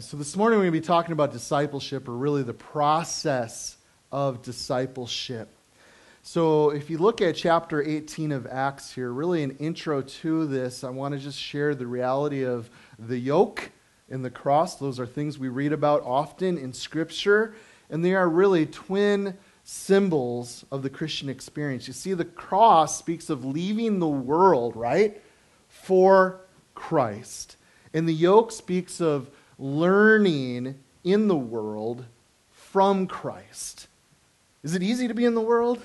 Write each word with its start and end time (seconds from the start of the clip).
So, 0.00 0.16
this 0.16 0.36
morning 0.36 0.58
we're 0.58 0.66
going 0.66 0.74
to 0.74 0.80
be 0.80 0.86
talking 0.86 1.12
about 1.12 1.32
discipleship, 1.32 2.06
or 2.06 2.12
really 2.12 2.44
the 2.44 2.52
process 2.52 3.78
of 4.12 4.42
discipleship. 4.42 5.48
So, 6.22 6.70
if 6.70 6.88
you 6.88 6.98
look 6.98 7.20
at 7.20 7.34
chapter 7.34 7.82
18 7.82 8.30
of 8.30 8.46
Acts 8.46 8.92
here, 8.92 9.10
really 9.10 9.42
an 9.42 9.56
intro 9.58 10.02
to 10.02 10.46
this, 10.46 10.84
I 10.84 10.90
want 10.90 11.14
to 11.14 11.18
just 11.18 11.38
share 11.40 11.74
the 11.74 11.86
reality 11.86 12.44
of 12.44 12.70
the 12.96 13.18
yoke 13.18 13.72
and 14.08 14.24
the 14.24 14.30
cross. 14.30 14.76
Those 14.76 15.00
are 15.00 15.06
things 15.06 15.36
we 15.36 15.48
read 15.48 15.72
about 15.72 16.02
often 16.04 16.58
in 16.58 16.72
Scripture, 16.72 17.54
and 17.90 18.04
they 18.04 18.14
are 18.14 18.28
really 18.28 18.66
twin 18.66 19.36
symbols 19.64 20.64
of 20.70 20.82
the 20.82 20.90
Christian 20.90 21.28
experience. 21.28 21.88
You 21.88 21.94
see, 21.94 22.14
the 22.14 22.24
cross 22.24 22.98
speaks 22.98 23.30
of 23.30 23.44
leaving 23.44 23.98
the 23.98 24.06
world, 24.06 24.76
right, 24.76 25.20
for 25.66 26.42
Christ. 26.76 27.56
And 27.92 28.08
the 28.08 28.14
yoke 28.14 28.52
speaks 28.52 29.00
of 29.00 29.30
learning 29.58 30.78
in 31.04 31.28
the 31.28 31.36
world 31.36 32.04
from 32.50 33.06
Christ. 33.06 33.88
Is 34.62 34.74
it 34.74 34.82
easy 34.82 35.08
to 35.08 35.14
be 35.14 35.24
in 35.24 35.34
the 35.34 35.40
world? 35.40 35.80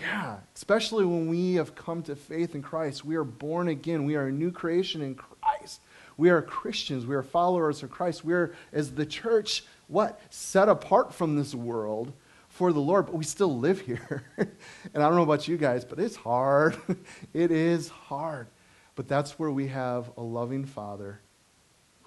Yeah, 0.00 0.38
especially 0.54 1.04
when 1.04 1.28
we 1.28 1.54
have 1.54 1.74
come 1.74 2.02
to 2.04 2.16
faith 2.16 2.54
in 2.54 2.62
Christ. 2.62 3.04
We 3.04 3.16
are 3.16 3.24
born 3.24 3.68
again. 3.68 4.04
We 4.04 4.16
are 4.16 4.26
a 4.26 4.32
new 4.32 4.50
creation 4.50 5.00
in 5.02 5.14
Christ. 5.14 5.80
We 6.16 6.30
are 6.30 6.42
Christians. 6.42 7.06
We 7.06 7.14
are 7.14 7.22
followers 7.22 7.82
of 7.82 7.90
Christ. 7.90 8.24
We 8.24 8.34
are, 8.34 8.54
as 8.72 8.92
the 8.92 9.06
church, 9.06 9.64
what? 9.86 10.20
Set 10.30 10.68
apart 10.68 11.14
from 11.14 11.36
this 11.36 11.54
world 11.54 12.12
for 12.48 12.72
the 12.72 12.80
Lord, 12.80 13.06
but 13.06 13.14
we 13.14 13.24
still 13.24 13.58
live 13.58 13.80
here. 13.80 14.24
and 14.36 14.48
I 14.94 15.00
don't 15.00 15.16
know 15.16 15.22
about 15.22 15.48
you 15.48 15.56
guys, 15.56 15.84
but 15.84 15.98
it's 15.98 16.16
hard. 16.16 16.76
it 17.34 17.50
is 17.50 17.88
hard. 17.88 18.48
But 18.94 19.08
that's 19.08 19.38
where 19.38 19.50
we 19.50 19.68
have 19.68 20.10
a 20.16 20.22
loving 20.22 20.64
Father 20.64 21.20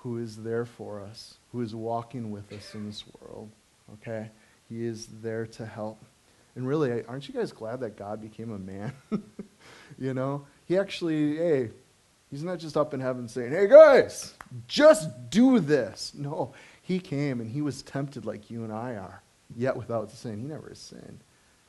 who 0.03 0.17
is 0.17 0.37
there 0.37 0.65
for 0.65 1.01
us, 1.01 1.35
who 1.51 1.61
is 1.61 1.75
walking 1.75 2.31
with 2.31 2.51
us 2.53 2.73
in 2.73 2.85
this 2.85 3.03
world. 3.19 3.49
Okay? 3.93 4.29
He 4.69 4.85
is 4.85 5.07
there 5.21 5.45
to 5.47 5.65
help. 5.65 6.03
And 6.55 6.67
really, 6.67 7.03
aren't 7.05 7.27
you 7.27 7.33
guys 7.33 7.51
glad 7.51 7.81
that 7.81 7.97
God 7.97 8.21
became 8.21 8.51
a 8.51 8.59
man? 8.59 8.93
you 9.99 10.13
know? 10.13 10.45
He 10.65 10.77
actually, 10.77 11.37
hey, 11.37 11.71
he's 12.31 12.43
not 12.43 12.59
just 12.59 12.77
up 12.77 12.93
in 12.93 12.99
heaven 12.99 13.27
saying, 13.27 13.51
hey 13.51 13.67
guys, 13.67 14.33
just 14.67 15.29
do 15.29 15.59
this. 15.59 16.13
No, 16.15 16.53
he 16.81 16.99
came 16.99 17.41
and 17.41 17.49
he 17.49 17.61
was 17.61 17.81
tempted 17.81 18.25
like 18.25 18.49
you 18.49 18.63
and 18.63 18.71
I 18.71 18.95
are, 18.95 19.21
yet 19.55 19.75
without 19.75 20.11
sin. 20.11 20.39
He 20.39 20.47
never 20.47 20.73
sinned. 20.75 21.19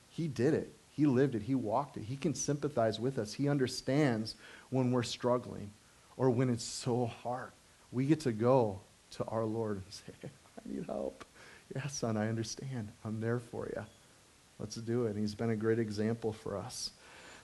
He 0.08 0.28
did 0.28 0.54
it. 0.54 0.72
He 0.90 1.06
lived 1.06 1.34
it. 1.34 1.42
He 1.42 1.54
walked 1.54 1.96
it. 1.96 2.04
He 2.04 2.16
can 2.16 2.34
sympathize 2.34 3.00
with 3.00 3.18
us. 3.18 3.32
He 3.32 3.48
understands 3.48 4.36
when 4.68 4.92
we're 4.92 5.02
struggling 5.02 5.72
or 6.16 6.30
when 6.30 6.50
it's 6.50 6.64
so 6.64 7.06
hard 7.06 7.52
we 7.92 8.06
get 8.06 8.20
to 8.20 8.32
go 8.32 8.80
to 9.12 9.24
our 9.24 9.44
Lord 9.44 9.76
and 9.76 9.84
say, 9.88 10.12
I 10.58 10.72
need 10.72 10.86
help. 10.86 11.24
Yeah, 11.74 11.86
son, 11.86 12.16
I 12.16 12.28
understand. 12.28 12.88
I'm 13.04 13.20
there 13.20 13.38
for 13.38 13.66
you. 13.66 13.84
Let's 14.58 14.76
do 14.76 15.06
it. 15.06 15.16
He's 15.16 15.34
been 15.34 15.50
a 15.50 15.56
great 15.56 15.78
example 15.78 16.32
for 16.32 16.56
us. 16.56 16.90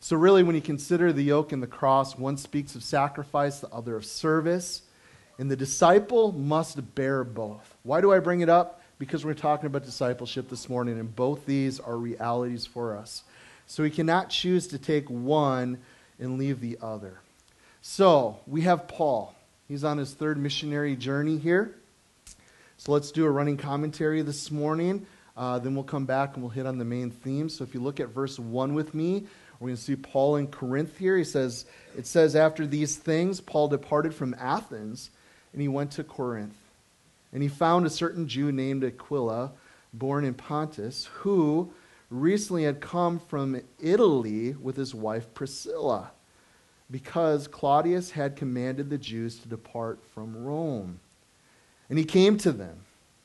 So, 0.00 0.16
really, 0.16 0.42
when 0.42 0.54
you 0.54 0.60
consider 0.60 1.12
the 1.12 1.22
yoke 1.22 1.52
and 1.52 1.62
the 1.62 1.66
cross, 1.66 2.18
one 2.18 2.36
speaks 2.36 2.74
of 2.74 2.84
sacrifice, 2.84 3.60
the 3.60 3.68
other 3.70 3.96
of 3.96 4.04
service. 4.04 4.82
And 5.38 5.50
the 5.50 5.56
disciple 5.56 6.32
must 6.32 6.94
bear 6.94 7.24
both. 7.24 7.76
Why 7.82 8.00
do 8.00 8.12
I 8.12 8.20
bring 8.20 8.40
it 8.40 8.48
up? 8.48 8.82
Because 8.98 9.24
we're 9.24 9.34
talking 9.34 9.66
about 9.66 9.84
discipleship 9.84 10.48
this 10.48 10.68
morning, 10.68 10.98
and 10.98 11.14
both 11.14 11.44
these 11.44 11.78
are 11.78 11.96
realities 11.96 12.66
for 12.66 12.96
us. 12.96 13.22
So, 13.66 13.82
we 13.82 13.90
cannot 13.90 14.28
choose 14.28 14.66
to 14.68 14.78
take 14.78 15.08
one 15.08 15.78
and 16.18 16.38
leave 16.38 16.60
the 16.60 16.78
other. 16.82 17.20
So, 17.80 18.40
we 18.46 18.62
have 18.62 18.88
Paul. 18.88 19.35
He's 19.68 19.82
on 19.82 19.98
his 19.98 20.14
third 20.14 20.38
missionary 20.38 20.94
journey 20.94 21.38
here. 21.38 21.74
So 22.76 22.92
let's 22.92 23.10
do 23.10 23.24
a 23.24 23.30
running 23.30 23.56
commentary 23.56 24.22
this 24.22 24.50
morning. 24.50 25.06
Uh, 25.36 25.58
then 25.58 25.74
we'll 25.74 25.84
come 25.84 26.06
back 26.06 26.34
and 26.34 26.42
we'll 26.42 26.50
hit 26.50 26.66
on 26.66 26.78
the 26.78 26.84
main 26.84 27.10
theme. 27.10 27.48
So 27.48 27.64
if 27.64 27.74
you 27.74 27.80
look 27.80 27.98
at 27.98 28.08
verse 28.08 28.38
1 28.38 28.74
with 28.74 28.94
me, 28.94 29.24
we're 29.58 29.68
going 29.68 29.76
to 29.76 29.82
see 29.82 29.96
Paul 29.96 30.36
in 30.36 30.46
Corinth 30.46 30.96
here. 30.98 31.16
He 31.16 31.24
says, 31.24 31.64
It 31.96 32.06
says, 32.06 32.36
After 32.36 32.66
these 32.66 32.96
things, 32.96 33.40
Paul 33.40 33.68
departed 33.68 34.14
from 34.14 34.34
Athens 34.38 35.10
and 35.52 35.60
he 35.60 35.68
went 35.68 35.90
to 35.92 36.04
Corinth. 36.04 36.56
And 37.32 37.42
he 37.42 37.48
found 37.48 37.86
a 37.86 37.90
certain 37.90 38.28
Jew 38.28 38.52
named 38.52 38.84
Aquila, 38.84 39.50
born 39.92 40.24
in 40.24 40.34
Pontus, 40.34 41.06
who 41.06 41.72
recently 42.08 42.64
had 42.64 42.80
come 42.80 43.18
from 43.18 43.60
Italy 43.80 44.52
with 44.52 44.76
his 44.76 44.94
wife 44.94 45.34
Priscilla 45.34 46.12
because 46.90 47.48
Claudius 47.48 48.10
had 48.10 48.36
commanded 48.36 48.90
the 48.90 48.98
Jews 48.98 49.38
to 49.38 49.48
depart 49.48 49.98
from 50.14 50.44
Rome. 50.44 51.00
And 51.88 51.98
he 51.98 52.04
came 52.04 52.38
to 52.38 52.52
them. 52.52 52.78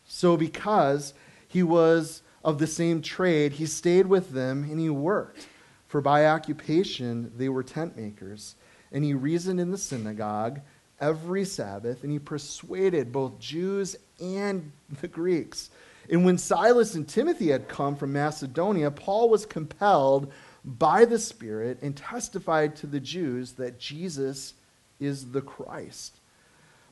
So, 0.07 0.35
because 0.35 1.13
he 1.47 1.63
was 1.63 2.21
of 2.43 2.57
the 2.57 2.67
same 2.67 3.01
trade, 3.01 3.53
he 3.53 3.65
stayed 3.65 4.07
with 4.07 4.31
them 4.31 4.63
and 4.63 4.79
he 4.79 4.89
worked. 4.89 5.47
For 5.87 6.01
by 6.01 6.25
occupation 6.25 7.31
they 7.37 7.49
were 7.49 7.63
tent 7.63 7.97
makers. 7.97 8.55
And 8.91 9.03
he 9.03 9.13
reasoned 9.13 9.59
in 9.59 9.71
the 9.71 9.77
synagogue 9.77 10.59
every 10.99 11.43
Sabbath, 11.45 12.03
and 12.03 12.11
he 12.11 12.19
persuaded 12.19 13.11
both 13.11 13.39
Jews 13.39 13.95
and 14.21 14.71
the 15.01 15.07
Greeks. 15.07 15.69
And 16.09 16.25
when 16.25 16.37
Silas 16.37 16.95
and 16.95 17.07
Timothy 17.07 17.49
had 17.49 17.67
come 17.67 17.95
from 17.95 18.13
Macedonia, 18.13 18.91
Paul 18.91 19.29
was 19.29 19.45
compelled 19.45 20.31
by 20.63 21.05
the 21.05 21.19
Spirit 21.19 21.79
and 21.81 21.95
testified 21.95 22.75
to 22.77 22.87
the 22.87 22.99
Jews 22.99 23.53
that 23.53 23.79
Jesus 23.79 24.53
is 24.99 25.31
the 25.31 25.41
Christ. 25.41 26.17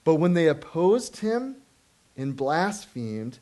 But 0.03 0.15
when 0.15 0.33
they 0.33 0.47
opposed 0.47 1.17
him 1.17 1.57
and 2.17 2.35
blasphemed, 2.35 3.39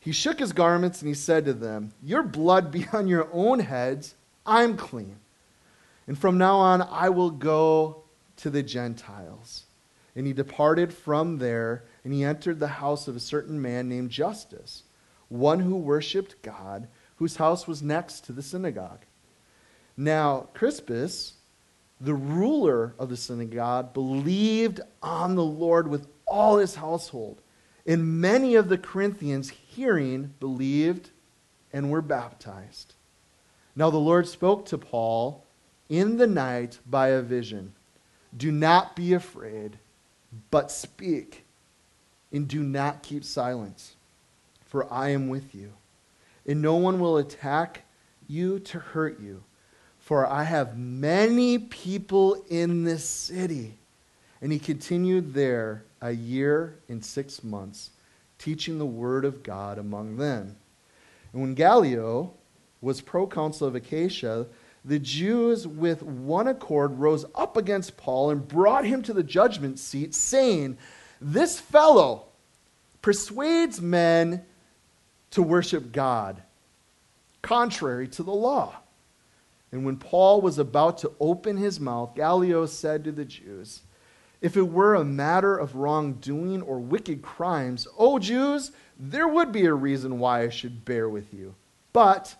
he 0.00 0.12
shook 0.12 0.38
his 0.38 0.52
garments 0.52 1.00
and 1.00 1.08
he 1.08 1.14
said 1.14 1.44
to 1.44 1.52
them, 1.52 1.92
Your 2.02 2.22
blood 2.22 2.70
be 2.72 2.86
on 2.92 3.06
your 3.06 3.28
own 3.32 3.60
heads. 3.60 4.14
I'm 4.46 4.76
clean. 4.76 5.16
And 6.06 6.18
from 6.18 6.38
now 6.38 6.56
on, 6.56 6.82
I 6.82 7.10
will 7.10 7.30
go 7.30 8.02
to 8.38 8.50
the 8.50 8.62
Gentiles. 8.62 9.64
And 10.16 10.26
he 10.26 10.32
departed 10.32 10.92
from 10.92 11.38
there, 11.38 11.84
and 12.02 12.12
he 12.12 12.24
entered 12.24 12.58
the 12.58 12.66
house 12.66 13.06
of 13.06 13.14
a 13.14 13.20
certain 13.20 13.60
man 13.60 13.88
named 13.88 14.10
Justus, 14.10 14.82
one 15.28 15.60
who 15.60 15.76
worshiped 15.76 16.42
God, 16.42 16.88
whose 17.16 17.36
house 17.36 17.68
was 17.68 17.82
next 17.82 18.24
to 18.24 18.32
the 18.32 18.42
synagogue. 18.42 19.04
Now, 20.00 20.46
Crispus, 20.54 21.32
the 22.00 22.14
ruler 22.14 22.94
of 23.00 23.08
the 23.08 23.16
synagogue, 23.16 23.92
believed 23.92 24.80
on 25.02 25.34
the 25.34 25.44
Lord 25.44 25.88
with 25.88 26.06
all 26.24 26.58
his 26.58 26.76
household. 26.76 27.42
And 27.84 28.20
many 28.20 28.54
of 28.54 28.68
the 28.68 28.78
Corinthians, 28.78 29.50
hearing, 29.50 30.34
believed 30.38 31.10
and 31.72 31.90
were 31.90 32.00
baptized. 32.00 32.94
Now, 33.74 33.90
the 33.90 33.98
Lord 33.98 34.28
spoke 34.28 34.66
to 34.66 34.78
Paul 34.78 35.44
in 35.88 36.16
the 36.16 36.28
night 36.28 36.78
by 36.86 37.08
a 37.08 37.20
vision 37.20 37.72
Do 38.36 38.52
not 38.52 38.94
be 38.94 39.14
afraid, 39.14 39.80
but 40.52 40.70
speak, 40.70 41.44
and 42.30 42.46
do 42.46 42.62
not 42.62 43.02
keep 43.02 43.24
silence, 43.24 43.96
for 44.64 44.92
I 44.92 45.08
am 45.08 45.28
with 45.28 45.56
you. 45.56 45.72
And 46.46 46.62
no 46.62 46.76
one 46.76 47.00
will 47.00 47.16
attack 47.16 47.82
you 48.28 48.60
to 48.60 48.78
hurt 48.78 49.18
you 49.18 49.42
for 50.08 50.26
I 50.26 50.44
have 50.44 50.78
many 50.78 51.58
people 51.58 52.42
in 52.48 52.82
this 52.82 53.04
city. 53.04 53.74
And 54.40 54.50
he 54.50 54.58
continued 54.58 55.34
there 55.34 55.84
a 56.00 56.12
year 56.12 56.78
and 56.88 57.04
six 57.04 57.44
months, 57.44 57.90
teaching 58.38 58.78
the 58.78 58.86
word 58.86 59.26
of 59.26 59.42
God 59.42 59.76
among 59.76 60.16
them. 60.16 60.56
And 61.34 61.42
when 61.42 61.52
Gallio 61.52 62.32
was 62.80 63.02
proconsul 63.02 63.68
of 63.68 63.74
Achaia, 63.74 64.46
the 64.82 64.98
Jews 64.98 65.66
with 65.68 66.02
one 66.02 66.48
accord 66.48 66.98
rose 66.98 67.26
up 67.34 67.58
against 67.58 67.98
Paul 67.98 68.30
and 68.30 68.48
brought 68.48 68.86
him 68.86 69.02
to 69.02 69.12
the 69.12 69.22
judgment 69.22 69.78
seat, 69.78 70.14
saying, 70.14 70.78
This 71.20 71.60
fellow 71.60 72.24
persuades 73.02 73.82
men 73.82 74.46
to 75.32 75.42
worship 75.42 75.92
God, 75.92 76.42
contrary 77.42 78.08
to 78.08 78.22
the 78.22 78.32
law. 78.32 78.74
And 79.70 79.84
when 79.84 79.96
Paul 79.96 80.40
was 80.40 80.58
about 80.58 80.98
to 80.98 81.12
open 81.20 81.56
his 81.56 81.78
mouth, 81.78 82.14
Gallio 82.14 82.66
said 82.66 83.04
to 83.04 83.12
the 83.12 83.24
Jews, 83.24 83.82
If 84.40 84.56
it 84.56 84.62
were 84.62 84.94
a 84.94 85.04
matter 85.04 85.56
of 85.56 85.76
wrongdoing 85.76 86.62
or 86.62 86.78
wicked 86.78 87.22
crimes, 87.22 87.86
O 87.98 88.18
Jews, 88.18 88.72
there 88.98 89.28
would 89.28 89.52
be 89.52 89.66
a 89.66 89.74
reason 89.74 90.18
why 90.18 90.42
I 90.42 90.48
should 90.48 90.84
bear 90.84 91.08
with 91.08 91.34
you. 91.34 91.54
But 91.92 92.34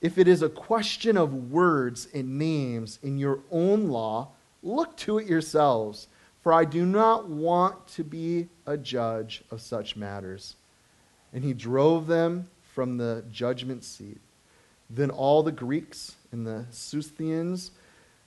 if 0.00 0.16
it 0.16 0.28
is 0.28 0.42
a 0.42 0.48
question 0.48 1.16
of 1.16 1.50
words 1.50 2.08
and 2.14 2.38
names 2.38 2.98
in 3.02 3.18
your 3.18 3.40
own 3.50 3.88
law, 3.88 4.28
look 4.62 4.96
to 4.98 5.18
it 5.18 5.26
yourselves, 5.26 6.08
for 6.42 6.52
I 6.52 6.64
do 6.64 6.86
not 6.86 7.28
want 7.28 7.86
to 7.88 8.04
be 8.04 8.48
a 8.66 8.76
judge 8.76 9.42
of 9.50 9.60
such 9.60 9.96
matters. 9.96 10.56
And 11.32 11.44
he 11.44 11.52
drove 11.52 12.06
them 12.06 12.48
from 12.74 12.96
the 12.96 13.24
judgment 13.30 13.84
seat. 13.84 14.20
Then 14.90 15.10
all 15.10 15.42
the 15.42 15.52
Greeks 15.52 16.16
and 16.32 16.46
the 16.46 16.66
Sosthenes, 16.70 17.70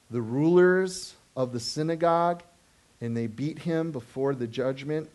the 0.10 0.22
rulers 0.22 1.16
of 1.36 1.52
the 1.52 1.60
synagogue, 1.60 2.44
and 3.02 3.16
they 3.18 3.28
beat 3.28 3.60
him 3.60 3.92
before 3.92 4.34
the 4.34 4.48
judgment 4.48 5.10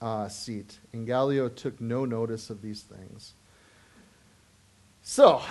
uh, 0.00 0.28
seat. 0.28 0.78
And 0.92 1.06
Gallio 1.06 1.48
took 1.48 1.80
no 1.80 2.04
notice 2.04 2.50
of 2.50 2.60
these 2.60 2.82
things. 2.82 3.34
So, 5.02 5.42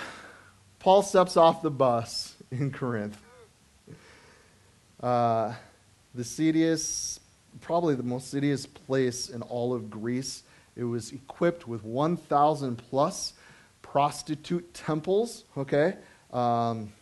Paul 0.78 1.02
steps 1.02 1.36
off 1.36 1.62
the 1.62 1.70
bus 1.70 2.34
in 2.50 2.70
Corinth. 2.70 3.16
Uh, 5.00 5.54
the 6.14 6.24
seediest, 6.24 7.20
probably 7.60 7.94
the 7.94 8.02
most 8.02 8.30
seediest 8.30 8.72
place 8.86 9.28
in 9.28 9.42
all 9.42 9.74
of 9.74 9.90
Greece. 9.90 10.42
It 10.76 10.84
was 10.84 11.12
equipped 11.12 11.68
with 11.68 11.84
1,000 11.84 12.76
plus 12.76 13.33
prostitute 13.94 14.74
temples, 14.74 15.44
okay? 15.56 15.94
Um, 16.32 16.92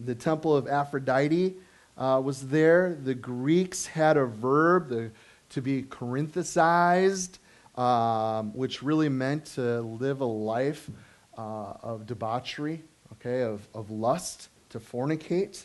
the 0.00 0.12
temple 0.12 0.56
of 0.56 0.66
Aphrodite 0.66 1.54
uh, 1.96 2.20
was 2.24 2.48
there. 2.48 2.98
The 3.04 3.14
Greeks 3.14 3.86
had 3.86 4.16
a 4.16 4.24
verb 4.26 4.88
the, 4.88 5.12
to 5.50 5.62
be 5.62 5.84
Corinthicized, 5.84 7.38
um, 7.78 8.52
which 8.56 8.82
really 8.82 9.08
meant 9.08 9.44
to 9.54 9.82
live 9.82 10.20
a 10.20 10.24
life 10.24 10.90
uh, 11.38 11.74
of 11.80 12.08
debauchery, 12.08 12.82
okay, 13.12 13.42
of, 13.42 13.60
of 13.72 13.92
lust, 13.92 14.48
to 14.70 14.80
fornicate. 14.80 15.64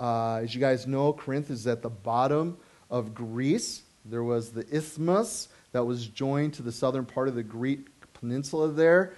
Uh, 0.00 0.40
as 0.42 0.52
you 0.52 0.60
guys 0.60 0.88
know, 0.88 1.12
Corinth 1.12 1.48
is 1.48 1.64
at 1.68 1.82
the 1.82 1.90
bottom 1.90 2.56
of 2.90 3.14
Greece. 3.14 3.82
There 4.04 4.24
was 4.24 4.50
the 4.50 4.66
isthmus 4.68 5.46
that 5.70 5.84
was 5.84 6.08
joined 6.08 6.54
to 6.54 6.64
the 6.64 6.72
southern 6.72 7.04
part 7.04 7.28
of 7.28 7.36
the 7.36 7.44
Greek 7.44 7.86
peninsula 8.14 8.72
there, 8.72 9.12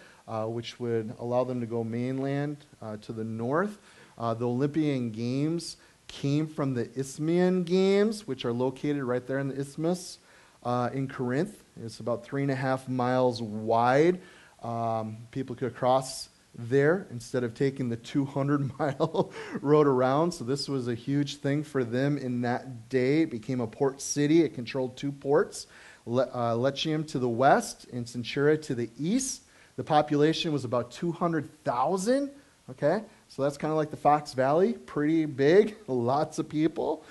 which 0.46 0.78
would 0.78 1.14
allow 1.18 1.44
them 1.44 1.60
to 1.60 1.66
go 1.66 1.82
mainland 1.82 2.56
uh, 2.82 2.96
to 2.98 3.12
the 3.12 3.24
north. 3.24 3.78
Uh, 4.16 4.34
the 4.34 4.46
Olympian 4.46 5.10
Games 5.10 5.76
came 6.06 6.46
from 6.46 6.74
the 6.74 6.90
Isthmian 6.98 7.64
Games, 7.64 8.26
which 8.26 8.44
are 8.44 8.52
located 8.52 9.02
right 9.04 9.26
there 9.26 9.38
in 9.38 9.48
the 9.48 9.54
isthmus 9.54 10.18
uh, 10.64 10.90
in 10.92 11.08
Corinth. 11.08 11.62
It's 11.82 12.00
about 12.00 12.24
three 12.24 12.42
and 12.42 12.50
a 12.50 12.56
half 12.56 12.88
miles 12.88 13.40
wide. 13.40 14.20
Um, 14.62 15.18
people 15.30 15.54
could 15.54 15.74
cross 15.74 16.30
there 16.54 17.06
instead 17.10 17.44
of 17.44 17.54
taking 17.54 17.88
the 17.88 17.96
200 17.96 18.78
mile 18.78 19.30
road 19.60 19.86
around. 19.86 20.32
So, 20.32 20.44
this 20.44 20.68
was 20.68 20.88
a 20.88 20.94
huge 20.94 21.36
thing 21.36 21.62
for 21.62 21.84
them 21.84 22.18
in 22.18 22.40
that 22.40 22.88
day. 22.88 23.22
It 23.22 23.30
became 23.30 23.60
a 23.60 23.66
port 23.66 24.00
city, 24.00 24.42
it 24.42 24.54
controlled 24.54 24.96
two 24.96 25.12
ports 25.12 25.66
Le- 26.08 26.30
uh, 26.32 26.54
Lechaeum 26.54 27.06
to 27.08 27.18
the 27.18 27.28
west 27.28 27.86
and 27.92 28.06
Cenchrea 28.06 28.60
to 28.62 28.74
the 28.74 28.90
east. 28.98 29.42
The 29.78 29.84
population 29.84 30.52
was 30.52 30.64
about 30.64 30.90
200,000. 30.90 32.32
Okay, 32.68 33.00
so 33.28 33.42
that's 33.42 33.56
kind 33.56 33.70
of 33.70 33.78
like 33.78 33.92
the 33.92 33.96
Fox 33.96 34.34
Valley, 34.34 34.72
pretty 34.72 35.24
big, 35.24 35.76
lots 35.86 36.40
of 36.40 36.48
people. 36.48 37.04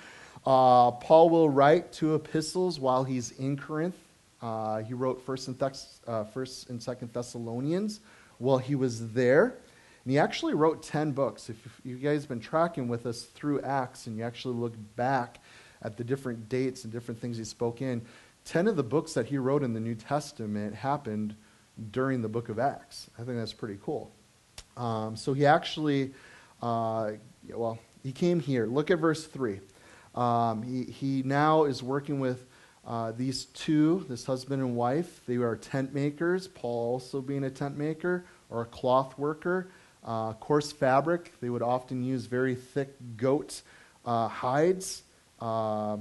Uh, 0.44 0.90
Paul 0.90 1.30
will 1.30 1.48
write 1.48 1.92
two 1.94 2.14
epistles 2.14 2.78
while 2.78 3.04
he's 3.04 3.30
in 3.32 3.56
Corinth. 3.56 3.96
Uh, 4.42 4.82
he 4.82 4.92
wrote 4.92 5.22
First 5.24 5.48
and, 5.48 5.58
Thess- 5.58 6.00
uh, 6.06 6.24
First 6.24 6.68
and 6.68 6.80
Second 6.80 7.10
Thessalonians 7.14 8.00
while 8.36 8.58
he 8.58 8.74
was 8.74 9.12
there, 9.12 9.56
and 10.04 10.12
he 10.12 10.18
actually 10.18 10.52
wrote 10.52 10.82
ten 10.82 11.12
books. 11.12 11.48
If 11.48 11.56
you 11.86 11.96
guys 11.96 12.20
have 12.20 12.28
been 12.28 12.38
tracking 12.38 12.86
with 12.86 13.06
us 13.06 13.22
through 13.22 13.62
Acts, 13.62 14.06
and 14.06 14.18
you 14.18 14.24
actually 14.24 14.56
look 14.56 14.74
back 14.94 15.38
at 15.80 15.96
the 15.96 16.04
different 16.04 16.50
dates 16.50 16.84
and 16.84 16.92
different 16.92 17.18
things 17.18 17.38
he 17.38 17.44
spoke 17.44 17.80
in, 17.80 18.02
ten 18.44 18.68
of 18.68 18.76
the 18.76 18.84
books 18.84 19.14
that 19.14 19.24
he 19.24 19.38
wrote 19.38 19.62
in 19.62 19.72
the 19.72 19.80
New 19.80 19.94
Testament 19.94 20.74
happened 20.74 21.34
during 21.90 22.22
the 22.22 22.28
book 22.28 22.48
of 22.48 22.58
Acts. 22.58 23.10
I 23.18 23.22
think 23.22 23.38
that's 23.38 23.52
pretty 23.52 23.78
cool. 23.82 24.10
Um, 24.76 25.16
so 25.16 25.32
he 25.32 25.46
actually, 25.46 26.12
uh, 26.62 27.12
well, 27.48 27.78
he 28.02 28.12
came 28.12 28.40
here. 28.40 28.66
Look 28.66 28.90
at 28.90 28.98
verse 28.98 29.26
3. 29.26 29.60
Um, 30.14 30.62
he, 30.62 30.84
he 30.84 31.22
now 31.24 31.64
is 31.64 31.82
working 31.82 32.20
with 32.20 32.44
uh, 32.86 33.12
these 33.12 33.44
two, 33.46 34.06
this 34.08 34.24
husband 34.24 34.62
and 34.62 34.74
wife. 34.74 35.20
They 35.26 35.36
are 35.36 35.56
tent 35.56 35.92
makers, 35.92 36.48
Paul 36.48 36.94
also 36.94 37.20
being 37.20 37.44
a 37.44 37.50
tent 37.50 37.76
maker 37.76 38.24
or 38.50 38.62
a 38.62 38.66
cloth 38.66 39.18
worker. 39.18 39.68
Uh, 40.04 40.32
coarse 40.34 40.72
fabric, 40.72 41.32
they 41.40 41.50
would 41.50 41.62
often 41.62 42.02
use 42.02 42.24
very 42.26 42.54
thick 42.54 42.94
goat 43.16 43.60
uh, 44.06 44.26
hides 44.28 45.02
uh, 45.40 45.98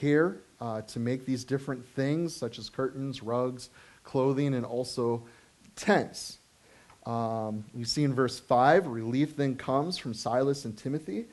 here 0.00 0.40
uh, 0.60 0.80
to 0.82 0.98
make 0.98 1.26
these 1.26 1.44
different 1.44 1.86
things, 1.88 2.34
such 2.34 2.58
as 2.58 2.70
curtains, 2.70 3.22
rugs, 3.22 3.68
clothing, 4.08 4.54
and 4.54 4.64
also 4.64 5.22
tents. 5.76 6.38
Um, 7.04 7.64
we 7.74 7.84
see 7.84 8.04
in 8.04 8.14
verse 8.14 8.38
5, 8.38 8.86
relief 8.86 9.36
then 9.36 9.54
comes 9.54 9.98
from 9.98 10.14
Silas 10.14 10.64
and 10.64 10.76
Timothy, 10.76 11.26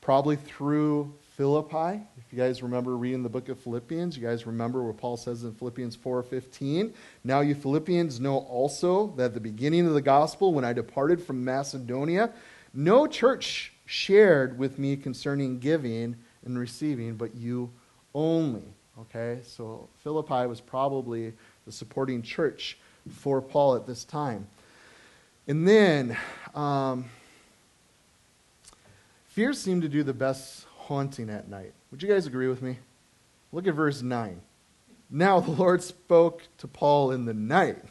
probably 0.00 0.36
through 0.36 1.12
Philippi. 1.36 2.02
If 2.18 2.32
you 2.32 2.38
guys 2.38 2.62
remember 2.62 2.96
reading 2.96 3.22
the 3.22 3.28
book 3.28 3.48
of 3.48 3.58
Philippians, 3.60 4.16
you 4.16 4.26
guys 4.26 4.46
remember 4.46 4.82
what 4.82 4.98
Paul 4.98 5.16
says 5.16 5.44
in 5.44 5.52
Philippians 5.54 5.96
4:15. 5.96 6.92
Now 7.24 7.40
you 7.40 7.54
Philippians 7.54 8.20
know 8.20 8.38
also 8.38 9.08
that 9.16 9.26
at 9.26 9.34
the 9.34 9.40
beginning 9.40 9.86
of 9.86 9.94
the 9.94 10.02
gospel, 10.02 10.52
when 10.52 10.64
I 10.64 10.72
departed 10.72 11.22
from 11.22 11.44
Macedonia, 11.44 12.32
no 12.74 13.06
church 13.06 13.72
shared 13.86 14.58
with 14.58 14.78
me 14.78 14.96
concerning 14.96 15.60
giving 15.60 16.16
and 16.44 16.58
receiving, 16.58 17.16
but 17.16 17.34
you 17.34 17.70
only. 18.14 18.74
Okay, 19.00 19.40
so 19.44 19.88
Philippi 20.02 20.46
was 20.46 20.60
probably 20.60 21.32
the 21.68 21.72
supporting 21.72 22.22
church 22.22 22.78
for 23.10 23.42
Paul 23.42 23.76
at 23.76 23.86
this 23.86 24.04
time. 24.04 24.46
And 25.46 25.68
then, 25.68 26.16
um, 26.54 27.04
fear 29.26 29.52
seemed 29.52 29.82
to 29.82 29.88
do 29.90 30.02
the 30.02 30.14
best 30.14 30.64
haunting 30.78 31.28
at 31.28 31.50
night. 31.50 31.74
Would 31.90 32.02
you 32.02 32.08
guys 32.08 32.26
agree 32.26 32.48
with 32.48 32.62
me? 32.62 32.78
Look 33.52 33.66
at 33.66 33.74
verse 33.74 34.00
9. 34.00 34.40
Now 35.10 35.40
the 35.40 35.50
Lord 35.50 35.82
spoke 35.82 36.44
to 36.56 36.66
Paul 36.66 37.10
in 37.10 37.26
the 37.26 37.34
night 37.34 37.84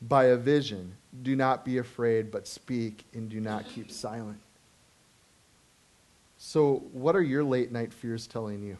by 0.00 0.24
a 0.24 0.36
vision. 0.36 0.96
Do 1.22 1.36
not 1.36 1.62
be 1.62 1.76
afraid, 1.76 2.30
but 2.30 2.46
speak, 2.46 3.04
and 3.12 3.28
do 3.28 3.38
not 3.38 3.68
keep 3.68 3.90
silent. 3.90 4.40
So, 6.38 6.84
what 6.92 7.14
are 7.14 7.22
your 7.22 7.44
late 7.44 7.70
night 7.70 7.92
fears 7.92 8.26
telling 8.26 8.62
you? 8.62 8.78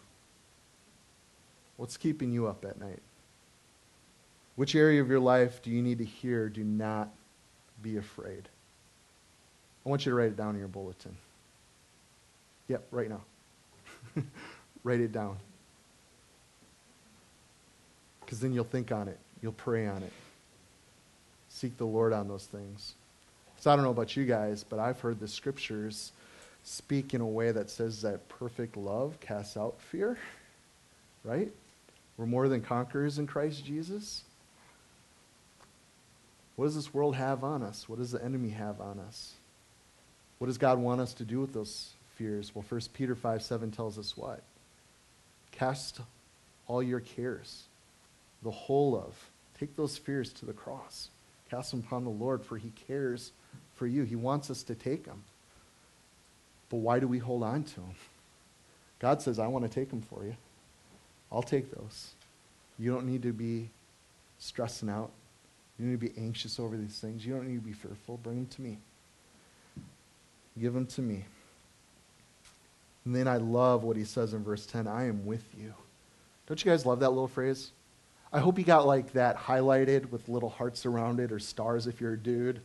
What's 1.76 1.98
keeping 1.98 2.32
you 2.32 2.46
up 2.46 2.64
at 2.64 2.80
night? 2.80 3.02
Which 4.56 4.74
area 4.74 5.00
of 5.02 5.08
your 5.08 5.20
life 5.20 5.62
do 5.62 5.70
you 5.70 5.82
need 5.82 5.98
to 5.98 6.04
hear? 6.04 6.48
Do 6.48 6.64
not 6.64 7.10
be 7.82 7.98
afraid. 7.98 8.48
I 9.84 9.88
want 9.88 10.04
you 10.04 10.10
to 10.10 10.16
write 10.16 10.28
it 10.28 10.36
down 10.36 10.54
in 10.54 10.58
your 10.58 10.68
bulletin. 10.68 11.16
Yep, 12.68 12.86
right 12.90 13.08
now. 13.08 13.20
write 14.82 15.00
it 15.00 15.12
down. 15.12 15.36
Because 18.20 18.40
then 18.40 18.52
you'll 18.52 18.64
think 18.64 18.90
on 18.90 19.06
it, 19.06 19.18
you'll 19.40 19.52
pray 19.52 19.86
on 19.86 20.02
it. 20.02 20.12
Seek 21.48 21.76
the 21.76 21.84
Lord 21.84 22.12
on 22.12 22.26
those 22.26 22.46
things. 22.46 22.94
So 23.58 23.70
I 23.70 23.76
don't 23.76 23.84
know 23.84 23.90
about 23.90 24.16
you 24.16 24.24
guys, 24.24 24.64
but 24.68 24.78
I've 24.78 25.00
heard 25.00 25.20
the 25.20 25.28
scriptures 25.28 26.12
speak 26.64 27.14
in 27.14 27.20
a 27.20 27.26
way 27.26 27.52
that 27.52 27.70
says 27.70 28.02
that 28.02 28.28
perfect 28.28 28.76
love 28.76 29.18
casts 29.20 29.56
out 29.56 29.80
fear, 29.80 30.18
right? 31.24 31.50
We're 32.16 32.26
more 32.26 32.48
than 32.48 32.62
conquerors 32.62 33.18
in 33.18 33.26
Christ 33.26 33.64
Jesus. 33.64 34.24
What 36.56 36.64
does 36.66 36.74
this 36.74 36.92
world 36.92 37.14
have 37.14 37.44
on 37.44 37.62
us? 37.62 37.88
What 37.88 37.98
does 37.98 38.12
the 38.12 38.24
enemy 38.24 38.50
have 38.50 38.80
on 38.80 38.98
us? 38.98 39.34
What 40.38 40.48
does 40.48 40.58
God 40.58 40.78
want 40.78 41.00
us 41.00 41.14
to 41.14 41.24
do 41.24 41.40
with 41.40 41.52
those 41.52 41.90
fears? 42.16 42.54
Well, 42.54 42.64
1 42.68 42.80
Peter 42.94 43.14
5 43.14 43.42
7 43.42 43.70
tells 43.70 43.98
us 43.98 44.16
what? 44.16 44.42
Cast 45.52 46.00
all 46.66 46.82
your 46.82 47.00
cares, 47.00 47.64
the 48.42 48.50
whole 48.50 48.96
of. 48.96 49.14
Take 49.58 49.76
those 49.76 49.96
fears 49.96 50.32
to 50.34 50.46
the 50.46 50.52
cross. 50.52 51.08
Cast 51.50 51.70
them 51.70 51.82
upon 51.86 52.04
the 52.04 52.10
Lord, 52.10 52.44
for 52.44 52.58
he 52.58 52.72
cares 52.88 53.32
for 53.74 53.86
you. 53.86 54.02
He 54.02 54.16
wants 54.16 54.50
us 54.50 54.62
to 54.64 54.74
take 54.74 55.04
them. 55.04 55.22
But 56.68 56.78
why 56.78 56.98
do 56.98 57.06
we 57.06 57.18
hold 57.18 57.42
on 57.42 57.62
to 57.62 57.74
them? 57.76 57.94
God 58.98 59.22
says, 59.22 59.38
I 59.38 59.46
want 59.46 59.64
to 59.64 59.70
take 59.70 59.90
them 59.90 60.02
for 60.02 60.24
you. 60.24 60.36
I'll 61.30 61.42
take 61.42 61.74
those. 61.74 62.10
You 62.78 62.92
don't 62.92 63.06
need 63.06 63.22
to 63.22 63.32
be 63.32 63.68
stressing 64.38 64.88
out. 64.88 65.10
You 65.78 65.86
need 65.86 66.00
to 66.00 66.08
be 66.08 66.12
anxious 66.18 66.58
over 66.58 66.76
these 66.76 66.98
things. 66.98 67.24
You 67.24 67.34
don't 67.34 67.48
need 67.48 67.56
to 67.56 67.66
be 67.66 67.72
fearful. 67.72 68.18
Bring 68.18 68.36
them 68.36 68.46
to 68.46 68.62
me. 68.62 68.78
Give 70.58 70.72
them 70.72 70.86
to 70.86 71.02
me. 71.02 71.24
And 73.04 73.14
then 73.14 73.28
I 73.28 73.36
love 73.36 73.84
what 73.84 73.96
he 73.96 74.04
says 74.04 74.32
in 74.34 74.42
verse 74.42 74.66
10 74.66 74.88
I 74.88 75.06
am 75.06 75.26
with 75.26 75.44
you. 75.56 75.74
Don't 76.46 76.62
you 76.64 76.70
guys 76.70 76.86
love 76.86 77.00
that 77.00 77.10
little 77.10 77.28
phrase? 77.28 77.72
I 78.32 78.40
hope 78.40 78.58
you 78.58 78.64
got 78.64 78.86
like 78.86 79.12
that 79.12 79.36
highlighted 79.36 80.10
with 80.10 80.28
little 80.28 80.48
hearts 80.48 80.84
around 80.84 81.20
it 81.20 81.30
or 81.30 81.38
stars 81.38 81.86
if 81.86 82.00
you're 82.00 82.14
a 82.14 82.18
dude. 82.18 82.60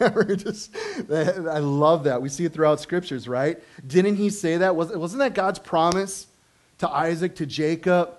Just, 0.36 0.74
I 1.08 1.58
love 1.58 2.04
that. 2.04 2.20
We 2.20 2.28
see 2.28 2.44
it 2.44 2.52
throughout 2.52 2.80
scriptures, 2.80 3.28
right? 3.28 3.62
Didn't 3.86 4.16
he 4.16 4.30
say 4.30 4.56
that? 4.58 4.74
Wasn't 4.74 5.18
that 5.20 5.34
God's 5.34 5.58
promise 5.58 6.26
to 6.78 6.88
Isaac, 6.90 7.36
to 7.36 7.46
Jacob, 7.46 8.14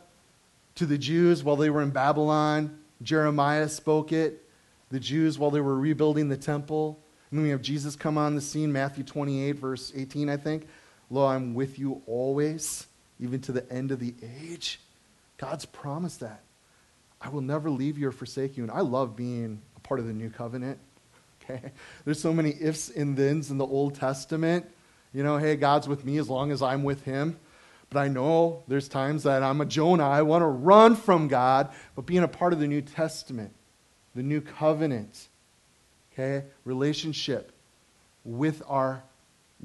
to 0.76 0.86
the 0.86 0.98
Jews 0.98 1.44
while 1.44 1.58
they 1.58 1.70
were 1.70 1.82
in 1.82 1.90
Babylon? 1.90 2.78
Jeremiah 3.02 3.70
spoke 3.70 4.12
it. 4.12 4.44
The 4.90 5.00
Jews 5.00 5.38
while 5.38 5.52
they 5.52 5.62
were 5.62 5.78
rebuilding 5.78 6.30
the 6.30 6.38
temple. 6.38 7.00
And 7.30 7.40
then 7.40 7.44
we 7.44 7.50
have 7.50 7.62
Jesus 7.62 7.96
come 7.96 8.18
on 8.18 8.36
the 8.36 8.42
scene, 8.42 8.72
Matthew 8.72 9.04
28, 9.04 9.52
verse 9.54 9.92
18, 9.96 10.30
I 10.30 10.38
think. 10.38 10.68
Lo, 11.10 11.26
I'm 11.26 11.54
with 11.54 11.78
you 11.78 12.02
always, 12.06 12.88
even 13.20 13.42
to 13.42 13.52
the 13.52 13.70
end 13.72 13.92
of 13.92 14.00
the 14.00 14.14
age. 14.42 14.80
God's 15.38 15.66
promised 15.66 16.22
that. 16.22 16.42
I 17.20 17.30
will 17.30 17.42
never 17.42 17.70
leave 17.70 17.98
you 17.98 18.10
or 18.10 18.12
forsake 18.12 18.58
you. 18.58 18.64
And 18.64 18.72
I 18.72 18.82
love 18.82 19.16
being 19.16 19.62
a 19.76 19.80
part 19.82 20.00
of 20.00 20.08
the 20.08 20.14
new 20.14 20.30
covenant. 20.30 20.80
Okay? 21.50 21.72
There's 22.04 22.20
so 22.20 22.34
many 22.34 22.54
ifs 22.60 22.90
and 22.90 23.16
thens 23.16 23.52
in 23.52 23.58
the 23.58 23.66
Old 23.66 23.96
Testament. 23.96 24.66
You 25.14 25.24
know, 25.24 25.38
hey, 25.38 25.56
God's 25.56 25.88
with 25.88 26.04
me 26.04 26.18
as 26.18 26.30
long 26.30 26.52
as 26.52 26.62
I'm 26.62 26.84
with 26.84 27.06
him. 27.06 27.40
But 27.90 28.00
I 28.00 28.08
know 28.08 28.64
there's 28.68 28.90
times 28.90 29.24
that 29.24 29.44
I'm 29.44 29.62
a 29.62 29.66
Jonah. 29.66 30.08
I 30.08 30.22
want 30.22 30.42
to 30.42 30.48
run 30.48 30.96
from 30.96 31.28
God. 31.28 31.70
But 31.96 32.06
being 32.06 32.24
a 32.24 32.28
part 32.28 32.54
of 32.54 32.60
the 32.60 32.68
New 32.68 32.82
Testament, 32.82 33.54
the 34.14 34.24
new 34.24 34.42
covenant, 34.42 35.28
okay, 36.14 36.46
relationship 36.66 37.52
with 38.26 38.62
our 38.68 39.04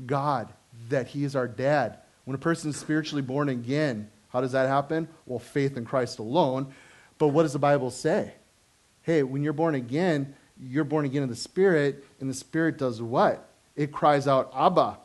God, 0.07 0.53
that 0.89 1.09
He 1.09 1.25
is 1.25 1.35
our 1.35 1.49
dad. 1.49 1.99
When 2.25 2.35
a 2.35 2.39
person 2.39 2.71
is 2.71 2.77
spiritually 2.77 3.23
born 3.23 3.49
again, 3.49 4.09
how 4.29 4.41
does 4.41 4.53
that 4.53 4.69
happen? 4.69 5.09
Well, 5.27 5.41
faith 5.41 5.77
in 5.77 5.85
Christ 5.85 6.19
alone. 6.19 6.73
But 7.19 7.29
what 7.29 7.43
does 7.43 7.53
the 7.53 7.59
Bible 7.59 7.91
say? 7.91 8.35
Hey, 9.03 9.23
when 9.23 9.43
you're 9.43 9.53
born 9.53 9.75
again, 9.75 10.35
you're 10.61 10.85
born 10.85 11.05
again 11.05 11.23
in 11.23 11.29
the 11.29 11.37
Spirit, 11.37 12.05
and 12.21 12.31
the 12.31 12.35
Spirit 12.35 12.79
does 12.79 13.03
what? 13.03 13.49
It 13.75 13.91
cries 13.91 14.29
out, 14.29 14.53
Abba, 14.55 14.99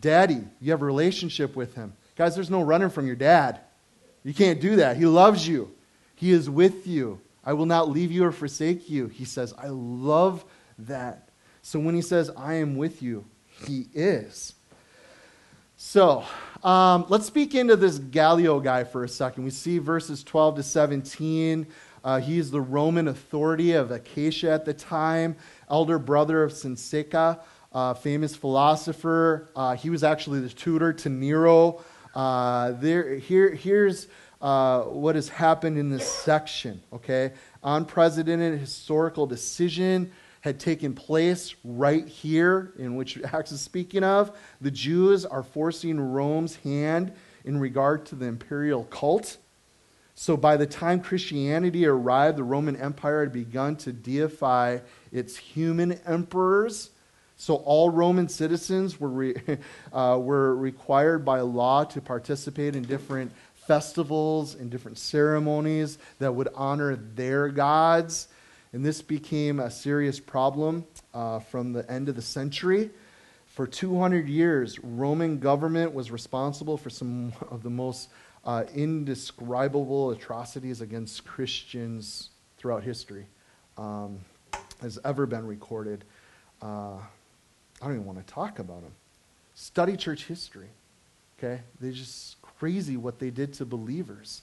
Daddy. 0.00 0.42
You 0.60 0.70
have 0.72 0.82
a 0.82 0.84
relationship 0.84 1.56
with 1.56 1.74
Him. 1.74 1.94
Guys, 2.18 2.34
there's 2.34 2.50
no 2.50 2.62
running 2.62 2.90
from 2.90 3.06
your 3.06 3.14
dad. 3.14 3.60
You 4.24 4.34
can't 4.34 4.60
do 4.60 4.76
that. 4.76 4.96
He 4.96 5.06
loves 5.06 5.46
you, 5.46 5.72
He 6.16 6.32
is 6.32 6.50
with 6.50 6.86
you. 6.86 7.20
I 7.44 7.52
will 7.52 7.64
not 7.64 7.88
leave 7.88 8.10
you 8.10 8.24
or 8.24 8.32
forsake 8.32 8.90
you. 8.90 9.06
He 9.06 9.24
says, 9.24 9.54
I 9.56 9.68
love 9.68 10.44
that. 10.80 11.28
So 11.62 11.78
when 11.78 11.94
He 11.94 12.02
says, 12.02 12.28
I 12.36 12.54
am 12.54 12.76
with 12.76 13.02
you, 13.02 13.24
He 13.66 13.86
is. 13.94 14.54
So 15.76 16.24
um, 16.64 17.06
let's 17.08 17.26
speak 17.26 17.54
into 17.54 17.76
this 17.76 18.00
Gallio 18.00 18.58
guy 18.58 18.82
for 18.82 19.04
a 19.04 19.08
second. 19.08 19.44
We 19.44 19.50
see 19.50 19.78
verses 19.78 20.24
12 20.24 20.56
to 20.56 20.62
17. 20.64 21.68
Uh, 22.02 22.18
he's 22.18 22.50
the 22.50 22.60
Roman 22.60 23.06
authority 23.06 23.74
of 23.74 23.92
Achaia 23.92 24.54
at 24.54 24.64
the 24.64 24.74
time, 24.74 25.36
elder 25.70 26.00
brother 26.00 26.42
of 26.42 26.52
Seneca, 26.52 27.38
uh, 27.72 27.94
famous 27.94 28.34
philosopher. 28.34 29.50
Uh, 29.54 29.76
he 29.76 29.88
was 29.88 30.02
actually 30.02 30.40
the 30.40 30.48
tutor 30.48 30.92
to 30.92 31.08
Nero. 31.08 31.80
Uh, 32.14 32.72
there, 32.72 33.16
here, 33.16 33.54
here's 33.54 34.08
uh, 34.40 34.82
what 34.82 35.14
has 35.14 35.28
happened 35.28 35.78
in 35.78 35.90
this 35.90 36.08
section, 36.08 36.82
okay? 36.92 37.32
Unprecedented 37.62 38.58
historical 38.58 39.26
decision 39.26 40.12
had 40.40 40.60
taken 40.60 40.94
place 40.94 41.54
right 41.64 42.06
here, 42.06 42.72
in 42.78 42.94
which 42.94 43.18
Acts 43.22 43.52
is 43.52 43.60
speaking 43.60 44.04
of. 44.04 44.36
The 44.60 44.70
Jews 44.70 45.26
are 45.26 45.42
forcing 45.42 46.00
Rome's 46.00 46.56
hand 46.56 47.12
in 47.44 47.58
regard 47.58 48.06
to 48.06 48.14
the 48.14 48.26
imperial 48.26 48.84
cult. 48.84 49.38
So 50.14 50.36
by 50.36 50.56
the 50.56 50.66
time 50.66 51.00
Christianity 51.00 51.86
arrived, 51.86 52.38
the 52.38 52.44
Roman 52.44 52.76
Empire 52.76 53.20
had 53.20 53.32
begun 53.32 53.76
to 53.76 53.92
deify 53.92 54.78
its 55.12 55.36
human 55.36 55.92
emperors. 56.06 56.90
So 57.38 57.54
all 57.54 57.88
Roman 57.88 58.28
citizens 58.28 58.98
were, 58.98 59.08
re, 59.08 59.34
uh, 59.92 60.18
were 60.20 60.56
required 60.56 61.24
by 61.24 61.40
law 61.40 61.84
to 61.84 62.00
participate 62.00 62.74
in 62.74 62.82
different 62.82 63.32
festivals 63.54 64.56
and 64.56 64.70
different 64.70 64.98
ceremonies 64.98 65.98
that 66.18 66.34
would 66.34 66.48
honor 66.56 66.96
their 66.96 67.48
gods. 67.48 68.26
And 68.72 68.84
this 68.84 69.00
became 69.00 69.60
a 69.60 69.70
serious 69.70 70.18
problem 70.18 70.84
uh, 71.14 71.38
from 71.38 71.72
the 71.72 71.88
end 71.90 72.08
of 72.08 72.16
the 72.16 72.22
century. 72.22 72.90
For 73.46 73.66
200 73.66 74.28
years, 74.28 74.78
Roman 74.80 75.38
government 75.38 75.94
was 75.94 76.10
responsible 76.10 76.76
for 76.76 76.90
some 76.90 77.32
of 77.50 77.62
the 77.62 77.70
most 77.70 78.08
uh, 78.44 78.64
indescribable 78.74 80.10
atrocities 80.10 80.80
against 80.80 81.24
Christians 81.24 82.30
throughout 82.56 82.82
history 82.82 83.26
um, 83.76 84.18
has 84.80 84.98
ever 85.04 85.24
been 85.24 85.46
recorded. 85.46 86.04
Uh, 86.60 86.98
I 87.80 87.86
don't 87.86 87.94
even 87.94 88.06
want 88.06 88.26
to 88.26 88.32
talk 88.32 88.58
about 88.58 88.82
them. 88.82 88.92
Study 89.54 89.96
church 89.96 90.24
history. 90.24 90.68
Okay, 91.38 91.60
They're 91.80 91.92
just 91.92 92.40
crazy 92.42 92.96
what 92.96 93.18
they 93.18 93.30
did 93.30 93.52
to 93.54 93.64
believers. 93.64 94.42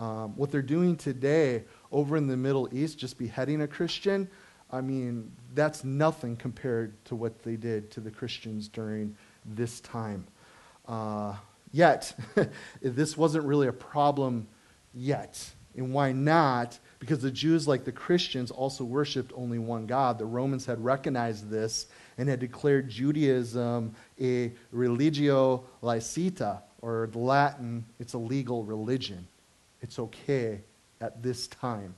Um, 0.00 0.36
what 0.36 0.50
they're 0.50 0.62
doing 0.62 0.96
today 0.96 1.62
over 1.92 2.16
in 2.16 2.26
the 2.26 2.36
Middle 2.36 2.68
East, 2.72 2.98
just 2.98 3.18
beheading 3.18 3.62
a 3.62 3.68
Christian, 3.68 4.28
I 4.72 4.80
mean, 4.80 5.30
that's 5.54 5.84
nothing 5.84 6.34
compared 6.34 6.92
to 7.04 7.14
what 7.14 7.42
they 7.42 7.56
did 7.56 7.90
to 7.92 8.00
the 8.00 8.10
Christians 8.10 8.68
during 8.68 9.14
this 9.44 9.80
time. 9.80 10.26
Uh, 10.88 11.34
yet, 11.72 12.12
this 12.82 13.16
wasn't 13.16 13.44
really 13.44 13.68
a 13.68 13.72
problem 13.72 14.48
yet. 14.94 15.44
And 15.76 15.92
why 15.92 16.12
not? 16.12 16.78
Because 17.02 17.18
the 17.20 17.32
Jews, 17.32 17.66
like 17.66 17.84
the 17.84 17.90
Christians, 17.90 18.52
also 18.52 18.84
worshiped 18.84 19.32
only 19.34 19.58
one 19.58 19.86
God. 19.86 20.20
The 20.20 20.24
Romans 20.24 20.64
had 20.64 20.84
recognized 20.84 21.50
this 21.50 21.88
and 22.16 22.28
had 22.28 22.38
declared 22.38 22.88
Judaism 22.88 23.92
a 24.20 24.52
religio 24.70 25.64
licita, 25.82 26.60
or 26.80 27.10
Latin, 27.12 27.84
it's 27.98 28.12
a 28.12 28.18
legal 28.18 28.62
religion. 28.62 29.26
It's 29.80 29.98
okay 29.98 30.60
at 31.00 31.24
this 31.24 31.48
time. 31.48 31.96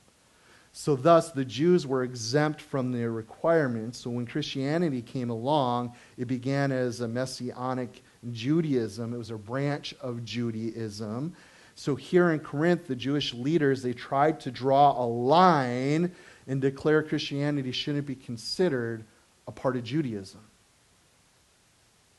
So, 0.72 0.96
thus, 0.96 1.32
the 1.32 1.44
Jews 1.44 1.86
were 1.86 2.02
exempt 2.02 2.62
from 2.62 2.90
their 2.90 3.12
requirements. 3.12 3.98
So, 3.98 4.08
when 4.08 4.24
Christianity 4.24 5.02
came 5.02 5.28
along, 5.28 5.92
it 6.16 6.28
began 6.28 6.72
as 6.72 7.02
a 7.02 7.08
messianic 7.08 8.02
Judaism, 8.32 9.12
it 9.12 9.18
was 9.18 9.30
a 9.30 9.36
branch 9.36 9.94
of 10.00 10.24
Judaism. 10.24 11.36
So, 11.76 11.96
here 11.96 12.30
in 12.30 12.38
Corinth, 12.38 12.86
the 12.86 12.94
Jewish 12.94 13.34
leaders, 13.34 13.82
they 13.82 13.92
tried 13.92 14.40
to 14.40 14.50
draw 14.50 14.92
a 15.02 15.06
line 15.06 16.12
and 16.46 16.60
declare 16.60 17.02
Christianity 17.02 17.72
shouldn't 17.72 18.06
be 18.06 18.14
considered 18.14 19.04
a 19.48 19.52
part 19.52 19.76
of 19.76 19.84
Judaism. 19.84 20.40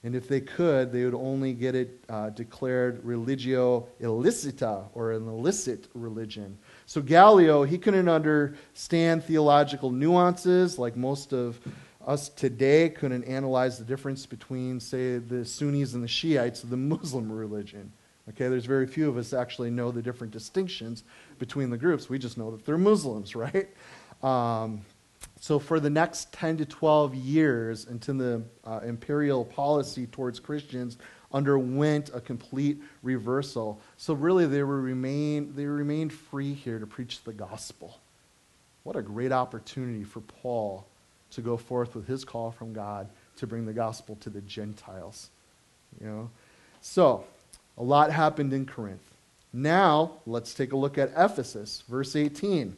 And 0.03 0.15
if 0.15 0.27
they 0.27 0.39
could, 0.39 0.91
they 0.91 1.03
would 1.03 1.15
only 1.15 1.53
get 1.53 1.73
it 1.73 1.99
uh, 2.09 2.29
declared 2.29 3.03
religio 3.03 3.87
illicita, 3.99 4.85
or 4.93 5.13
an 5.13 5.27
illicit 5.27 5.87
religion. 5.95 6.59
So 6.85 7.01
Gallio, 7.01 7.63
he 7.63 7.79
couldn't 7.79 8.07
understand 8.07 9.23
theological 9.23 9.89
nuances 9.89 10.77
like 10.77 10.95
most 10.95 11.33
of 11.33 11.59
us 12.05 12.29
today 12.29 12.89
couldn't 12.89 13.23
analyze 13.23 13.79
the 13.79 13.83
difference 13.83 14.27
between, 14.27 14.79
say, 14.79 15.17
the 15.17 15.43
Sunnis 15.43 15.95
and 15.95 16.03
the 16.03 16.07
Shiites 16.07 16.63
of 16.63 16.69
the 16.69 16.77
Muslim 16.93 17.31
religion. 17.31 17.91
Okay, 18.29 18.47
there's 18.47 18.65
very 18.65 18.87
few 18.87 19.07
of 19.07 19.17
us 19.17 19.33
actually 19.33 19.69
know 19.69 19.91
the 19.91 20.01
different 20.01 20.33
distinctions 20.33 21.03
between 21.37 21.69
the 21.69 21.77
groups. 21.77 22.09
We 22.09 22.17
just 22.17 22.37
know 22.37 22.51
that 22.51 22.65
they're 22.65 22.77
Muslims, 22.77 23.35
right? 23.35 23.69
Um, 24.23 24.81
so, 25.39 25.59
for 25.59 25.79
the 25.79 25.89
next 25.89 26.31
10 26.33 26.57
to 26.57 26.65
12 26.65 27.13
years 27.13 27.85
until 27.85 28.15
the 28.15 28.43
uh, 28.63 28.79
imperial 28.83 29.45
policy 29.45 30.07
towards 30.07 30.39
Christians 30.39 30.97
underwent 31.31 32.09
a 32.13 32.21
complete 32.21 32.81
reversal. 33.03 33.79
So, 33.97 34.13
really, 34.13 34.47
they, 34.47 34.63
were 34.63 34.81
remain, 34.81 35.53
they 35.55 35.65
remained 35.65 36.13
free 36.13 36.53
here 36.53 36.79
to 36.79 36.87
preach 36.87 37.23
the 37.23 37.33
gospel. 37.33 37.99
What 38.83 38.95
a 38.95 39.01
great 39.01 39.31
opportunity 39.31 40.03
for 40.03 40.21
Paul 40.21 40.87
to 41.31 41.41
go 41.41 41.57
forth 41.57 41.95
with 41.95 42.07
his 42.07 42.23
call 42.23 42.51
from 42.51 42.73
God 42.73 43.09
to 43.37 43.45
bring 43.45 43.65
the 43.65 43.73
gospel 43.73 44.15
to 44.21 44.29
the 44.29 44.41
Gentiles. 44.41 45.29
You 45.99 46.07
know? 46.07 46.29
So, 46.81 47.25
a 47.77 47.83
lot 47.83 48.11
happened 48.11 48.53
in 48.53 48.65
Corinth. 48.65 49.01
Now, 49.51 50.13
let's 50.25 50.53
take 50.53 50.73
a 50.73 50.77
look 50.77 50.97
at 50.97 51.11
Ephesus, 51.15 51.83
verse 51.87 52.15
18. 52.15 52.75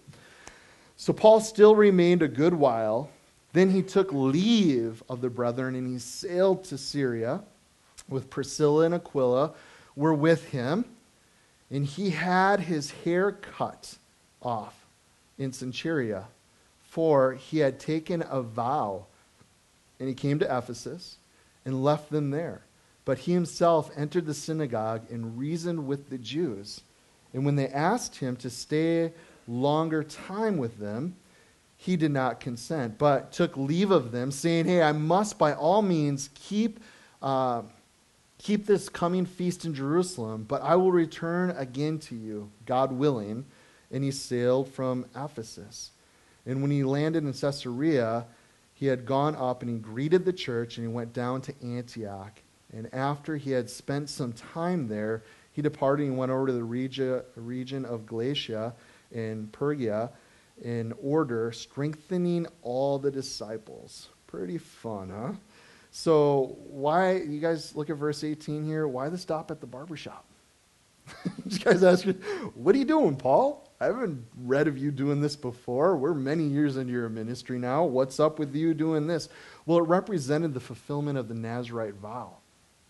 So 0.96 1.14
Paul 1.14 1.40
still 1.40 1.76
remained 1.76 2.22
a 2.22 2.28
good 2.28 2.54
while. 2.54 3.10
Then 3.54 3.72
he 3.72 3.82
took 3.82 4.12
leave 4.12 5.02
of 5.10 5.22
the 5.22 5.30
brethren 5.30 5.76
and 5.76 5.88
he 5.88 6.00
sailed 6.00 6.64
to 6.66 6.78
Syria 6.78 7.42
with 8.10 8.30
Priscilla 8.30 8.86
and 8.86 8.96
Aquila 8.96 9.54
were 9.96 10.14
with 10.14 10.50
him. 10.50 10.86
And 11.70 11.86
he 11.86 12.12
had 12.12 12.62
his 12.62 12.92
hair 12.92 13.32
cut 13.32 13.96
off 14.42 14.86
in 15.38 15.52
Cenchrea, 15.52 16.26
for 16.84 17.34
he 17.34 17.60
had 17.60 17.80
taken 17.80 18.24
a 18.30 18.42
vow. 18.42 19.06
And 20.00 20.08
he 20.08 20.16
came 20.16 20.40
to 20.40 20.58
Ephesus 20.58 21.18
and 21.66 21.84
left 21.84 22.10
them 22.10 22.32
there. 22.32 22.62
But 23.08 23.20
he 23.20 23.32
himself 23.32 23.90
entered 23.96 24.26
the 24.26 24.34
synagogue 24.34 25.10
and 25.10 25.40
reasoned 25.40 25.88
with 25.88 26.10
the 26.10 26.18
Jews. 26.18 26.82
And 27.34 27.46
when 27.46 27.56
they 27.56 27.70
asked 27.70 28.18
him 28.18 28.36
to 28.36 28.50
stay 28.50 29.14
longer 29.48 30.04
time 30.04 30.58
with 30.58 30.78
them, 30.78 31.16
he 31.78 31.96
did 31.96 32.12
not 32.12 32.42
consent, 32.42 32.98
but 32.98 33.32
took 33.32 33.56
leave 33.56 33.92
of 33.92 34.12
them, 34.12 34.30
saying, 34.30 34.66
Hey, 34.66 34.82
I 34.82 34.92
must 34.92 35.38
by 35.38 35.54
all 35.54 35.82
means 35.82 36.32
keep, 36.34 36.82
uh, 37.22 37.62
keep 38.40 38.66
this 38.66 38.90
coming 38.90 39.26
feast 39.26 39.64
in 39.64 39.74
Jerusalem, 39.74 40.44
but 40.46 40.62
I 40.62 40.76
will 40.76 40.92
return 40.92 41.52
again 41.52 42.00
to 42.00 42.16
you, 42.16 42.52
God 42.66 42.92
willing. 42.92 43.46
And 43.90 44.04
he 44.04 44.12
sailed 44.12 44.68
from 44.68 45.06
Ephesus. 45.16 45.92
And 46.46 46.62
when 46.62 46.72
he 46.72 46.84
landed 46.84 47.24
in 47.24 47.32
Caesarea, 47.32 48.26
he 48.74 48.88
had 48.88 49.06
gone 49.06 49.38
up 49.38 49.62
and 49.62 49.72
he 49.72 49.78
greeted 49.78 50.26
the 50.26 50.34
church 50.34 50.76
and 50.76 50.86
he 50.86 50.94
went 50.94 51.14
down 51.14 51.40
to 51.44 51.54
Antioch. 51.64 52.42
And 52.74 52.94
after 52.94 53.38
he 53.38 53.52
had 53.52 53.70
spent 53.70 54.10
some 54.10 54.34
time 54.34 54.88
there, 54.88 55.24
he 55.52 55.62
departed 55.62 56.08
and 56.08 56.18
went 56.18 56.32
over 56.32 56.48
to 56.48 56.54
the 56.54 56.64
region, 56.64 57.86
of 57.86 58.06
Galatia 58.06 58.74
and 59.14 59.52
Phrygia 59.56 60.12
in 60.62 60.94
order, 61.02 61.52
strengthening 61.52 62.48
all 62.62 63.00
the 63.00 63.12
disciples. 63.12 64.10
Pretty 64.28 64.58
fun, 64.58 65.10
huh? 65.10 65.34
So, 65.92 66.58
why, 66.70 67.14
you 67.16 67.40
guys 67.40 67.76
look 67.76 67.90
at 67.90 67.96
verse 67.96 68.24
18 68.24 68.66
here, 68.66 68.88
why 68.88 69.10
the 69.10 69.18
stop 69.18 69.50
at 69.52 69.62
the 69.62 69.68
barbershop? 69.68 70.26
you 71.46 71.60
guys 71.64 71.84
ask, 71.84 72.06
what 72.54 72.76
are 72.76 72.78
you 72.78 72.86
doing, 72.86 73.16
Paul? 73.16 73.68
I 73.80 73.86
haven't 73.86 74.26
read 74.44 74.68
of 74.68 74.78
you 74.78 74.92
doing 74.92 75.22
this 75.22 75.36
before. 75.36 75.96
We're 75.96 76.14
many 76.14 76.44
years 76.44 76.78
into 76.78 76.92
your 76.92 77.10
ministry 77.10 77.60
now. 77.60 77.84
What's 77.84 78.20
up 78.20 78.40
with 78.40 78.56
you 78.56 78.74
doing 78.74 79.08
this? 79.08 79.30
Well, 79.66 79.78
it 79.78 79.88
represented 79.88 80.54
the 80.54 80.60
fulfillment 80.60 81.18
of 81.18 81.28
the 81.28 81.36
Nazarite 81.36 81.96
vow. 81.96 82.38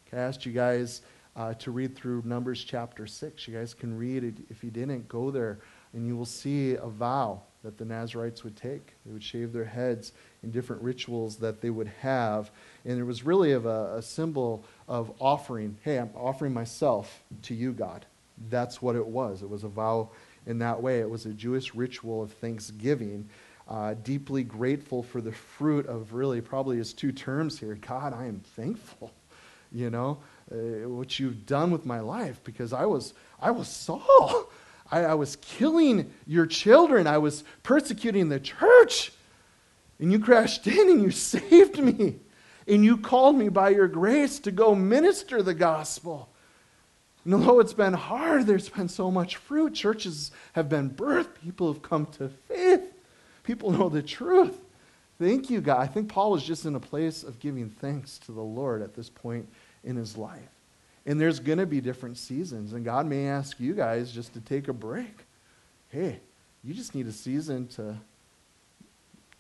Okay, 0.07 0.21
I 0.21 0.25
asked 0.25 0.45
you 0.45 0.53
guys 0.53 1.01
uh, 1.35 1.53
to 1.55 1.71
read 1.71 1.95
through 1.95 2.21
Numbers 2.23 2.63
chapter 2.63 3.05
6. 3.05 3.47
You 3.47 3.55
guys 3.55 3.73
can 3.73 3.97
read 3.97 4.23
it. 4.23 4.35
If 4.49 4.63
you 4.63 4.71
didn't, 4.71 5.07
go 5.09 5.31
there 5.31 5.59
and 5.93 6.07
you 6.07 6.15
will 6.15 6.25
see 6.25 6.75
a 6.75 6.87
vow 6.87 7.41
that 7.63 7.77
the 7.77 7.83
Nazarites 7.83 8.43
would 8.43 8.55
take. 8.55 8.93
They 9.05 9.11
would 9.11 9.23
shave 9.23 9.51
their 9.51 9.65
heads 9.65 10.13
in 10.43 10.51
different 10.51 10.81
rituals 10.81 11.37
that 11.37 11.59
they 11.59 11.69
would 11.69 11.87
have. 12.01 12.51
And 12.85 12.97
it 12.99 13.03
was 13.03 13.23
really 13.23 13.51
of 13.51 13.65
a, 13.65 13.95
a 13.95 14.01
symbol 14.01 14.63
of 14.87 15.11
offering. 15.19 15.77
Hey, 15.81 15.97
I'm 15.97 16.11
offering 16.15 16.53
myself 16.53 17.23
to 17.43 17.53
you, 17.53 17.73
God. 17.73 18.05
That's 18.49 18.81
what 18.81 18.95
it 18.95 19.05
was. 19.05 19.41
It 19.41 19.49
was 19.49 19.63
a 19.63 19.69
vow 19.69 20.11
in 20.45 20.59
that 20.59 20.81
way. 20.81 20.99
It 20.99 21.09
was 21.09 21.25
a 21.25 21.33
Jewish 21.33 21.75
ritual 21.75 22.21
of 22.21 22.31
thanksgiving, 22.33 23.27
uh, 23.67 23.95
deeply 24.03 24.43
grateful 24.43 25.03
for 25.03 25.19
the 25.19 25.33
fruit 25.33 25.85
of 25.87 26.13
really 26.13 26.39
probably 26.39 26.77
his 26.77 26.93
two 26.93 27.11
terms 27.11 27.59
here 27.59 27.75
God, 27.75 28.13
I 28.13 28.25
am 28.25 28.39
thankful, 28.55 29.11
you 29.71 29.89
know, 29.89 30.19
uh, 30.51 30.87
what 30.89 31.19
you've 31.19 31.45
done 31.45 31.71
with 31.71 31.85
my 31.85 31.99
life 31.99 32.41
because 32.43 32.73
I 32.73 32.85
was, 32.85 33.13
I 33.41 33.51
was 33.51 33.67
Saul. 33.67 34.49
I, 34.91 35.01
I 35.05 35.13
was 35.15 35.35
killing 35.37 36.13
your 36.25 36.45
children. 36.45 37.07
I 37.07 37.17
was 37.17 37.43
persecuting 37.63 38.29
the 38.29 38.39
church. 38.39 39.11
And 39.99 40.11
you 40.11 40.19
crashed 40.19 40.67
in 40.67 40.89
and 40.89 41.01
you 41.01 41.11
saved 41.11 41.79
me. 41.79 42.17
And 42.67 42.83
you 42.83 42.97
called 42.97 43.37
me 43.37 43.49
by 43.49 43.69
your 43.69 43.87
grace 43.87 44.39
to 44.39 44.51
go 44.51 44.75
minister 44.75 45.41
the 45.41 45.53
gospel. 45.53 46.29
And 47.23 47.33
although 47.33 47.59
it's 47.59 47.73
been 47.73 47.93
hard, 47.93 48.45
there's 48.45 48.69
been 48.69 48.89
so 48.89 49.11
much 49.11 49.35
fruit. 49.35 49.73
Churches 49.73 50.31
have 50.53 50.69
been 50.69 50.89
birthed. 50.89 51.41
People 51.43 51.71
have 51.71 51.81
come 51.81 52.05
to 52.17 52.29
faith. 52.29 52.93
People 53.43 53.71
know 53.71 53.89
the 53.89 54.01
truth. 54.01 54.57
Thank 55.19 55.49
you, 55.49 55.61
God. 55.61 55.79
I 55.79 55.87
think 55.87 56.09
Paul 56.09 56.31
was 56.31 56.43
just 56.43 56.65
in 56.65 56.75
a 56.75 56.79
place 56.79 57.23
of 57.23 57.39
giving 57.39 57.69
thanks 57.69 58.17
to 58.19 58.31
the 58.31 58.41
Lord 58.41 58.81
at 58.81 58.95
this 58.95 59.09
point 59.09 59.47
in 59.83 59.95
his 59.95 60.15
life. 60.15 60.49
And 61.05 61.19
there's 61.19 61.39
going 61.39 61.57
to 61.57 61.65
be 61.65 61.81
different 61.81 62.17
seasons. 62.17 62.73
And 62.73 62.85
God 62.85 63.07
may 63.07 63.27
ask 63.27 63.59
you 63.59 63.73
guys 63.73 64.11
just 64.11 64.33
to 64.33 64.41
take 64.41 64.67
a 64.67 64.73
break. 64.73 65.25
Hey, 65.89 66.19
you 66.63 66.73
just 66.73 66.93
need 66.93 67.07
a 67.07 67.11
season 67.11 67.67
to 67.69 67.97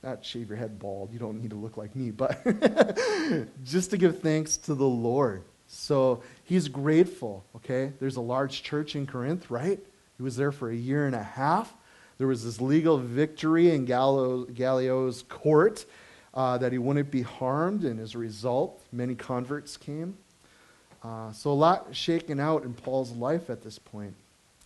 not 0.01 0.23
shave 0.23 0.47
your 0.47 0.57
head 0.57 0.79
bald. 0.79 1.11
You 1.11 1.19
don't 1.19 1.41
need 1.41 1.49
to 1.49 1.55
look 1.55 1.77
like 1.77 1.95
me, 1.95 2.11
but 2.11 2.41
just 3.63 3.91
to 3.91 3.97
give 3.97 4.21
thanks 4.21 4.57
to 4.57 4.75
the 4.75 4.85
Lord. 4.87 5.43
So 5.67 6.23
he's 6.45 6.69
grateful, 6.69 7.43
okay? 7.57 7.91
There's 7.99 8.15
a 8.15 8.21
large 8.21 8.63
church 8.63 8.95
in 8.95 9.05
Corinth, 9.05 9.51
right? 9.51 9.79
He 10.15 10.23
was 10.23 10.37
there 10.37 10.51
for 10.51 10.71
a 10.71 10.75
year 10.75 11.05
and 11.05 11.15
a 11.15 11.23
half. 11.23 11.73
There 12.17 12.27
was 12.27 12.43
this 12.43 12.59
legal 12.59 12.97
victory 12.97 13.71
in 13.71 13.85
Gallio's 13.85 15.23
court 15.29 15.85
uh, 16.33 16.57
that 16.57 16.71
he 16.71 16.77
wouldn't 16.77 17.11
be 17.11 17.21
harmed, 17.21 17.83
and 17.83 17.99
as 17.99 18.15
a 18.15 18.17
result, 18.17 18.81
many 18.91 19.15
converts 19.15 19.77
came. 19.77 20.17
Uh, 21.03 21.31
so 21.31 21.51
a 21.51 21.53
lot 21.53 21.95
shaken 21.95 22.39
out 22.39 22.63
in 22.63 22.73
Paul's 22.73 23.11
life 23.11 23.49
at 23.49 23.63
this 23.63 23.79
point. 23.79 24.15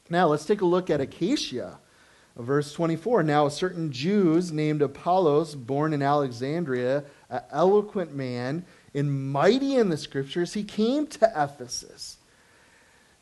Now 0.09 0.27
let's 0.27 0.45
take 0.45 0.61
a 0.61 0.65
look 0.65 0.89
at 0.89 1.01
Achaia. 1.01 1.77
Verse 2.37 2.73
24 2.73 3.23
Now, 3.23 3.45
a 3.45 3.51
certain 3.51 3.91
Jews 3.91 4.51
named 4.51 4.81
Apollos, 4.81 5.55
born 5.55 5.93
in 5.93 6.01
Alexandria, 6.01 7.03
an 7.29 7.41
eloquent 7.51 8.15
man, 8.15 8.65
and 8.93 9.31
mighty 9.31 9.75
in 9.75 9.89
the 9.89 9.97
scriptures, 9.97 10.53
he 10.53 10.63
came 10.63 11.07
to 11.07 11.31
Ephesus. 11.35 12.17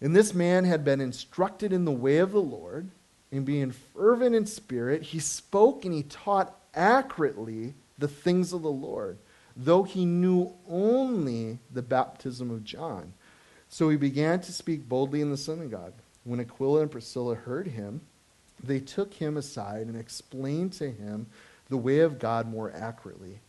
And 0.01 0.15
this 0.15 0.33
man 0.33 0.63
had 0.63 0.85
been 0.85 1.01
instructed 1.01 1.73
in 1.73 1.85
the 1.85 1.91
way 1.91 2.17
of 2.17 2.31
the 2.31 2.41
Lord, 2.41 2.89
and 3.31 3.45
being 3.45 3.71
fervent 3.71 4.35
in 4.35 4.45
spirit, 4.45 5.03
he 5.03 5.19
spoke 5.19 5.85
and 5.85 5.93
he 5.93 6.03
taught 6.03 6.55
accurately 6.73 7.75
the 7.97 8.07
things 8.07 8.53
of 8.53 8.61
the 8.61 8.71
Lord, 8.71 9.17
though 9.55 9.83
he 9.83 10.05
knew 10.05 10.53
only 10.67 11.59
the 11.71 11.81
baptism 11.81 12.49
of 12.49 12.63
John. 12.63 13.13
So 13.67 13.89
he 13.89 13.97
began 13.97 14.39
to 14.41 14.51
speak 14.51 14.89
boldly 14.89 15.21
in 15.21 15.29
the 15.29 15.37
synagogue. 15.37 15.93
When 16.23 16.39
Aquila 16.39 16.81
and 16.81 16.91
Priscilla 16.91 17.35
heard 17.35 17.67
him, 17.67 18.01
they 18.63 18.79
took 18.79 19.13
him 19.13 19.37
aside 19.37 19.87
and 19.87 19.95
explained 19.95 20.73
to 20.73 20.89
him 20.89 21.27
the 21.69 21.77
way 21.77 21.99
of 21.99 22.19
God 22.19 22.47
more 22.47 22.71
accurately. 22.75 23.39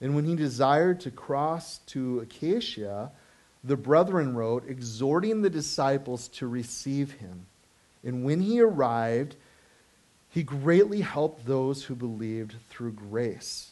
And 0.00 0.14
when 0.14 0.24
he 0.24 0.36
desired 0.36 1.00
to 1.00 1.10
cross 1.10 1.78
to 1.86 2.20
Achaia, 2.20 3.10
the 3.62 3.76
brethren 3.76 4.34
wrote, 4.34 4.68
exhorting 4.68 5.42
the 5.42 5.50
disciples 5.50 6.28
to 6.28 6.46
receive 6.46 7.12
him. 7.12 7.46
And 8.04 8.24
when 8.24 8.40
he 8.40 8.60
arrived, 8.60 9.36
he 10.30 10.42
greatly 10.42 11.00
helped 11.00 11.46
those 11.46 11.84
who 11.84 11.94
believed 11.94 12.54
through 12.68 12.92
grace. 12.92 13.70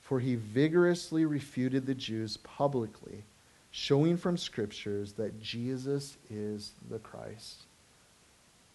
For 0.00 0.20
he 0.20 0.34
vigorously 0.34 1.24
refuted 1.24 1.86
the 1.86 1.94
Jews 1.94 2.36
publicly, 2.38 3.24
showing 3.70 4.16
from 4.16 4.36
scriptures 4.36 5.12
that 5.14 5.40
Jesus 5.40 6.18
is 6.30 6.72
the 6.90 6.98
Christ. 6.98 7.62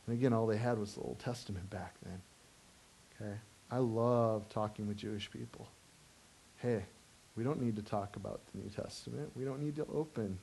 And 0.07 0.17
again, 0.17 0.33
all 0.33 0.47
they 0.47 0.57
had 0.57 0.79
was 0.79 0.95
the 0.95 1.01
Old 1.01 1.19
Testament 1.19 1.69
back 1.69 1.93
then. 2.03 2.21
Okay? 3.21 3.35
I 3.69 3.77
love 3.77 4.49
talking 4.49 4.87
with 4.87 4.97
Jewish 4.97 5.29
people 5.29 5.67
hey, 6.61 6.83
we 7.35 7.43
don't 7.43 7.61
need 7.61 7.75
to 7.77 7.81
talk 7.81 8.15
about 8.15 8.41
the 8.51 8.61
New 8.61 8.69
Testament. 8.69 9.31
We 9.35 9.45
don't 9.45 9.61
need 9.61 9.75
to 9.77 9.87
open 9.93 10.37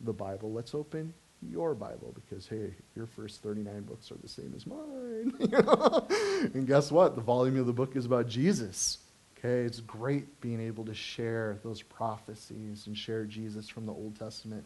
the 0.00 0.12
Bible. 0.12 0.52
Let's 0.52 0.74
open 0.74 1.14
your 1.50 1.74
Bible 1.74 2.14
because, 2.14 2.46
hey, 2.46 2.74
your 2.94 3.06
first 3.06 3.42
39 3.42 3.82
books 3.82 4.10
are 4.10 4.16
the 4.22 4.28
same 4.28 4.52
as 4.56 4.66
mine. 4.66 5.34
you 5.40 5.48
know? 5.48 6.06
And 6.54 6.66
guess 6.66 6.90
what? 6.90 7.16
The 7.16 7.22
volume 7.22 7.58
of 7.58 7.66
the 7.66 7.72
book 7.72 7.96
is 7.96 8.06
about 8.06 8.28
Jesus. 8.28 8.98
Okay, 9.38 9.66
it's 9.66 9.80
great 9.80 10.40
being 10.40 10.60
able 10.60 10.84
to 10.84 10.94
share 10.94 11.58
those 11.64 11.82
prophecies 11.82 12.86
and 12.86 12.96
share 12.96 13.24
Jesus 13.24 13.68
from 13.68 13.86
the 13.86 13.92
Old 13.92 14.16
Testament. 14.16 14.64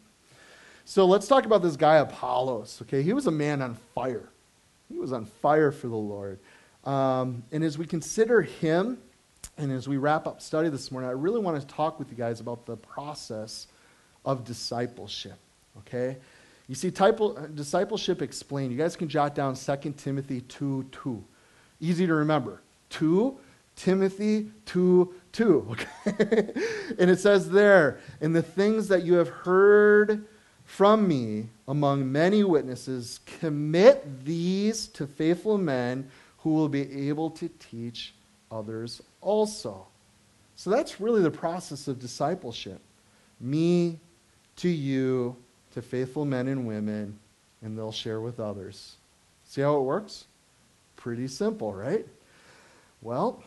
So 0.84 1.06
let's 1.06 1.26
talk 1.26 1.46
about 1.46 1.62
this 1.62 1.76
guy, 1.76 1.96
Apollos. 1.96 2.80
Okay, 2.82 3.02
he 3.02 3.12
was 3.12 3.26
a 3.26 3.30
man 3.30 3.62
on 3.62 3.76
fire. 3.94 4.28
He 4.88 4.98
was 4.98 5.12
on 5.12 5.24
fire 5.24 5.72
for 5.72 5.88
the 5.88 5.96
Lord. 5.96 6.38
Um, 6.84 7.42
and 7.50 7.64
as 7.64 7.78
we 7.78 7.86
consider 7.86 8.42
him 8.42 8.98
and 9.58 9.72
as 9.72 9.88
we 9.88 9.96
wrap 9.96 10.26
up 10.26 10.42
study 10.42 10.68
this 10.68 10.92
morning, 10.92 11.08
I 11.08 11.14
really 11.14 11.40
want 11.40 11.60
to 11.60 11.66
talk 11.66 11.98
with 11.98 12.10
you 12.10 12.16
guys 12.16 12.40
about 12.40 12.66
the 12.66 12.76
process 12.76 13.66
of 14.24 14.44
discipleship. 14.44 15.38
Okay? 15.78 16.18
You 16.68 16.74
see, 16.74 16.90
discipleship 16.90 18.22
explained. 18.22 18.72
You 18.72 18.78
guys 18.78 18.96
can 18.96 19.08
jot 19.08 19.34
down 19.34 19.54
2 19.54 19.94
Timothy 19.96 20.40
2 20.42 20.86
2. 20.90 21.24
Easy 21.80 22.06
to 22.06 22.14
remember. 22.14 22.62
2 22.90 23.38
Timothy 23.76 24.50
2 24.66 25.14
2. 25.32 25.66
Okay? 25.70 26.52
and 26.98 27.10
it 27.10 27.20
says 27.20 27.50
there, 27.50 28.00
In 28.20 28.32
the 28.32 28.42
things 28.42 28.88
that 28.88 29.04
you 29.04 29.14
have 29.14 29.28
heard 29.28 30.26
from 30.64 31.06
me 31.06 31.46
among 31.68 32.10
many 32.10 32.42
witnesses, 32.42 33.20
commit 33.38 34.24
these 34.24 34.88
to 34.88 35.06
faithful 35.06 35.58
men 35.58 36.10
who 36.38 36.50
will 36.50 36.68
be 36.68 37.08
able 37.08 37.30
to 37.30 37.48
teach 37.60 38.14
others 38.50 39.00
also. 39.20 39.86
So 40.56 40.70
that's 40.70 41.00
really 41.00 41.22
the 41.22 41.30
process 41.30 41.86
of 41.86 42.00
discipleship. 42.00 42.80
Me 43.40 44.00
to 44.56 44.68
you, 44.68 45.36
to 45.76 45.82
faithful 45.82 46.24
men 46.24 46.48
and 46.48 46.66
women, 46.66 47.18
and 47.60 47.76
they'll 47.76 47.92
share 47.92 48.18
with 48.22 48.40
others. 48.40 48.96
See 49.44 49.60
how 49.60 49.76
it 49.76 49.82
works? 49.82 50.24
Pretty 50.96 51.28
simple, 51.28 51.74
right? 51.74 52.06
Well, 53.02 53.42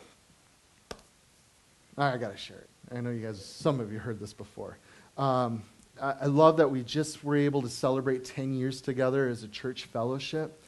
I 1.98 2.16
got 2.18 2.30
to 2.30 2.36
share 2.36 2.58
it. 2.58 2.68
I 2.96 3.00
know 3.00 3.10
you 3.10 3.26
guys, 3.26 3.44
some 3.44 3.80
of 3.80 3.92
you 3.92 3.98
heard 3.98 4.20
this 4.20 4.32
before. 4.32 4.78
Um, 5.18 5.64
I, 6.00 6.14
I 6.22 6.26
love 6.26 6.58
that 6.58 6.70
we 6.70 6.84
just 6.84 7.24
were 7.24 7.36
able 7.36 7.62
to 7.62 7.68
celebrate 7.68 8.24
10 8.24 8.54
years 8.54 8.80
together 8.80 9.28
as 9.28 9.42
a 9.42 9.48
church 9.48 9.86
fellowship. 9.86 10.62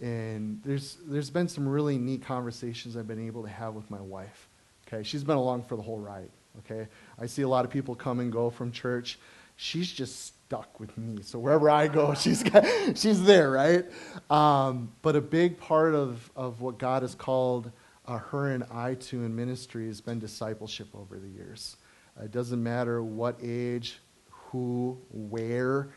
And 0.00 0.60
there's, 0.64 0.96
there's 1.04 1.28
been 1.28 1.48
some 1.48 1.66
really 1.68 1.98
neat 1.98 2.22
conversations 2.22 2.96
I've 2.96 3.08
been 3.08 3.26
able 3.26 3.42
to 3.42 3.48
have 3.48 3.74
with 3.74 3.90
my 3.90 4.00
wife. 4.00 4.46
Okay, 4.86 5.02
she's 5.02 5.24
been 5.24 5.36
along 5.36 5.64
for 5.64 5.74
the 5.74 5.82
whole 5.82 5.98
ride. 5.98 6.30
Okay, 6.60 6.86
I 7.18 7.26
see 7.26 7.42
a 7.42 7.48
lot 7.48 7.64
of 7.64 7.72
people 7.72 7.96
come 7.96 8.20
and 8.20 8.30
go 8.30 8.48
from 8.48 8.70
church. 8.70 9.18
She's 9.62 9.92
just 9.92 10.24
stuck 10.24 10.80
with 10.80 10.96
me. 10.96 11.20
So 11.20 11.38
wherever 11.38 11.68
I 11.68 11.86
go, 11.86 12.14
she's 12.18 12.42
got, 12.42 12.64
she's 12.96 13.22
there, 13.22 13.50
right? 13.50 13.84
Um, 14.30 14.90
but 15.02 15.16
a 15.16 15.20
big 15.20 15.58
part 15.58 15.94
of, 15.94 16.30
of 16.34 16.62
what 16.62 16.78
God 16.78 17.02
has 17.02 17.14
called 17.14 17.70
uh, 18.06 18.16
her 18.16 18.52
and 18.52 18.64
I 18.72 18.94
to 18.94 19.22
in 19.22 19.36
ministry 19.36 19.86
has 19.88 20.00
been 20.00 20.18
discipleship 20.18 20.88
over 20.94 21.18
the 21.18 21.28
years. 21.28 21.76
Uh, 22.18 22.24
it 22.24 22.32
doesn't 22.32 22.62
matter 22.62 23.02
what 23.02 23.36
age, 23.42 23.98
who, 24.30 24.98
where. 25.10 25.90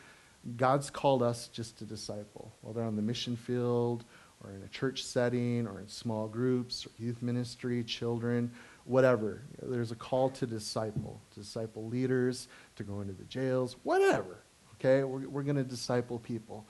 God's 0.57 0.89
called 0.89 1.23
us 1.23 1.47
just 1.47 1.77
to 1.77 1.85
disciple, 1.85 2.51
whether 2.63 2.83
on 2.83 2.97
the 2.97 3.01
mission 3.01 3.37
field 3.37 4.03
or 4.43 4.51
in 4.51 4.61
a 4.63 4.67
church 4.67 5.05
setting 5.05 5.67
or 5.67 5.79
in 5.79 5.87
small 5.87 6.27
groups 6.27 6.85
or 6.85 6.89
youth 7.01 7.21
ministry, 7.21 7.81
children, 7.81 8.51
whatever. 8.85 9.43
There's 9.61 9.91
a 9.91 9.95
call 9.95 10.29
to 10.31 10.45
disciple, 10.45 11.21
to 11.31 11.39
disciple 11.39 11.87
leaders, 11.87 12.47
to 12.75 12.83
go 12.83 13.01
into 13.01 13.13
the 13.13 13.23
jails, 13.25 13.75
whatever. 13.83 14.39
Okay? 14.75 15.03
We're, 15.03 15.27
we're 15.27 15.43
going 15.43 15.57
to 15.57 15.63
disciple 15.63 16.19
people. 16.19 16.65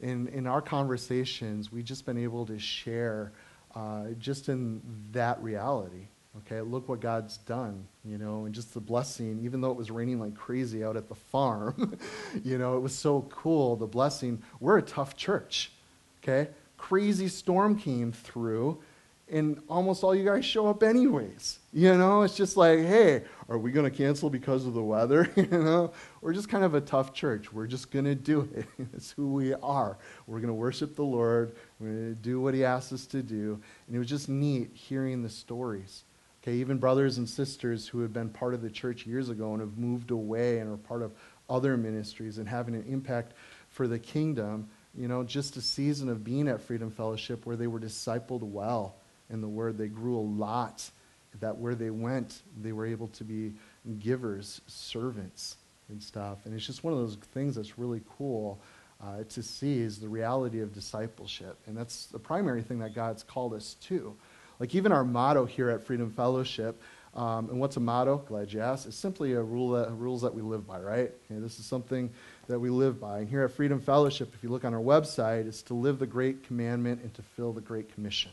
In, 0.00 0.28
in 0.28 0.46
our 0.46 0.60
conversations, 0.60 1.70
we've 1.70 1.84
just 1.84 2.04
been 2.04 2.18
able 2.18 2.44
to 2.46 2.58
share 2.58 3.32
uh, 3.74 4.08
just 4.18 4.48
in 4.48 4.82
that 5.12 5.42
reality. 5.42 6.08
Okay, 6.38 6.62
look 6.62 6.88
what 6.88 7.00
God's 7.00 7.36
done, 7.38 7.86
you 8.06 8.16
know, 8.16 8.46
and 8.46 8.54
just 8.54 8.72
the 8.72 8.80
blessing, 8.80 9.40
even 9.44 9.60
though 9.60 9.70
it 9.70 9.76
was 9.76 9.90
raining 9.90 10.18
like 10.18 10.34
crazy 10.34 10.82
out 10.82 10.96
at 10.96 11.06
the 11.06 11.14
farm, 11.14 11.98
you 12.42 12.56
know, 12.56 12.78
it 12.78 12.80
was 12.80 12.94
so 12.94 13.28
cool, 13.28 13.76
the 13.76 13.86
blessing. 13.86 14.42
We're 14.58 14.78
a 14.78 14.82
tough 14.82 15.14
church, 15.14 15.72
okay? 16.22 16.48
Crazy 16.78 17.28
storm 17.28 17.78
came 17.78 18.12
through, 18.12 18.80
and 19.32 19.60
almost 19.68 20.04
all 20.04 20.14
you 20.14 20.24
guys 20.24 20.44
show 20.44 20.68
up 20.68 20.82
anyways. 20.82 21.58
You 21.72 21.96
know, 21.96 22.22
it's 22.22 22.36
just 22.36 22.56
like, 22.56 22.78
hey, 22.78 23.22
are 23.48 23.58
we 23.58 23.72
going 23.72 23.90
to 23.90 23.96
cancel 23.96 24.30
because 24.30 24.66
of 24.66 24.74
the 24.74 24.82
weather? 24.82 25.28
you 25.36 25.46
know, 25.46 25.92
we're 26.20 26.34
just 26.34 26.48
kind 26.48 26.62
of 26.62 26.74
a 26.74 26.80
tough 26.80 27.14
church. 27.14 27.52
We're 27.52 27.66
just 27.66 27.90
going 27.90 28.04
to 28.04 28.14
do 28.14 28.48
it. 28.54 28.66
it's 28.94 29.10
who 29.10 29.32
we 29.32 29.54
are. 29.54 29.96
We're 30.26 30.38
going 30.38 30.48
to 30.48 30.54
worship 30.54 30.94
the 30.94 31.02
Lord. 31.02 31.56
We're 31.80 31.88
going 31.88 32.14
to 32.14 32.14
do 32.14 32.40
what 32.40 32.54
He 32.54 32.64
asks 32.64 32.92
us 32.92 33.06
to 33.06 33.22
do. 33.22 33.60
And 33.86 33.96
it 33.96 33.98
was 33.98 34.08
just 34.08 34.28
neat 34.28 34.70
hearing 34.74 35.22
the 35.22 35.30
stories 35.30 36.04
Okay, 36.42 36.54
even 36.54 36.78
brothers 36.78 37.18
and 37.18 37.28
sisters 37.28 37.86
who 37.86 38.00
had 38.00 38.12
been 38.12 38.28
part 38.28 38.52
of 38.52 38.62
the 38.62 38.70
church 38.70 39.06
years 39.06 39.28
ago 39.28 39.52
and 39.52 39.60
have 39.60 39.78
moved 39.78 40.10
away 40.10 40.58
and 40.58 40.72
are 40.72 40.76
part 40.76 41.02
of 41.02 41.12
other 41.48 41.76
ministries 41.76 42.38
and 42.38 42.48
having 42.48 42.74
an 42.74 42.84
impact 42.88 43.34
for 43.68 43.86
the 43.86 43.98
kingdom, 43.98 44.68
you 44.96 45.06
know, 45.06 45.22
just 45.22 45.56
a 45.56 45.60
season 45.60 46.08
of 46.08 46.24
being 46.24 46.48
at 46.48 46.60
Freedom 46.60 46.90
Fellowship 46.90 47.46
where 47.46 47.54
they 47.54 47.68
were 47.68 47.78
discipled 47.78 48.42
well 48.42 48.96
in 49.32 49.40
the 49.40 49.48
word. 49.48 49.76
They 49.76 49.88
grew 49.88 50.16
a 50.16 50.20
lot. 50.20 50.88
That 51.40 51.56
where 51.56 51.74
they 51.74 51.90
went, 51.90 52.42
they 52.60 52.72
were 52.72 52.86
able 52.86 53.08
to 53.08 53.24
be 53.24 53.54
givers, 53.98 54.60
servants, 54.66 55.56
and 55.88 56.02
stuff. 56.02 56.44
And 56.44 56.54
it's 56.54 56.66
just 56.66 56.84
one 56.84 56.92
of 56.92 57.00
those 57.00 57.16
things 57.32 57.54
that's 57.54 57.78
really 57.78 58.02
cool 58.18 58.60
uh, 59.02 59.24
to 59.30 59.42
see 59.42 59.80
is 59.80 59.98
the 59.98 60.08
reality 60.08 60.60
of 60.60 60.72
discipleship. 60.72 61.58
And 61.66 61.76
that's 61.76 62.06
the 62.06 62.18
primary 62.18 62.62
thing 62.62 62.80
that 62.80 62.94
God's 62.94 63.22
called 63.22 63.54
us 63.54 63.74
to. 63.82 64.14
Like 64.60 64.74
even 64.74 64.92
our 64.92 65.04
motto 65.04 65.46
here 65.46 65.70
at 65.70 65.82
Freedom 65.82 66.10
Fellowship, 66.10 66.80
um, 67.14 67.50
and 67.50 67.60
what's 67.60 67.76
a 67.76 67.80
motto? 67.80 68.18
Glad 68.18 68.52
you 68.52 68.60
asked. 68.60 68.86
It's 68.86 68.96
simply 68.96 69.32
a 69.32 69.42
rule 69.42 69.70
that, 69.70 69.90
rules 69.92 70.22
that 70.22 70.34
we 70.34 70.40
live 70.40 70.66
by, 70.66 70.80
right? 70.80 71.12
Okay, 71.30 71.40
this 71.40 71.58
is 71.58 71.66
something 71.66 72.10
that 72.48 72.58
we 72.58 72.70
live 72.70 73.00
by. 73.00 73.18
And 73.18 73.28
here 73.28 73.42
at 73.42 73.50
Freedom 73.50 73.80
Fellowship, 73.80 74.32
if 74.34 74.42
you 74.42 74.48
look 74.48 74.64
on 74.64 74.72
our 74.72 74.80
website, 74.80 75.46
it's 75.46 75.62
to 75.62 75.74
live 75.74 75.98
the 75.98 76.06
Great 76.06 76.44
Commandment 76.46 77.02
and 77.02 77.12
to 77.14 77.22
fill 77.22 77.52
the 77.52 77.60
Great 77.60 77.92
Commission. 77.92 78.30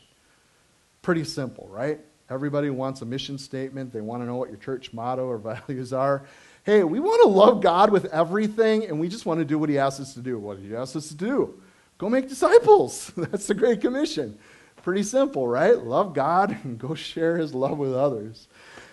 Pretty 1.02 1.24
simple, 1.24 1.66
right? 1.68 2.00
Everybody 2.28 2.70
wants 2.70 3.02
a 3.02 3.06
mission 3.06 3.38
statement. 3.38 3.92
They 3.92 4.00
want 4.00 4.22
to 4.22 4.26
know 4.26 4.36
what 4.36 4.48
your 4.48 4.58
church 4.58 4.92
motto 4.92 5.26
or 5.26 5.38
values 5.66 5.92
are. 5.92 6.22
Hey, 6.64 6.84
we 6.84 7.00
want 7.00 7.22
to 7.22 7.28
love 7.28 7.62
God 7.62 7.90
with 7.90 8.04
everything, 8.06 8.84
and 8.84 9.00
we 9.00 9.08
just 9.08 9.26
want 9.26 9.38
to 9.38 9.44
do 9.44 9.58
what 9.58 9.68
He 9.68 9.78
asks 9.78 10.00
us 10.00 10.14
to 10.14 10.20
do. 10.20 10.38
What 10.38 10.60
did 10.60 10.68
He 10.68 10.76
ask 10.76 10.94
us 10.94 11.08
to 11.08 11.14
do? 11.14 11.60
Go 11.98 12.08
make 12.08 12.28
disciples. 12.28 13.12
That's 13.16 13.46
the 13.46 13.54
Great 13.54 13.80
Commission. 13.80 14.38
Pretty 14.82 15.02
simple, 15.02 15.46
right? 15.46 15.76
Love 15.76 16.14
God 16.14 16.56
and 16.64 16.78
go 16.78 16.94
share 16.94 17.36
his 17.36 17.54
love 17.54 17.78
with 17.78 17.94
others. 17.94 18.48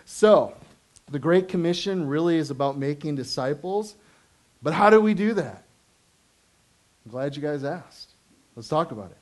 So, 0.06 0.54
the 1.10 1.20
Great 1.20 1.48
Commission 1.48 2.08
really 2.08 2.38
is 2.38 2.52
about 2.52 2.78
making 2.78 3.16
disciples. 3.16 3.96
But 4.62 4.74
how 4.74 4.90
do 4.90 5.00
we 5.00 5.14
do 5.14 5.34
that? 5.34 5.64
I'm 7.06 7.12
glad 7.12 7.36
you 7.36 7.42
guys 7.42 7.64
asked. 7.64 8.12
Let's 8.56 8.68
talk 8.68 8.92
about 8.92 9.12
it. 9.12 9.18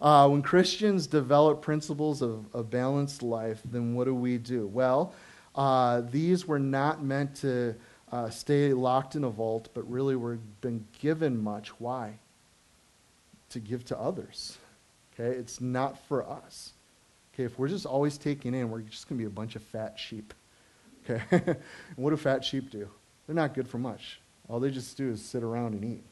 Uh, 0.00 0.28
when 0.28 0.42
Christians 0.42 1.06
develop 1.06 1.60
principles 1.60 2.22
of 2.22 2.46
a 2.54 2.62
balanced 2.62 3.22
life, 3.22 3.60
then 3.64 3.94
what 3.94 4.04
do 4.04 4.14
we 4.14 4.38
do? 4.38 4.66
Well, 4.66 5.12
uh, 5.54 6.02
these 6.02 6.46
were 6.46 6.60
not 6.60 7.02
meant 7.02 7.34
to 7.36 7.74
uh, 8.12 8.30
stay 8.30 8.72
locked 8.72 9.16
in 9.16 9.24
a 9.24 9.30
vault, 9.30 9.68
but 9.74 9.90
really 9.90 10.16
were 10.16 10.38
been 10.60 10.86
given 11.00 11.42
much. 11.42 11.68
Why? 11.80 12.14
To 13.50 13.60
give 13.60 13.84
to 13.86 13.98
others. 13.98 14.56
Okay? 15.14 15.36
It's 15.36 15.60
not 15.60 15.98
for 16.06 16.28
us. 16.28 16.72
Okay, 17.34 17.44
if 17.44 17.58
we're 17.58 17.68
just 17.68 17.86
always 17.86 18.18
taking 18.18 18.54
in, 18.54 18.70
we're 18.70 18.80
just 18.80 19.08
going 19.08 19.18
to 19.18 19.22
be 19.22 19.26
a 19.26 19.30
bunch 19.30 19.56
of 19.56 19.62
fat 19.62 19.98
sheep. 19.98 20.32
Okay? 21.10 21.56
what 21.96 22.10
do 22.10 22.16
fat 22.16 22.44
sheep 22.44 22.70
do? 22.70 22.88
They're 23.26 23.36
not 23.36 23.54
good 23.54 23.68
for 23.68 23.78
much. 23.78 24.20
All 24.48 24.60
they 24.60 24.70
just 24.70 24.96
do 24.96 25.10
is 25.10 25.24
sit 25.24 25.42
around 25.42 25.74
and 25.74 25.84
eat. 25.84 26.04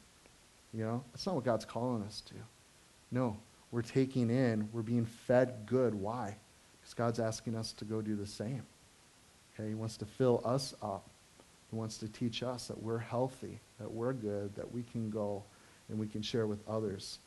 You 0.75 0.85
know? 0.85 1.05
That's 1.13 1.25
not 1.25 1.37
what 1.37 1.45
God's 1.45 1.65
calling 1.65 2.03
us 2.03 2.21
to. 2.23 2.35
No, 3.11 3.37
we're 3.71 3.83
taking 3.83 4.31
in, 4.31 4.69
we're 4.73 4.83
being 4.83 5.05
fed 5.05 5.67
good. 5.67 5.95
Why? 5.95 6.37
Because 6.81 6.95
God's 6.95 7.21
asking 7.21 7.57
us 7.57 7.73
to 7.73 7.85
go 7.85 8.01
do 8.01 8.17
the 8.17 8.27
same. 8.27 8.63
Okay? 9.55 9.69
He 9.69 9.75
wants 9.75 9.97
to 9.99 10.05
fill 10.05 10.41
us 10.45 10.75
up. 10.83 11.09
He 11.71 11.77
wants 11.77 11.99
to 11.99 12.09
teach 12.09 12.43
us 12.43 12.69
that 12.69 12.81
we're 12.83 12.99
healthy, 12.99 13.59
that 13.81 13.91
we're 13.91 14.13
good, 14.13 14.55
that 14.55 14.71
we 14.73 14.83
can 14.83 15.11
go 15.11 15.43
and 15.89 15.99
we 15.99 16.07
can 16.07 16.23
share 16.23 16.47
with 16.47 16.61
others. 16.69 17.19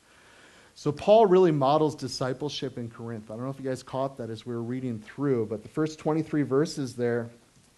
So 0.74 0.90
Paul 0.90 1.26
really 1.26 1.50
models 1.50 1.94
discipleship 1.94 2.78
in 2.78 2.88
Corinth. 2.88 3.30
I 3.30 3.34
don't 3.34 3.44
know 3.44 3.50
if 3.50 3.58
you 3.58 3.68
guys 3.68 3.82
caught 3.82 4.16
that 4.18 4.30
as 4.30 4.46
we 4.46 4.54
were 4.54 4.62
reading 4.62 4.98
through, 4.98 5.46
but 5.46 5.62
the 5.62 5.68
first 5.68 5.98
23 5.98 6.42
verses 6.42 6.94
there, 6.94 7.28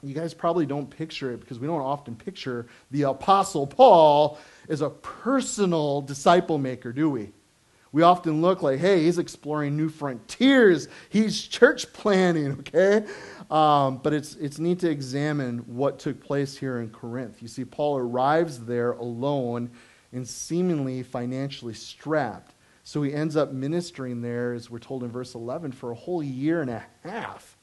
you 0.02 0.14
guys 0.14 0.34
probably 0.34 0.66
don't 0.66 0.88
picture 0.88 1.32
it 1.32 1.40
because 1.40 1.58
we 1.58 1.66
don't 1.66 1.80
often 1.80 2.14
picture 2.14 2.66
the 2.90 3.02
apostle 3.02 3.66
Paul 3.66 4.38
as 4.68 4.82
a 4.82 4.90
personal 4.90 6.00
disciple 6.00 6.58
maker, 6.58 6.92
do 6.92 7.10
we? 7.10 7.32
We 7.92 8.02
often 8.02 8.40
look 8.40 8.62
like, 8.62 8.80
hey, 8.80 9.04
he's 9.04 9.18
exploring 9.18 9.76
new 9.76 9.90
frontiers. 9.90 10.88
He's 11.10 11.42
church 11.42 11.92
planning, 11.92 12.52
okay? 12.60 13.06
Um, 13.50 13.98
but 13.98 14.14
it's, 14.14 14.34
it's 14.36 14.58
neat 14.58 14.78
to 14.80 14.90
examine 14.90 15.58
what 15.58 15.98
took 15.98 16.20
place 16.20 16.56
here 16.56 16.80
in 16.80 16.88
Corinth. 16.88 17.42
You 17.42 17.48
see, 17.48 17.66
Paul 17.66 17.98
arrives 17.98 18.60
there 18.60 18.92
alone 18.92 19.70
and 20.12 20.26
seemingly 20.26 21.02
financially 21.02 21.74
strapped. 21.74 22.54
So 22.84 23.02
he 23.02 23.12
ends 23.12 23.36
up 23.36 23.52
ministering 23.52 24.22
there, 24.22 24.54
as 24.54 24.70
we're 24.70 24.78
told 24.78 25.04
in 25.04 25.10
verse 25.10 25.34
11, 25.34 25.72
for 25.72 25.92
a 25.92 25.94
whole 25.94 26.22
year 26.22 26.62
and 26.62 26.70
a 26.70 26.82
half. 27.04 27.56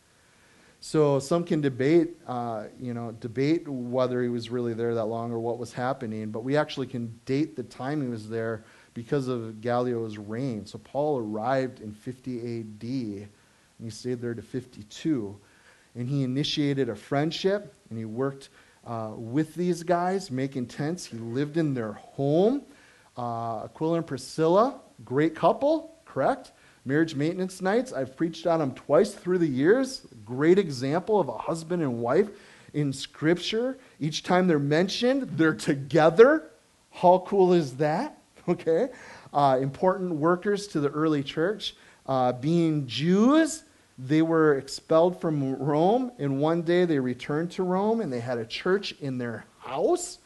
So 0.79 1.19
some 1.19 1.43
can 1.43 1.59
debate, 1.59 2.15
uh, 2.25 2.65
you 2.79 2.93
know, 2.93 3.11
debate 3.19 3.67
whether 3.67 4.21
he 4.23 4.29
was 4.29 4.49
really 4.49 4.73
there 4.73 4.95
that 4.95 5.05
long 5.05 5.31
or 5.31 5.39
what 5.39 5.57
was 5.57 5.73
happening, 5.73 6.31
but 6.31 6.43
we 6.43 6.55
actually 6.55 6.87
can 6.87 7.19
date 7.25 7.57
the 7.57 7.63
time 7.63 8.01
he 8.01 8.07
was 8.07 8.29
there 8.29 8.63
because 8.99 9.29
of 9.29 9.61
Gallio's 9.61 10.17
reign. 10.17 10.65
So 10.65 10.77
Paul 10.77 11.19
arrived 11.19 11.79
in 11.79 11.93
50 11.93 12.39
AD, 12.39 12.83
and 12.83 13.29
he 13.81 13.89
stayed 13.89 14.19
there 14.19 14.33
to 14.33 14.41
52. 14.41 15.39
And 15.95 16.09
he 16.09 16.23
initiated 16.23 16.89
a 16.89 16.95
friendship, 16.97 17.73
and 17.89 17.97
he 17.97 18.03
worked 18.03 18.49
uh, 18.85 19.11
with 19.15 19.55
these 19.55 19.83
guys, 19.83 20.29
making 20.29 20.65
tents. 20.65 21.05
He 21.05 21.17
lived 21.17 21.55
in 21.55 21.73
their 21.73 21.93
home. 21.93 22.63
Uh, 23.17 23.63
Aquila 23.63 23.99
and 23.99 24.05
Priscilla 24.05 24.81
Great 25.05 25.33
couple, 25.33 25.95
correct? 26.03 26.51
Marriage 26.83 27.15
maintenance 27.15 27.61
nights, 27.61 27.93
I've 27.93 28.17
preached 28.17 28.45
on 28.45 28.59
them 28.59 28.73
twice 28.73 29.13
through 29.13 29.37
the 29.37 29.47
years. 29.47 30.05
Great 30.25 30.59
example 30.59 31.21
of 31.21 31.29
a 31.29 31.37
husband 31.37 31.81
and 31.81 32.01
wife 32.01 32.27
in 32.73 32.91
Scripture. 32.91 33.77
Each 34.01 34.23
time 34.23 34.47
they're 34.47 34.59
mentioned, 34.59 35.37
they're 35.37 35.53
together. 35.53 36.51
How 36.91 37.23
cool 37.25 37.53
is 37.53 37.77
that? 37.77 38.18
Okay. 38.59 38.89
Uh, 39.31 39.59
important 39.61 40.15
workers 40.15 40.65
to 40.69 40.79
the 40.79 40.89
early 40.89 41.21
church. 41.21 41.75
Uh, 42.07 42.31
being 42.31 42.87
Jews, 42.87 43.63
they 43.99 44.23
were 44.23 44.57
expelled 44.57 45.21
from 45.21 45.55
Rome, 45.57 46.11
and 46.17 46.39
one 46.39 46.63
day 46.63 46.85
they 46.85 46.97
returned 46.97 47.51
to 47.51 47.63
Rome 47.63 48.01
and 48.01 48.11
they 48.11 48.21
had 48.21 48.39
a 48.39 48.45
church 48.45 48.93
in 48.93 49.19
their 49.19 49.45
house. 49.59 50.17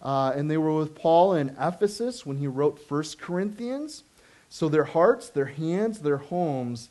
Uh, 0.00 0.32
and 0.36 0.48
they 0.48 0.56
were 0.56 0.76
with 0.76 0.94
Paul 0.94 1.34
in 1.34 1.56
Ephesus 1.60 2.24
when 2.24 2.36
he 2.36 2.46
wrote 2.46 2.78
First 2.78 3.18
Corinthians. 3.18 4.04
So 4.50 4.68
their 4.68 4.84
hearts, 4.84 5.30
their 5.30 5.46
hands, 5.46 5.98
their 5.98 6.18
homes, 6.18 6.90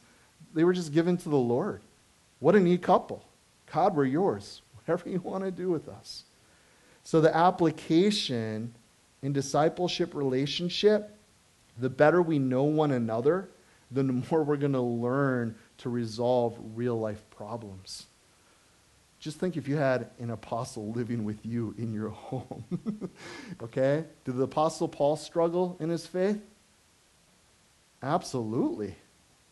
they 0.53 0.65
were 0.65 0.73
just 0.73 0.91
given 0.91 1.15
to 1.15 1.29
the 1.29 1.37
Lord. 1.37 1.81
What 2.39 2.55
a 2.55 2.59
neat 2.59 2.81
couple. 2.81 3.23
God, 3.71 3.95
we're 3.95 4.03
yours. 4.03 4.61
Whatever 4.75 5.09
you 5.09 5.21
want 5.21 5.45
to 5.45 5.51
do 5.51 5.69
with 5.69 5.87
us. 5.87 6.25
So 7.05 7.21
the 7.21 7.33
application 7.33 8.73
in 9.23 9.33
discipleship 9.33 10.13
relationship, 10.13 11.17
the 11.79 11.89
better 11.89 12.21
we 12.21 12.38
know 12.38 12.63
one 12.63 12.91
another, 12.91 13.49
the 13.89 14.03
more 14.31 14.43
we're 14.43 14.57
going 14.57 14.73
to 14.73 14.81
learn 14.81 15.55
to 15.79 15.89
resolve 15.89 16.55
real 16.75 16.99
life 16.99 17.21
problems. 17.31 18.05
Just 19.19 19.39
think 19.39 19.55
if 19.55 19.69
you 19.69 19.77
had 19.77 20.09
an 20.19 20.31
apostle 20.31 20.91
living 20.91 21.23
with 21.23 21.45
you 21.45 21.73
in 21.77 21.93
your 21.93 22.09
home. 22.09 22.65
okay? 23.63 24.03
Did 24.25 24.36
the 24.36 24.43
apostle 24.43 24.88
Paul 24.88 25.15
struggle 25.15 25.77
in 25.79 25.89
his 25.89 26.05
faith? 26.05 26.41
Absolutely. 28.03 28.95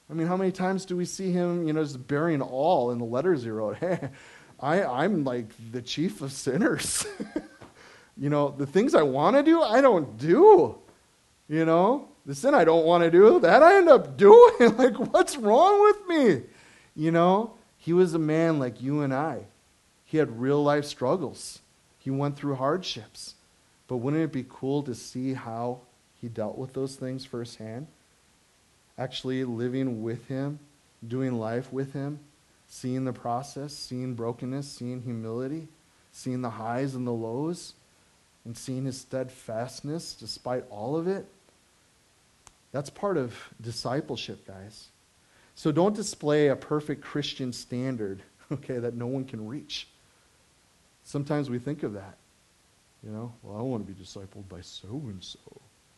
I 0.09 0.13
mean, 0.13 0.27
how 0.27 0.35
many 0.35 0.51
times 0.51 0.83
do 0.83 0.97
we 0.97 1.05
see 1.05 1.31
him, 1.31 1.65
you 1.65 1.71
know, 1.71 1.81
just 1.83 2.05
bearing 2.05 2.41
all 2.41 2.91
in 2.91 2.97
the 2.97 3.05
letters 3.05 3.43
he 3.43 3.49
wrote? 3.49 3.77
Hey, 3.79 4.09
I, 4.59 4.83
I'm 4.83 5.23
like 5.23 5.47
the 5.71 5.81
chief 5.81 6.21
of 6.21 6.31
sinners. 6.31 7.07
You 8.21 8.29
know, 8.29 8.53
the 8.55 8.67
things 8.67 8.93
I 8.93 9.01
want 9.01 9.35
to 9.35 9.41
do, 9.41 9.63
I 9.63 9.81
don't 9.81 10.15
do. 10.19 10.77
You 11.49 11.65
know, 11.65 12.07
the 12.23 12.35
sin 12.35 12.53
I 12.53 12.63
don't 12.63 12.85
want 12.85 13.03
to 13.03 13.09
do, 13.09 13.39
that 13.39 13.63
I 13.63 13.77
end 13.77 13.89
up 13.89 14.15
doing. 14.17 14.77
like, 14.77 14.93
what's 15.11 15.37
wrong 15.37 15.81
with 15.81 16.07
me? 16.07 16.43
You 16.95 17.11
know, 17.11 17.55
he 17.77 17.93
was 17.93 18.13
a 18.13 18.19
man 18.19 18.59
like 18.59 18.79
you 18.79 19.01
and 19.01 19.11
I. 19.11 19.45
He 20.05 20.17
had 20.17 20.39
real 20.39 20.61
life 20.63 20.85
struggles, 20.85 21.61
he 21.97 22.11
went 22.11 22.37
through 22.37 22.55
hardships. 22.55 23.35
But 23.87 23.97
wouldn't 23.97 24.23
it 24.23 24.31
be 24.31 24.45
cool 24.47 24.83
to 24.83 24.95
see 24.95 25.33
how 25.33 25.79
he 26.21 26.29
dealt 26.29 26.57
with 26.57 26.71
those 26.73 26.95
things 26.95 27.25
firsthand? 27.25 27.87
Actually, 28.97 29.43
living 29.43 30.01
with 30.01 30.27
him, 30.27 30.59
doing 31.05 31.37
life 31.37 31.73
with 31.73 31.91
him, 31.91 32.19
seeing 32.69 33.03
the 33.03 33.11
process, 33.11 33.73
seeing 33.73 34.13
brokenness, 34.13 34.71
seeing 34.71 35.01
humility, 35.01 35.67
seeing 36.13 36.41
the 36.41 36.51
highs 36.51 36.95
and 36.95 37.05
the 37.05 37.11
lows, 37.11 37.73
and 38.45 38.57
seeing 38.57 38.85
his 38.85 38.99
steadfastness 38.99 40.13
despite 40.13 40.65
all 40.69 40.95
of 40.95 41.07
it. 41.07 41.25
That's 42.71 42.89
part 42.89 43.17
of 43.17 43.35
discipleship, 43.59 44.47
guys. 44.47 44.87
So 45.55 45.71
don't 45.71 45.95
display 45.95 46.47
a 46.47 46.55
perfect 46.55 47.03
Christian 47.03 47.53
standard, 47.53 48.21
okay, 48.51 48.79
that 48.79 48.95
no 48.95 49.07
one 49.07 49.25
can 49.25 49.47
reach. 49.47 49.87
Sometimes 51.03 51.49
we 51.49 51.59
think 51.59 51.83
of 51.83 51.93
that. 51.93 52.17
You 53.03 53.11
know, 53.11 53.33
well, 53.41 53.57
I 53.57 53.61
want 53.61 53.85
to 53.85 53.91
be 53.91 53.99
discipled 53.99 54.47
by 54.47 54.61
so 54.61 54.89
and 54.89 55.23
so. 55.23 55.39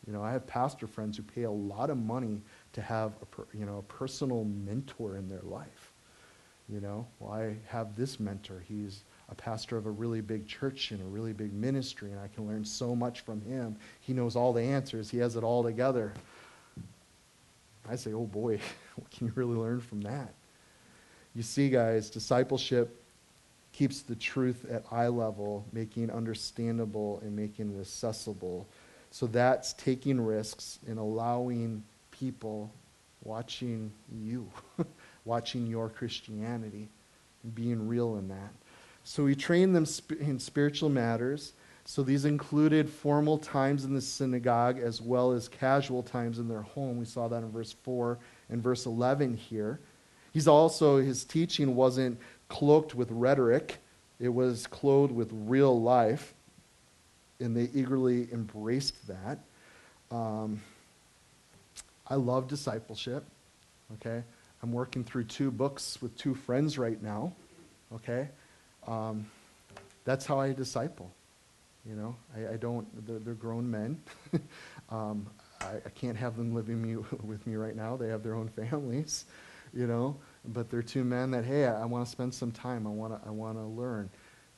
You 0.06 0.12
know, 0.12 0.22
I 0.22 0.32
have 0.32 0.46
pastor 0.46 0.86
friends 0.86 1.16
who 1.16 1.22
pay 1.22 1.42
a 1.42 1.50
lot 1.50 1.90
of 1.90 1.98
money 1.98 2.40
to 2.72 2.82
have 2.82 3.12
a, 3.22 3.26
per, 3.26 3.44
you 3.54 3.64
know, 3.64 3.78
a 3.78 3.82
personal 3.82 4.44
mentor 4.44 5.16
in 5.16 5.28
their 5.28 5.42
life. 5.42 5.92
You 6.68 6.80
know, 6.80 7.06
well, 7.20 7.32
I 7.32 7.56
have 7.66 7.94
this 7.94 8.18
mentor. 8.18 8.62
He's 8.66 9.02
a 9.30 9.34
pastor 9.34 9.76
of 9.76 9.86
a 9.86 9.90
really 9.90 10.20
big 10.20 10.46
church 10.46 10.90
and 10.90 11.00
a 11.00 11.04
really 11.04 11.32
big 11.32 11.52
ministry, 11.52 12.10
and 12.10 12.20
I 12.20 12.28
can 12.28 12.46
learn 12.46 12.64
so 12.64 12.94
much 12.94 13.20
from 13.20 13.40
him. 13.40 13.76
He 14.00 14.12
knows 14.12 14.36
all 14.36 14.52
the 14.52 14.62
answers, 14.62 15.10
he 15.10 15.18
has 15.18 15.36
it 15.36 15.44
all 15.44 15.62
together. 15.62 16.12
I 17.88 17.96
say, 17.96 18.12
oh 18.12 18.26
boy, 18.26 18.60
what 18.96 19.10
can 19.10 19.26
you 19.26 19.32
really 19.34 19.56
learn 19.56 19.80
from 19.80 20.00
that? 20.02 20.32
You 21.34 21.42
see, 21.42 21.68
guys, 21.68 22.10
discipleship 22.10 23.00
keeps 23.72 24.02
the 24.02 24.14
truth 24.14 24.64
at 24.70 24.84
eye 24.90 25.08
level, 25.08 25.64
making 25.72 26.04
it 26.04 26.10
understandable 26.10 27.20
and 27.24 27.34
making 27.34 27.74
it 27.76 27.80
accessible. 27.80 28.66
So 29.10 29.26
that's 29.26 29.72
taking 29.74 30.20
risks 30.20 30.78
and 30.86 30.98
allowing 30.98 31.82
people 32.12 32.70
watching 33.24 33.90
you, 34.22 34.48
watching 35.24 35.66
your 35.66 35.88
Christianity, 35.88 36.88
and 37.42 37.54
being 37.54 37.88
real 37.88 38.16
in 38.16 38.28
that. 38.28 38.52
So 39.04 39.26
he 39.26 39.34
trained 39.34 39.76
them 39.76 39.86
in 40.18 40.38
spiritual 40.38 40.88
matters. 40.88 41.52
So 41.84 42.02
these 42.02 42.24
included 42.24 42.88
formal 42.88 43.36
times 43.36 43.84
in 43.84 43.94
the 43.94 44.00
synagogue 44.00 44.78
as 44.78 45.02
well 45.02 45.32
as 45.32 45.48
casual 45.48 46.02
times 46.02 46.38
in 46.38 46.48
their 46.48 46.62
home. 46.62 46.98
We 46.98 47.04
saw 47.04 47.28
that 47.28 47.42
in 47.42 47.50
verse 47.50 47.74
4 47.82 48.18
and 48.48 48.62
verse 48.62 48.86
11 48.86 49.36
here. 49.36 49.80
He's 50.32 50.48
also, 50.48 50.96
his 50.96 51.24
teaching 51.24 51.76
wasn't 51.76 52.18
cloaked 52.48 52.94
with 52.94 53.10
rhetoric, 53.10 53.78
it 54.18 54.30
was 54.30 54.66
clothed 54.66 55.12
with 55.12 55.30
real 55.32 55.80
life, 55.80 56.34
and 57.40 57.56
they 57.56 57.68
eagerly 57.74 58.28
embraced 58.32 59.06
that. 59.06 59.38
Um, 60.10 60.60
I 62.08 62.14
love 62.14 62.48
discipleship, 62.48 63.24
okay? 63.94 64.24
I'm 64.62 64.72
working 64.72 65.04
through 65.04 65.24
two 65.24 65.50
books 65.50 66.00
with 66.00 66.16
two 66.16 66.34
friends 66.34 66.78
right 66.78 67.00
now, 67.02 67.32
okay? 67.94 68.28
Um, 68.86 69.26
that's 70.04 70.26
how 70.26 70.38
I 70.38 70.52
disciple. 70.52 71.10
You 71.86 71.96
know, 71.96 72.16
I, 72.34 72.54
I 72.54 72.56
don't, 72.56 73.06
they're, 73.06 73.18
they're, 73.18 73.34
grown 73.34 73.70
men. 73.70 74.00
um, 74.90 75.26
I, 75.60 75.76
I, 75.84 75.90
can't 75.94 76.16
have 76.16 76.36
them 76.36 76.54
living 76.54 76.80
me, 76.80 76.96
with 77.22 77.46
me 77.46 77.56
right 77.56 77.76
now. 77.76 77.96
They 77.96 78.08
have 78.08 78.22
their 78.22 78.34
own 78.34 78.48
families, 78.56 79.26
you 79.74 79.86
know, 79.86 80.16
but 80.46 80.70
they're 80.70 80.82
two 80.82 81.04
men 81.04 81.30
that, 81.32 81.44
hey, 81.44 81.66
I, 81.66 81.82
I 81.82 81.84
want 81.84 82.04
to 82.04 82.10
spend 82.10 82.32
some 82.32 82.52
time. 82.52 82.86
I 82.86 82.90
want 82.90 83.12
to 83.12 83.28
I 83.28 83.30
wanna 83.30 83.68
learn. 83.68 84.08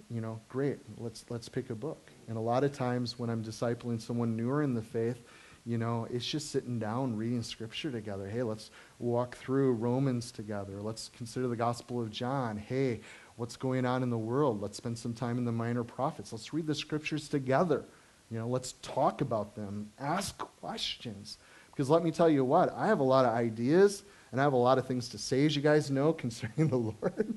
You 0.09 0.21
know, 0.21 0.41
great, 0.49 0.79
let's, 0.99 1.25
let's 1.31 1.49
pick 1.49 1.71
a 1.71 1.75
book. 1.75 2.13
And 2.29 2.37
a 2.37 2.41
lot 2.41 2.63
of 2.63 2.73
times 2.73 3.19
when 3.19 3.29
I'm 3.29 3.43
discipling 3.43 4.01
someone 4.01 4.37
newer 4.37 4.63
in 4.63 4.73
the 4.73 4.83
faith, 4.83 5.21
you 5.67 5.79
know, 5.79 6.07
it's 6.13 6.25
just 6.25 6.53
sitting 6.53 6.79
down 6.79 7.17
reading 7.17 7.43
scripture 7.43 7.91
together. 7.91 8.29
Hey, 8.29 8.45
let's 8.45 8.71
walk 9.01 9.37
through 9.37 9.73
Romans 9.73 10.31
together. 10.31 10.81
Let's 10.81 11.11
consider 11.17 11.49
the 11.49 11.57
Gospel 11.57 12.01
of 12.01 12.13
John. 12.13 12.57
Hey, 12.57 13.01
what's 13.37 13.57
going 13.57 13.85
on 13.85 14.03
in 14.03 14.11
the 14.11 14.19
world. 14.19 14.61
Let's 14.61 14.77
spend 14.77 14.99
some 14.99 15.13
time 15.13 15.39
in 15.39 15.45
the 15.45 15.53
minor 15.53 15.85
prophets. 15.85 16.33
Let's 16.33 16.53
read 16.53 16.67
the 16.67 16.75
scriptures 16.75 17.29
together. 17.29 17.85
You 18.31 18.39
know, 18.39 18.49
let's 18.49 18.73
talk 18.83 19.21
about 19.21 19.55
them, 19.55 19.91
ask 20.01 20.37
questions. 20.39 21.39
Because 21.71 21.91
let 21.91 22.03
me 22.03 22.11
tell 22.11 22.29
you 22.29 22.45
what, 22.45 22.73
I 22.75 22.87
have 22.87 23.01
a 23.01 23.05
lot 23.05 23.25
of 23.25 23.33
ideas 23.33 24.03
and 24.33 24.41
I 24.41 24.45
have 24.45 24.55
a 24.55 24.59
lot 24.59 24.79
of 24.79 24.87
things 24.87 25.09
to 25.11 25.19
say, 25.19 25.47
as 25.47 25.55
you 25.55 25.63
guys 25.63 25.91
know, 25.91 26.13
concerning 26.25 26.69
the 26.69 26.77
Lord. 26.77 27.35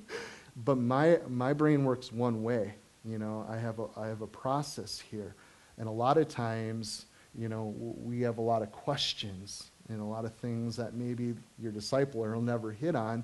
but 0.55 0.77
my, 0.77 1.19
my 1.27 1.53
brain 1.53 1.83
works 1.83 2.11
one 2.11 2.41
way. 2.41 2.73
You 3.05 3.19
know, 3.19 3.45
I 3.49 3.57
have, 3.57 3.79
a, 3.79 3.87
I 3.97 4.07
have 4.07 4.21
a 4.21 4.27
process 4.27 4.99
here. 4.99 5.35
And 5.77 5.87
a 5.87 5.91
lot 5.91 6.17
of 6.17 6.27
times, 6.27 7.05
you 7.37 7.47
know, 7.49 7.73
we 7.77 8.21
have 8.21 8.37
a 8.37 8.41
lot 8.41 8.61
of 8.61 8.71
questions 8.71 9.71
and 9.89 10.01
a 10.01 10.03
lot 10.05 10.25
of 10.25 10.33
things 10.35 10.75
that 10.75 10.93
maybe 10.93 11.35
your 11.57 11.71
disciple 11.71 12.23
or 12.23 12.33
will 12.33 12.41
never 12.41 12.71
hit 12.71 12.95
on 12.95 13.23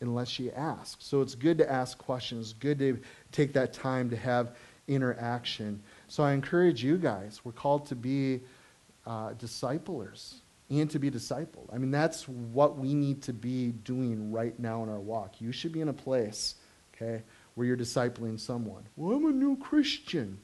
unless 0.00 0.38
you 0.38 0.50
ask. 0.52 0.98
So 1.00 1.20
it's 1.22 1.34
good 1.34 1.58
to 1.58 1.70
ask 1.70 1.98
questions, 1.98 2.52
good 2.52 2.78
to 2.80 2.98
take 3.32 3.52
that 3.54 3.72
time 3.72 4.10
to 4.10 4.16
have 4.16 4.56
interaction. 4.88 5.82
So 6.08 6.22
I 6.22 6.32
encourage 6.32 6.82
you 6.82 6.96
guys, 6.96 7.40
we're 7.44 7.52
called 7.52 7.86
to 7.86 7.96
be 7.96 8.40
uh, 9.06 9.32
disciplers 9.34 10.42
and 10.68 10.90
to 10.90 10.98
be 10.98 11.10
discipled. 11.10 11.72
I 11.72 11.78
mean, 11.78 11.90
that's 11.90 12.28
what 12.28 12.76
we 12.76 12.94
need 12.94 13.22
to 13.22 13.32
be 13.32 13.72
doing 13.84 14.32
right 14.32 14.58
now 14.58 14.82
in 14.82 14.88
our 14.88 15.00
walk. 15.00 15.40
You 15.40 15.52
should 15.52 15.72
be 15.72 15.80
in 15.80 15.88
a 15.88 15.92
place, 15.92 16.56
okay, 16.94 17.22
where 17.54 17.66
you're 17.66 17.76
discipling 17.76 18.38
someone. 18.38 18.82
Well, 18.96 19.16
I'm 19.16 19.26
a 19.26 19.32
new 19.32 19.56
Christian. 19.56 20.38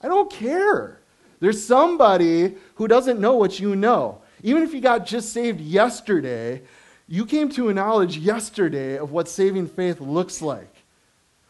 I 0.00 0.08
don't 0.08 0.30
care. 0.30 1.00
There's 1.40 1.64
somebody 1.64 2.56
who 2.74 2.88
doesn't 2.88 3.20
know 3.20 3.34
what 3.34 3.60
you 3.60 3.76
know. 3.76 4.22
Even 4.42 4.62
if 4.62 4.72
you 4.72 4.80
got 4.80 5.06
just 5.06 5.32
saved 5.32 5.60
yesterday, 5.60 6.62
you 7.08 7.24
came 7.24 7.48
to 7.50 7.70
a 7.70 7.74
knowledge 7.74 8.18
yesterday 8.18 8.98
of 8.98 9.10
what 9.10 9.28
saving 9.28 9.66
faith 9.66 10.00
looks 10.00 10.42
like, 10.42 10.74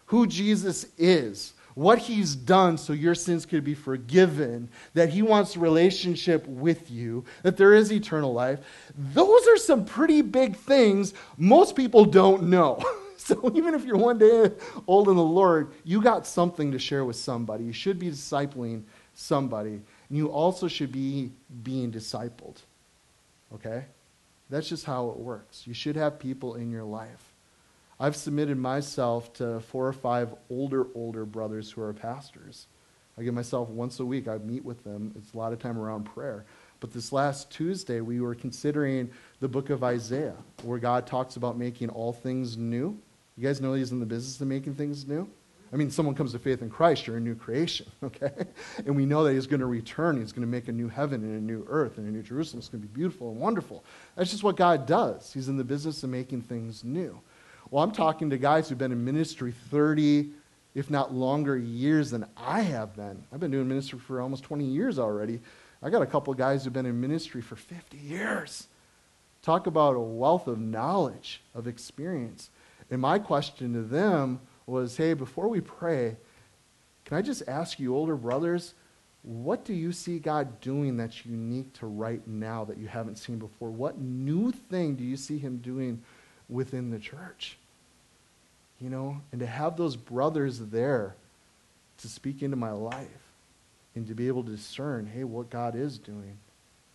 who 0.07 0.27
Jesus 0.27 0.87
is, 0.97 1.53
what 1.75 1.99
he's 1.99 2.35
done 2.35 2.79
so 2.79 2.93
your 2.93 3.15
sins 3.15 3.45
could 3.45 3.65
be 3.65 3.75
forgiven, 3.75 4.69
that 4.95 5.09
he 5.09 5.23
wants 5.23 5.57
a 5.57 5.61
relationship 5.61 6.47
with 6.47 6.91
you, 6.91 7.25
that 7.43 7.57
there 7.57 7.75
is 7.75 7.93
eternal 7.93 8.33
life. 8.33 8.61
Those 8.97 9.47
are 9.49 9.57
some 9.57 9.85
pretty 9.85 10.23
big 10.23 10.57
things 10.57 11.13
most 11.37 11.77
people 11.77 12.05
don't 12.05 12.45
know. 12.45 12.83
so 13.17 13.53
even 13.55 13.75
if 13.75 13.85
you're 13.85 13.97
one 13.97 14.19
day 14.19 14.53
old 14.87 15.09
in 15.09 15.17
the 15.17 15.23
Lord, 15.23 15.73
you 15.85 16.01
got 16.01 16.27
something 16.27 16.73
to 16.73 16.79
share 16.79 17.05
with 17.05 17.17
somebody. 17.17 17.65
You 17.65 17.73
should 17.73 17.99
be 17.99 18.11
discipling 18.11 18.83
somebody. 19.15 19.81
And 20.09 20.17
you 20.17 20.29
also 20.29 20.69
should 20.69 20.93
be 20.93 21.31
being 21.63 21.93
discipled. 21.93 22.57
Okay? 23.55 23.85
That's 24.51 24.69
just 24.69 24.85
how 24.85 25.11
it 25.11 25.17
works. 25.19 25.67
You 25.67 25.75
should 25.75 25.97
have 25.97 26.19
people 26.19 26.55
in 26.55 26.71
your 26.71 26.85
life. 26.85 27.33
I've 28.01 28.17
submitted 28.17 28.57
myself 28.57 29.33
to 29.35 29.61
four 29.61 29.87
or 29.87 29.93
five 29.93 30.33
older, 30.51 30.87
older 30.95 31.25
brothers 31.25 31.71
who 31.71 31.83
are 31.83 31.93
pastors. 31.93 32.67
I 33.19 33.25
give 33.25 33.35
myself 33.35 33.69
once 33.69 33.99
a 33.99 34.05
week, 34.05 34.29
I 34.29 34.39
meet 34.39 34.65
with 34.65 34.85
them. 34.85 35.13
It's 35.19 35.35
a 35.35 35.37
lot 35.37 35.53
of 35.53 35.59
time 35.59 35.77
around 35.77 36.05
prayer. 36.05 36.45
But 36.81 36.93
this 36.93 37.13
last 37.13 37.51
Tuesday, 37.51 38.01
we 38.01 38.21
were 38.21 38.37
considering 38.37 39.11
the 39.41 39.49
book 39.49 39.71
of 39.71 39.83
Isaiah, 39.83 40.37
where 40.63 40.79
God 40.79 41.09
talks 41.09 41.35
about 41.35 41.59
making 41.59 41.89
all 41.89 42.13
things 42.13 42.57
new. 42.57 42.97
You 43.37 43.43
guys 43.43 43.61
know 43.61 43.75
He's 43.75 43.91
in 43.91 43.99
the 43.99 44.07
business 44.07 44.41
of 44.41 44.47
making 44.47 44.77
things 44.77 45.07
new? 45.07 45.29
I 45.73 45.77
mean, 45.77 45.91
someone 45.91 46.15
comes 46.15 46.33
to 46.33 46.39
faith 46.39 46.63
in 46.63 46.71
Christ, 46.71 47.07
you're 47.07 47.19
a 47.19 47.21
new 47.21 47.35
creation, 47.35 47.87
okay? 48.03 48.33
And 48.87 48.97
we 48.97 49.05
know 49.05 49.25
that 49.25 49.35
he's 49.35 49.47
going 49.47 49.61
to 49.61 49.67
return. 49.67 50.19
He's 50.19 50.33
going 50.33 50.47
to 50.47 50.51
make 50.51 50.69
a 50.69 50.73
new 50.73 50.89
heaven 50.89 51.23
and 51.23 51.39
a 51.39 51.45
new 51.45 51.67
earth 51.69 51.99
and 51.99 52.09
a 52.09 52.11
new 52.11 52.23
Jerusalem. 52.23 52.61
It's 52.61 52.69
going 52.69 52.83
to 52.83 52.89
be 52.89 52.95
beautiful 52.95 53.31
and 53.31 53.41
wonderful. 53.41 53.85
That's 54.17 54.31
just 54.31 54.43
what 54.43 54.57
God 54.57 54.87
does. 54.87 55.33
He's 55.33 55.49
in 55.49 55.57
the 55.57 55.65
business 55.65 56.03
of 56.03 56.11
making 56.11 56.43
things 56.43 56.85
new. 56.85 57.21
Well, 57.71 57.85
I'm 57.85 57.93
talking 57.93 58.31
to 58.31 58.39
guys 58.39 58.69
who've 58.69 58.79
been 58.79 58.93
in 58.93 59.05
ministry 59.05 59.53
30, 59.71 60.31
if 60.75 60.91
not 60.91 61.13
longer, 61.13 61.59
years 61.59 62.11
than 62.11 62.25
I 62.37 62.63
have 62.63 62.97
been. 62.97 63.23
I've 63.33 63.41
been 63.41 63.51
doing 63.51 63.69
ministry 63.69 63.99
for 63.99 64.23
almost 64.23 64.45
20 64.45 64.65
years 64.65 64.99
already. 64.99 65.41
I 65.83 65.91
got 65.91 66.01
a 66.01 66.07
couple 66.07 66.33
guys 66.33 66.65
who've 66.65 66.73
been 66.73 66.87
in 66.87 66.99
ministry 66.99 67.43
for 67.43 67.57
50 67.57 67.99
years. 67.99 68.69
Talk 69.43 69.67
about 69.67 69.97
a 69.97 70.01
wealth 70.01 70.47
of 70.47 70.59
knowledge, 70.59 71.43
of 71.55 71.67
experience. 71.67 72.49
And 72.91 73.01
my 73.03 73.19
question 73.19 73.75
to 73.75 73.83
them 73.83 74.41
was 74.69 74.97
hey, 74.97 75.15
before 75.15 75.49
we 75.49 75.61
pray, 75.61 76.17
can 77.05 77.17
I 77.17 77.23
just 77.23 77.43
ask 77.49 77.81
you, 77.81 77.95
older 77.95 78.17
brothers, 78.17 78.75
what 79.23 79.65
do 79.65 79.75
you 79.75 79.93
see 79.93 80.19
God 80.19 80.61
doing 80.61 80.97
that's 80.97 81.27
unique 81.27 81.73
to 81.75 81.87
right 81.87 82.27
now 82.27 82.65
that 82.65 82.79
you 82.79 82.87
haven't 82.87 83.17
seen 83.17 83.39
before? 83.39 83.71
What 83.71 83.99
new 83.99 84.53
thing 84.53 84.95
do 84.95 85.05
you 85.05 85.17
see 85.17 85.39
Him 85.39 85.59
doing 85.59 86.03
within 86.49 86.91
the 86.91 86.99
church? 86.99 87.59
You 88.81 88.91
know, 88.91 89.21
and 89.33 89.41
to 89.41 89.47
have 89.47 89.77
those 89.77 89.97
brothers 89.97 90.61
there 90.61 91.17
to 91.99 92.09
speak 92.09 92.43
into 92.43 92.57
my 92.57 92.71
life 92.71 93.09
and 93.95 94.07
to 94.07 94.15
be 94.15 94.29
able 94.29 94.45
to 94.45 94.51
discern, 94.51 95.07
hey, 95.07 95.25
what 95.25 95.51
God 95.51 95.75
is 95.75 95.99
doing. 95.99 96.39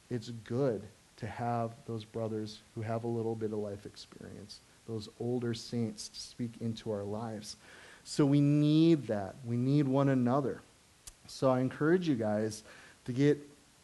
It's 0.10 0.30
good 0.30 0.82
to 1.18 1.28
have 1.28 1.72
those 1.86 2.06
brothers 2.06 2.62
who 2.76 2.82
have 2.82 3.04
a 3.04 3.08
little 3.08 3.36
bit 3.36 3.52
of 3.52 3.60
life 3.60 3.86
experience, 3.86 4.60
those 4.88 5.10
older 5.20 5.54
saints 5.54 6.10
to 6.10 6.20
speak 6.20 6.52
into 6.62 6.92
our 6.92 7.04
lives. 7.04 7.56
So 8.04 8.26
we 8.26 8.42
need 8.42 9.08
that. 9.08 9.36
We 9.46 9.56
need 9.56 9.88
one 9.88 10.10
another. 10.10 10.62
So 11.28 11.50
I 11.50 11.62
encourage 11.62 12.08
you 12.08 12.16
guys 12.16 12.64
to 13.06 13.14
get 13.14 13.40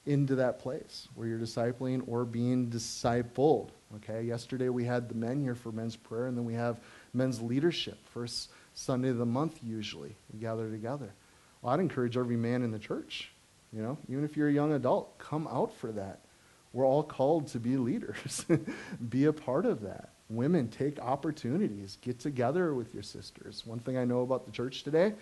into 0.06 0.36
that 0.36 0.60
place 0.60 1.08
where 1.16 1.28
you're 1.28 1.40
discipling 1.40 2.04
or 2.08 2.26
being 2.26 2.70
discipled. 2.70 3.70
Okay, 3.98 4.24
yesterday 4.24 4.70
we 4.70 4.84
had 4.84 5.10
the 5.10 5.16
men 5.16 5.42
here 5.42 5.56
for 5.56 5.72
men's 5.72 5.96
prayer, 5.96 6.28
and 6.28 6.38
then 6.38 6.46
we 6.46 6.54
have 6.54 6.80
men's 7.14 7.42
leadership. 7.42 7.98
First 8.14 8.50
Sunday 8.74 9.10
of 9.10 9.18
the 9.18 9.26
month, 9.26 9.60
usually, 9.64 10.16
we 10.34 10.40
gather 10.40 10.70
together. 10.70 11.12
Well, 11.62 11.74
I'd 11.74 11.80
encourage 11.80 12.18
every 12.18 12.38
man 12.38 12.62
in 12.62 12.72
the 12.72 12.80
church, 12.80 13.32
you 13.74 13.82
know, 13.82 13.98
even 14.08 14.24
if 14.24 14.38
you're 14.38 14.48
a 14.48 14.54
young 14.54 14.74
adult, 14.74 15.18
come 15.18 15.48
out 15.48 15.74
for 15.76 15.92
that. 15.92 16.20
We're 16.72 16.86
all 16.86 17.04
called 17.04 17.48
to 17.48 17.60
be 17.60 17.78
leaders, 17.78 18.46
be 19.10 19.26
a 19.26 19.34
part 19.34 19.66
of 19.66 19.82
that. 19.82 20.10
Women, 20.30 20.68
take 20.68 21.00
opportunities, 21.00 21.98
get 22.02 22.20
together 22.20 22.76
with 22.76 22.94
your 22.94 23.02
sisters. 23.02 23.66
One 23.66 23.80
thing 23.80 23.98
I 23.98 24.06
know 24.06 24.22
about 24.22 24.46
the 24.46 24.52
church 24.52 24.84
today, 24.84 25.14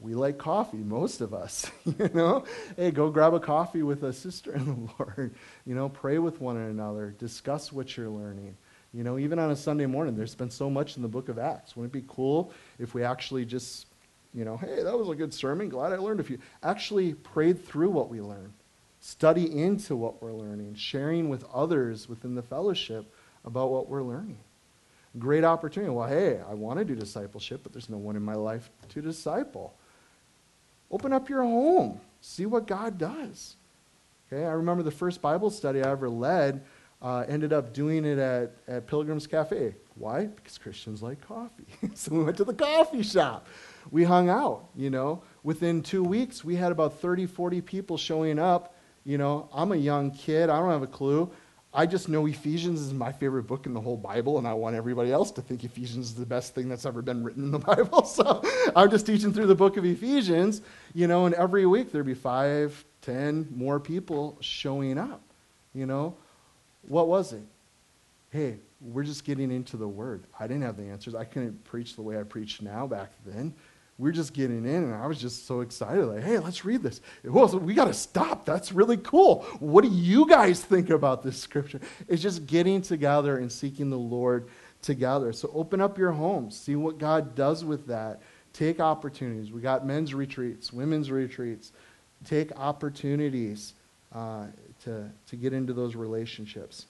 we 0.00 0.14
like 0.14 0.38
coffee, 0.38 0.78
most 0.78 1.20
of 1.20 1.32
us. 1.32 1.70
you 1.84 2.10
know, 2.12 2.44
hey, 2.76 2.90
go 2.90 3.08
grab 3.08 3.32
a 3.32 3.38
coffee 3.38 3.84
with 3.84 4.02
a 4.02 4.12
sister 4.12 4.52
in 4.54 4.64
the 4.64 4.92
Lord. 4.98 5.34
You 5.66 5.76
know, 5.76 5.88
pray 5.88 6.18
with 6.18 6.40
one 6.40 6.56
another, 6.56 7.14
discuss 7.16 7.72
what 7.72 7.96
you're 7.96 8.08
learning. 8.08 8.56
You 8.92 9.04
know, 9.04 9.18
even 9.18 9.38
on 9.38 9.52
a 9.52 9.56
Sunday 9.56 9.86
morning, 9.86 10.16
there's 10.16 10.34
been 10.34 10.50
so 10.50 10.68
much 10.68 10.96
in 10.96 11.02
the 11.02 11.08
book 11.08 11.28
of 11.28 11.38
Acts. 11.38 11.76
Wouldn't 11.76 11.94
it 11.94 12.00
be 12.00 12.06
cool 12.08 12.52
if 12.80 12.92
we 12.92 13.04
actually 13.04 13.44
just, 13.44 13.86
you 14.34 14.44
know, 14.44 14.56
hey, 14.56 14.82
that 14.82 14.98
was 14.98 15.08
a 15.08 15.14
good 15.14 15.32
sermon. 15.32 15.68
Glad 15.68 15.92
I 15.92 15.98
learned 15.98 16.18
a 16.18 16.24
few. 16.24 16.38
Actually 16.64 17.14
prayed 17.14 17.64
through 17.64 17.90
what 17.90 18.08
we 18.08 18.20
learned, 18.20 18.52
study 18.98 19.62
into 19.62 19.94
what 19.94 20.20
we're 20.20 20.32
learning, 20.32 20.74
sharing 20.74 21.28
with 21.28 21.44
others 21.54 22.08
within 22.08 22.34
the 22.34 22.42
fellowship 22.42 23.12
about 23.44 23.70
what 23.70 23.88
we're 23.88 24.02
learning. 24.02 24.38
Great 25.18 25.44
opportunity. 25.44 25.90
Well, 25.90 26.08
hey, 26.08 26.40
I 26.48 26.54
want 26.54 26.78
to 26.78 26.84
do 26.84 26.94
discipleship, 26.94 27.60
but 27.62 27.72
there's 27.72 27.88
no 27.88 27.96
one 27.96 28.16
in 28.16 28.22
my 28.22 28.34
life 28.34 28.70
to 28.90 29.00
disciple. 29.00 29.74
Open 30.90 31.12
up 31.12 31.28
your 31.28 31.42
home. 31.42 32.00
See 32.20 32.46
what 32.46 32.66
God 32.66 32.98
does. 32.98 33.56
Okay, 34.32 34.44
I 34.44 34.52
remember 34.52 34.82
the 34.82 34.90
first 34.90 35.22
Bible 35.22 35.50
study 35.50 35.82
I 35.82 35.90
ever 35.90 36.08
led 36.08 36.62
uh, 37.00 37.24
ended 37.28 37.52
up 37.52 37.72
doing 37.72 38.04
it 38.04 38.18
at, 38.18 38.52
at 38.66 38.86
Pilgrim's 38.86 39.26
Cafe. 39.26 39.74
Why? 39.94 40.26
Because 40.26 40.58
Christians 40.58 41.02
like 41.02 41.20
coffee. 41.20 41.66
so 41.94 42.14
we 42.14 42.24
went 42.24 42.36
to 42.38 42.44
the 42.44 42.54
coffee 42.54 43.02
shop. 43.02 43.46
We 43.90 44.04
hung 44.04 44.28
out, 44.28 44.68
you 44.74 44.90
know. 44.90 45.22
Within 45.42 45.82
two 45.82 46.02
weeks, 46.02 46.44
we 46.44 46.56
had 46.56 46.72
about 46.72 46.98
30, 46.98 47.26
40 47.26 47.60
people 47.60 47.96
showing 47.96 48.38
up. 48.38 48.74
You 49.04 49.18
know, 49.18 49.48
I'm 49.52 49.70
a 49.72 49.76
young 49.76 50.10
kid. 50.10 50.50
I 50.50 50.58
don't 50.58 50.70
have 50.70 50.82
a 50.82 50.88
clue. 50.88 51.30
I 51.76 51.84
just 51.84 52.08
know 52.08 52.24
Ephesians 52.24 52.80
is 52.80 52.94
my 52.94 53.12
favorite 53.12 53.42
book 53.42 53.66
in 53.66 53.74
the 53.74 53.80
whole 53.82 53.98
Bible, 53.98 54.38
and 54.38 54.48
I 54.48 54.54
want 54.54 54.74
everybody 54.76 55.12
else 55.12 55.30
to 55.32 55.42
think 55.42 55.62
Ephesians 55.62 56.06
is 56.06 56.14
the 56.14 56.24
best 56.24 56.54
thing 56.54 56.70
that's 56.70 56.86
ever 56.86 57.02
been 57.02 57.22
written 57.22 57.44
in 57.44 57.50
the 57.50 57.58
Bible. 57.74 58.02
So 58.06 58.42
I'm 58.74 58.90
just 58.90 59.04
teaching 59.04 59.30
through 59.30 59.46
the 59.46 59.54
book 59.54 59.76
of 59.76 59.84
Ephesians, 59.84 60.62
you 60.94 61.06
know, 61.06 61.26
and 61.26 61.34
every 61.34 61.66
week 61.66 61.92
there'd 61.92 62.06
be 62.06 62.14
five, 62.14 62.82
ten 63.02 63.46
more 63.54 63.78
people 63.78 64.38
showing 64.40 64.96
up. 64.96 65.20
You 65.74 65.84
know, 65.84 66.16
what 66.88 67.08
was 67.08 67.34
it? 67.34 67.44
Hey, 68.30 68.56
we're 68.80 69.04
just 69.04 69.24
getting 69.24 69.50
into 69.50 69.76
the 69.76 69.86
Word. 69.86 70.24
I 70.40 70.46
didn't 70.46 70.62
have 70.62 70.78
the 70.78 70.84
answers. 70.84 71.14
I 71.14 71.24
couldn't 71.24 71.62
preach 71.64 71.94
the 71.94 72.02
way 72.02 72.18
I 72.18 72.22
preach 72.22 72.62
now 72.62 72.86
back 72.86 73.12
then 73.26 73.54
we're 73.98 74.12
just 74.12 74.34
getting 74.34 74.66
in, 74.66 74.84
and 74.84 74.94
I 74.94 75.06
was 75.06 75.20
just 75.20 75.46
so 75.46 75.60
excited. 75.60 76.04
Like, 76.04 76.22
hey, 76.22 76.38
let's 76.38 76.64
read 76.64 76.82
this. 76.82 77.00
Well, 77.24 77.48
we 77.58 77.72
got 77.72 77.86
to 77.86 77.94
stop. 77.94 78.44
That's 78.44 78.72
really 78.72 78.98
cool. 78.98 79.42
What 79.58 79.84
do 79.84 79.90
you 79.90 80.28
guys 80.28 80.62
think 80.62 80.90
about 80.90 81.22
this 81.22 81.38
scripture? 81.40 81.80
It's 82.06 82.22
just 82.22 82.46
getting 82.46 82.82
together 82.82 83.38
and 83.38 83.50
seeking 83.50 83.88
the 83.88 83.98
Lord 83.98 84.48
together. 84.82 85.32
So 85.32 85.50
open 85.54 85.80
up 85.80 85.96
your 85.96 86.12
homes, 86.12 86.58
see 86.58 86.76
what 86.76 86.98
God 86.98 87.34
does 87.34 87.64
with 87.64 87.86
that. 87.86 88.22
Take 88.52 88.80
opportunities. 88.80 89.52
We 89.52 89.60
got 89.60 89.86
men's 89.86 90.14
retreats, 90.14 90.72
women's 90.72 91.10
retreats. 91.10 91.72
Take 92.24 92.52
opportunities 92.58 93.74
uh, 94.12 94.46
to, 94.84 95.10
to 95.26 95.36
get 95.36 95.52
into 95.52 95.72
those 95.72 95.94
relationships. 95.94 96.86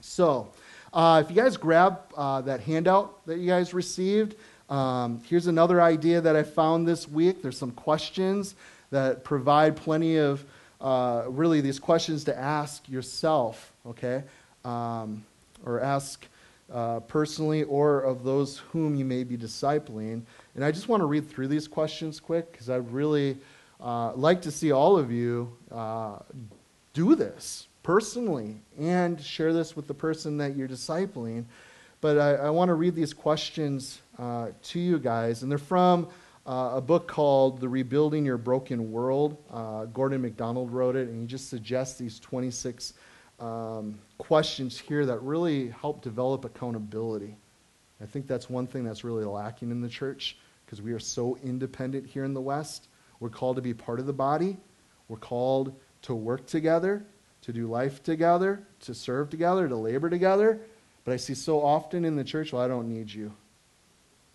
So, 0.00 0.52
uh, 0.92 1.22
if 1.24 1.34
you 1.34 1.40
guys 1.40 1.56
grab 1.56 2.00
uh, 2.16 2.40
that 2.42 2.60
handout 2.60 3.24
that 3.26 3.38
you 3.38 3.46
guys 3.46 3.72
received, 3.72 4.36
um, 4.68 5.20
here's 5.28 5.46
another 5.46 5.80
idea 5.80 6.20
that 6.20 6.36
I 6.36 6.42
found 6.42 6.86
this 6.86 7.08
week. 7.08 7.42
There's 7.42 7.58
some 7.58 7.72
questions 7.72 8.54
that 8.90 9.24
provide 9.24 9.76
plenty 9.76 10.16
of 10.16 10.44
uh, 10.80 11.24
really 11.28 11.60
these 11.60 11.78
questions 11.78 12.24
to 12.24 12.38
ask 12.38 12.88
yourself, 12.88 13.72
okay? 13.86 14.24
Um, 14.64 15.24
or 15.64 15.80
ask 15.80 16.26
uh, 16.72 17.00
personally 17.00 17.62
or 17.64 18.00
of 18.00 18.24
those 18.24 18.58
whom 18.58 18.94
you 18.94 19.04
may 19.04 19.24
be 19.24 19.36
discipling. 19.36 20.22
And 20.54 20.64
I 20.64 20.72
just 20.72 20.88
want 20.88 21.00
to 21.00 21.06
read 21.06 21.28
through 21.28 21.48
these 21.48 21.68
questions 21.68 22.20
quick 22.20 22.50
because 22.52 22.68
I'd 22.68 22.90
really 22.92 23.36
uh, 23.80 24.12
like 24.14 24.42
to 24.42 24.50
see 24.50 24.72
all 24.72 24.98
of 24.98 25.10
you 25.10 25.52
uh, 25.70 26.18
do 26.94 27.14
this 27.14 27.66
personally 27.82 28.56
and 28.78 29.20
share 29.20 29.52
this 29.52 29.74
with 29.74 29.86
the 29.86 29.94
person 29.94 30.38
that 30.38 30.56
you're 30.56 30.68
discipling. 30.68 31.44
But 32.00 32.18
I, 32.18 32.34
I 32.34 32.50
want 32.50 32.68
to 32.68 32.74
read 32.74 32.94
these 32.94 33.14
questions 33.14 34.01
uh, 34.18 34.48
to 34.62 34.80
you 34.80 34.98
guys, 34.98 35.42
and 35.42 35.50
they're 35.50 35.58
from 35.58 36.08
uh, 36.46 36.72
a 36.74 36.80
book 36.80 37.08
called 37.08 37.60
The 37.60 37.68
Rebuilding 37.68 38.24
Your 38.24 38.38
Broken 38.38 38.90
World. 38.90 39.36
Uh, 39.50 39.86
Gordon 39.86 40.22
MacDonald 40.22 40.70
wrote 40.72 40.96
it, 40.96 41.08
and 41.08 41.20
he 41.20 41.26
just 41.26 41.48
suggests 41.48 41.98
these 41.98 42.18
26 42.18 42.94
um, 43.40 43.98
questions 44.18 44.78
here 44.78 45.06
that 45.06 45.22
really 45.22 45.68
help 45.68 46.02
develop 46.02 46.44
accountability. 46.44 47.36
I 48.00 48.06
think 48.06 48.26
that's 48.26 48.50
one 48.50 48.66
thing 48.66 48.84
that's 48.84 49.04
really 49.04 49.24
lacking 49.24 49.70
in 49.70 49.80
the 49.80 49.88
church 49.88 50.36
because 50.64 50.82
we 50.82 50.92
are 50.92 50.98
so 50.98 51.38
independent 51.44 52.06
here 52.06 52.24
in 52.24 52.34
the 52.34 52.40
West. 52.40 52.88
We're 53.20 53.28
called 53.28 53.56
to 53.56 53.62
be 53.62 53.74
part 53.74 54.00
of 54.00 54.06
the 54.06 54.12
body, 54.12 54.56
we're 55.08 55.16
called 55.16 55.74
to 56.02 56.14
work 56.14 56.46
together, 56.46 57.04
to 57.42 57.52
do 57.52 57.68
life 57.68 58.02
together, 58.02 58.66
to 58.80 58.94
serve 58.94 59.30
together, 59.30 59.68
to 59.68 59.76
labor 59.76 60.10
together. 60.10 60.60
But 61.04 61.12
I 61.12 61.16
see 61.16 61.34
so 61.34 61.60
often 61.60 62.04
in 62.04 62.16
the 62.16 62.24
church, 62.24 62.52
well, 62.52 62.62
I 62.62 62.68
don't 62.68 62.88
need 62.88 63.12
you. 63.12 63.32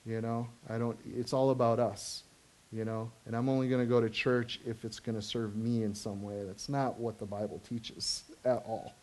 You 0.07 0.21
know, 0.21 0.47
I 0.69 0.77
don't, 0.77 0.97
it's 1.05 1.33
all 1.33 1.49
about 1.49 1.79
us, 1.79 2.23
you 2.71 2.85
know, 2.85 3.11
and 3.25 3.35
I'm 3.35 3.49
only 3.49 3.67
going 3.67 3.81
to 3.81 3.89
go 3.89 3.99
to 3.99 4.09
church 4.09 4.61
if 4.65 4.85
it's 4.85 5.01
going 5.01 5.17
to 5.17 5.21
serve 5.21 5.57
me 5.57 5.83
in 5.83 5.93
some 5.93 6.21
way. 6.21 6.43
That's 6.45 6.69
not 6.69 6.97
what 6.97 7.19
the 7.19 7.25
Bible 7.25 7.61
teaches 7.67 8.23
at 8.45 8.63
all. 8.65 8.95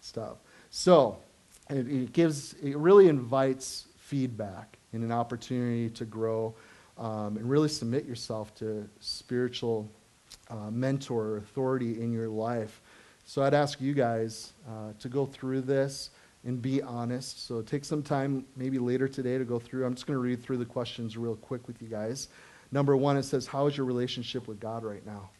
Stuff. 0.00 0.38
So, 0.70 1.18
it, 1.70 1.88
it 1.88 2.12
gives, 2.12 2.54
it 2.54 2.76
really 2.76 3.08
invites 3.08 3.86
feedback 3.98 4.78
and 4.92 5.04
an 5.04 5.12
opportunity 5.12 5.90
to 5.90 6.04
grow 6.04 6.54
um, 6.96 7.36
and 7.36 7.48
really 7.48 7.68
submit 7.68 8.04
yourself 8.04 8.52
to 8.56 8.88
spiritual 8.98 9.88
uh, 10.50 10.70
mentor 10.70 11.24
or 11.24 11.36
authority 11.36 12.00
in 12.00 12.12
your 12.12 12.28
life. 12.28 12.80
So 13.24 13.42
I'd 13.42 13.54
ask 13.54 13.80
you 13.80 13.94
guys 13.94 14.54
uh, 14.66 14.92
to 14.98 15.08
go 15.08 15.26
through 15.26 15.60
this 15.60 16.10
and 16.44 16.60
be 16.62 16.82
honest. 16.82 17.46
So 17.46 17.62
take 17.62 17.84
some 17.84 18.02
time, 18.02 18.44
maybe 18.56 18.78
later 18.78 19.08
today, 19.08 19.38
to 19.38 19.44
go 19.44 19.58
through. 19.58 19.84
I'm 19.84 19.94
just 19.94 20.06
going 20.06 20.16
to 20.16 20.20
read 20.22 20.42
through 20.42 20.58
the 20.58 20.64
questions 20.64 21.16
real 21.16 21.36
quick 21.36 21.66
with 21.66 21.80
you 21.82 21.88
guys. 21.88 22.28
Number 22.70 22.96
one, 22.96 23.16
it 23.16 23.24
says, 23.24 23.46
How 23.46 23.66
is 23.66 23.76
your 23.76 23.86
relationship 23.86 24.46
with 24.46 24.60
God 24.60 24.84
right 24.84 25.04
now? 25.06 25.30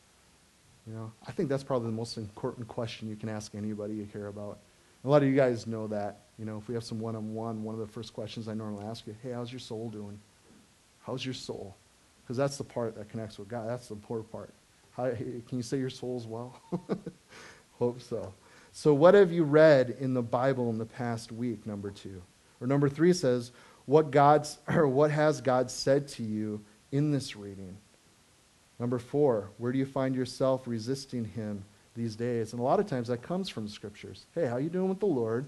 You 0.86 0.94
know, 0.94 1.12
I 1.26 1.32
think 1.32 1.48
that's 1.48 1.62
probably 1.62 1.90
the 1.90 1.96
most 1.96 2.16
important 2.16 2.66
question 2.66 3.08
you 3.08 3.16
can 3.16 3.28
ask 3.28 3.54
anybody 3.54 3.94
you 3.94 4.06
care 4.06 4.28
about. 4.28 4.58
A 5.04 5.08
lot 5.08 5.22
of 5.22 5.28
you 5.28 5.36
guys 5.36 5.66
know 5.66 5.86
that. 5.88 6.22
You 6.38 6.44
know, 6.44 6.56
if 6.56 6.68
we 6.68 6.74
have 6.74 6.84
some 6.84 6.98
one 6.98 7.14
on 7.14 7.34
one, 7.34 7.62
one 7.62 7.74
of 7.74 7.80
the 7.80 7.86
first 7.86 8.14
questions 8.14 8.48
I 8.48 8.54
normally 8.54 8.86
ask 8.86 9.06
you, 9.06 9.14
Hey, 9.22 9.32
how's 9.32 9.52
your 9.52 9.60
soul 9.60 9.90
doing? 9.90 10.18
How's 11.00 11.24
your 11.24 11.34
soul? 11.34 11.76
Because 12.22 12.36
that's 12.36 12.58
the 12.58 12.64
part 12.64 12.94
that 12.96 13.08
connects 13.08 13.38
with 13.38 13.48
God. 13.48 13.68
That's 13.68 13.88
the 13.88 13.94
important 13.94 14.30
part. 14.30 14.52
How, 14.90 15.10
can 15.10 15.44
you 15.52 15.62
say 15.62 15.78
your 15.78 15.90
soul's 15.90 16.26
well? 16.26 16.60
Hope 17.78 18.02
so. 18.02 18.34
So, 18.78 18.94
what 18.94 19.14
have 19.14 19.32
you 19.32 19.42
read 19.42 19.96
in 19.98 20.14
the 20.14 20.22
Bible 20.22 20.70
in 20.70 20.78
the 20.78 20.86
past 20.86 21.32
week? 21.32 21.66
Number 21.66 21.90
two. 21.90 22.22
Or 22.60 22.68
number 22.68 22.88
three 22.88 23.12
says, 23.12 23.50
what, 23.86 24.12
God's, 24.12 24.58
or 24.68 24.86
what 24.86 25.10
has 25.10 25.40
God 25.40 25.68
said 25.68 26.06
to 26.10 26.22
you 26.22 26.60
in 26.92 27.10
this 27.10 27.34
reading? 27.34 27.76
Number 28.78 29.00
four, 29.00 29.50
where 29.58 29.72
do 29.72 29.78
you 29.80 29.84
find 29.84 30.14
yourself 30.14 30.68
resisting 30.68 31.24
Him 31.24 31.64
these 31.96 32.14
days? 32.14 32.52
And 32.52 32.60
a 32.60 32.62
lot 32.62 32.78
of 32.78 32.86
times 32.86 33.08
that 33.08 33.20
comes 33.20 33.48
from 33.48 33.66
Scriptures. 33.66 34.26
Hey, 34.32 34.46
how 34.46 34.52
are 34.52 34.60
you 34.60 34.70
doing 34.70 34.88
with 34.88 35.00
the 35.00 35.06
Lord? 35.06 35.46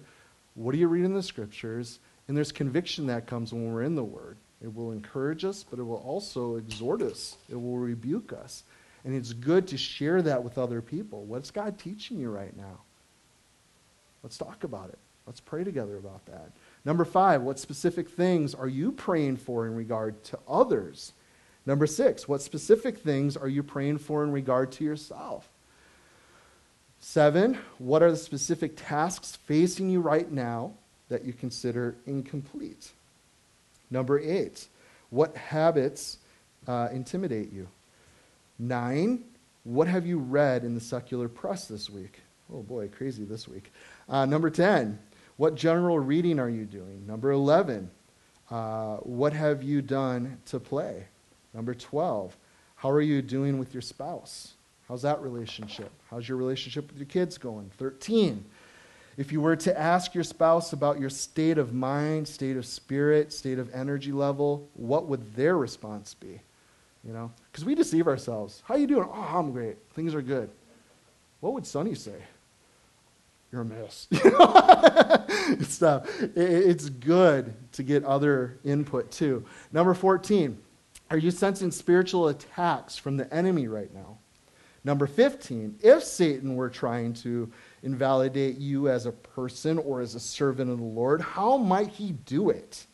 What 0.55 0.75
are 0.75 0.79
you 0.79 0.89
reading 0.89 1.13
in 1.13 1.15
the 1.15 1.23
Scriptures? 1.23 2.01
And 2.27 2.37
there's 2.37 2.51
conviction 2.51 3.07
that 3.07 3.29
comes 3.29 3.53
when 3.53 3.73
we're 3.73 3.85
in 3.85 3.95
the 3.95 4.03
Word. 4.03 4.39
It 4.61 4.75
will 4.75 4.91
encourage 4.91 5.45
us, 5.45 5.63
but 5.63 5.79
it 5.79 5.85
will 5.85 6.03
also 6.05 6.57
exhort 6.57 7.01
us. 7.01 7.37
It 7.49 7.55
will 7.55 7.79
rebuke 7.79 8.33
us. 8.33 8.65
And 9.05 9.15
it's 9.15 9.33
good 9.33 9.69
to 9.69 9.79
share 9.79 10.21
that 10.21 10.43
with 10.43 10.59
other 10.59 10.83
people. 10.83 11.23
What's 11.27 11.53
God 11.53 11.79
teaching 11.79 12.19
you 12.19 12.29
right 12.29 12.57
now? 12.57 12.81
Let's 14.23 14.39
talk 14.39 14.65
about 14.65 14.91
it. 14.91 14.99
Let's 15.27 15.41
pray 15.41 15.65
together 15.65 15.97
about 15.97 16.27
that. 16.27 16.51
Number 16.85 17.05
five, 17.05 17.43
what 17.43 17.59
specific 17.59 18.09
things 18.09 18.55
are 18.55 18.69
you 18.69 18.91
praying 18.91 19.37
for 19.37 19.67
in 19.67 19.75
regard 19.75 20.23
to 20.25 20.39
others? 20.49 21.13
Number 21.67 21.87
six, 21.87 22.27
what 22.27 22.43
specific 22.43 22.99
things 22.99 23.37
are 23.37 23.49
you 23.49 23.63
praying 23.63 23.99
for 23.99 24.25
in 24.25 24.33
regard 24.33 24.73
to 24.73 24.85
yourself? 24.85 25.49
Seven, 27.01 27.59
what 27.79 28.03
are 28.03 28.11
the 28.11 28.17
specific 28.17 28.73
tasks 28.77 29.37
facing 29.37 29.89
you 29.89 30.01
right 30.01 30.31
now 30.31 30.73
that 31.09 31.25
you 31.25 31.33
consider 31.33 31.95
incomplete? 32.07 32.91
Number 33.91 34.19
eight, 34.19 34.67
what 35.11 35.37
habits 35.37 36.19
uh, 36.67 36.89
intimidate 36.93 37.53
you? 37.53 37.69
Nine, 38.59 39.25
what 39.65 39.89
have 39.89 40.07
you 40.07 40.19
read 40.19 40.65
in 40.65 40.75
the 40.75 40.81
secular 40.81 41.29
press 41.29 41.67
this 41.67 41.89
week? 41.89 42.21
Oh 42.53 42.63
boy, 42.63 42.89
crazy 42.89 43.25
this 43.25 43.47
week. 43.47 43.73
Uh, 44.11 44.27
number 44.27 44.51
10, 44.51 44.99
what 45.37 45.55
general 45.55 45.99
reading 45.99 46.41
are 46.41 46.49
you 46.49 46.65
doing? 46.65 47.07
Number 47.07 47.31
11, 47.31 47.89
uh, 48.51 48.97
what 48.97 49.33
have 49.33 49.63
you 49.63 49.81
done 49.81 50.39
to 50.47 50.59
play? 50.59 51.05
Number 51.55 51.75
12, 51.75 52.37
how 52.75 52.91
are 52.91 53.01
you 53.01 53.23
doing 53.23 53.59
with 53.59 53.73
your 53.73 53.81
spouse? 53.81 54.55
How's 54.89 55.03
that 55.03 55.21
relationship? 55.21 55.93
How's 56.11 56.29
your 56.29 56.37
relationship 56.39 56.89
with 56.89 56.99
your 56.99 57.07
kids 57.07 57.39
going? 57.39 57.71
13. 57.79 58.45
If 59.17 59.31
you 59.31 59.41
were 59.41 59.55
to 59.57 59.79
ask 59.79 60.13
your 60.13 60.25
spouse 60.25 60.73
about 60.73 60.99
your 60.99 61.11
state 61.11 61.59
of 61.59 61.73
mind, 61.73 62.27
state 62.27 62.57
of 62.57 62.67
spirit, 62.67 63.33
state 63.33 63.61
of 63.61 63.73
energy 63.73 64.11
level, 64.11 64.69
what 64.75 65.07
would 65.07 65.35
their 65.37 65.57
response 65.57 66.15
be? 66.15 66.41
You 67.05 67.13
know, 67.13 67.31
because 67.51 67.65
we 67.65 67.77
deceive 67.77 68.09
ourselves. 68.09 68.63
How 68.67 68.75
you 68.75 68.89
doing? 68.89 69.09
Oh, 69.09 69.39
I'm 69.39 69.53
great. 69.53 69.77
Things 69.95 70.15
are 70.15 70.23
good. 70.23 70.51
What 71.39 71.53
would 71.53 71.67
Sonny 71.67 71.95
say? 71.95 72.21
You're 73.53 73.63
a 73.63 73.65
mess. 73.65 74.09
Stuff. 75.69 76.09
It's 76.37 76.89
good 76.89 77.55
to 77.73 77.83
get 77.83 78.05
other 78.05 78.59
input 78.65 79.11
too. 79.11 79.45
Number 79.73 79.95
14. 79.95 80.59
Are 81.11 81.19
you 81.19 81.33
sensing 81.33 81.73
spiritual 81.73 82.29
attacks 82.29 82.97
from 82.97 83.17
the 83.17 83.33
enemy 83.35 83.67
right 83.67 83.93
now? 83.93 84.19
Number 84.83 85.07
15, 85.07 85.81
if 85.83 86.03
Satan 86.03 86.55
were 86.55 86.71
trying 86.71 87.13
to 87.15 87.51
invalidate 87.83 88.57
you 88.57 88.89
as 88.89 89.05
a 89.05 89.13
person 89.13 89.77
or 89.77 90.01
as 90.01 90.15
a 90.15 90.21
servant 90.21 90.71
of 90.71 90.79
the 90.79 90.85
Lord, 90.85 91.21
how 91.21 91.59
might 91.59 91.89
he 91.89 92.13
do 92.13 92.49
it? 92.49 92.87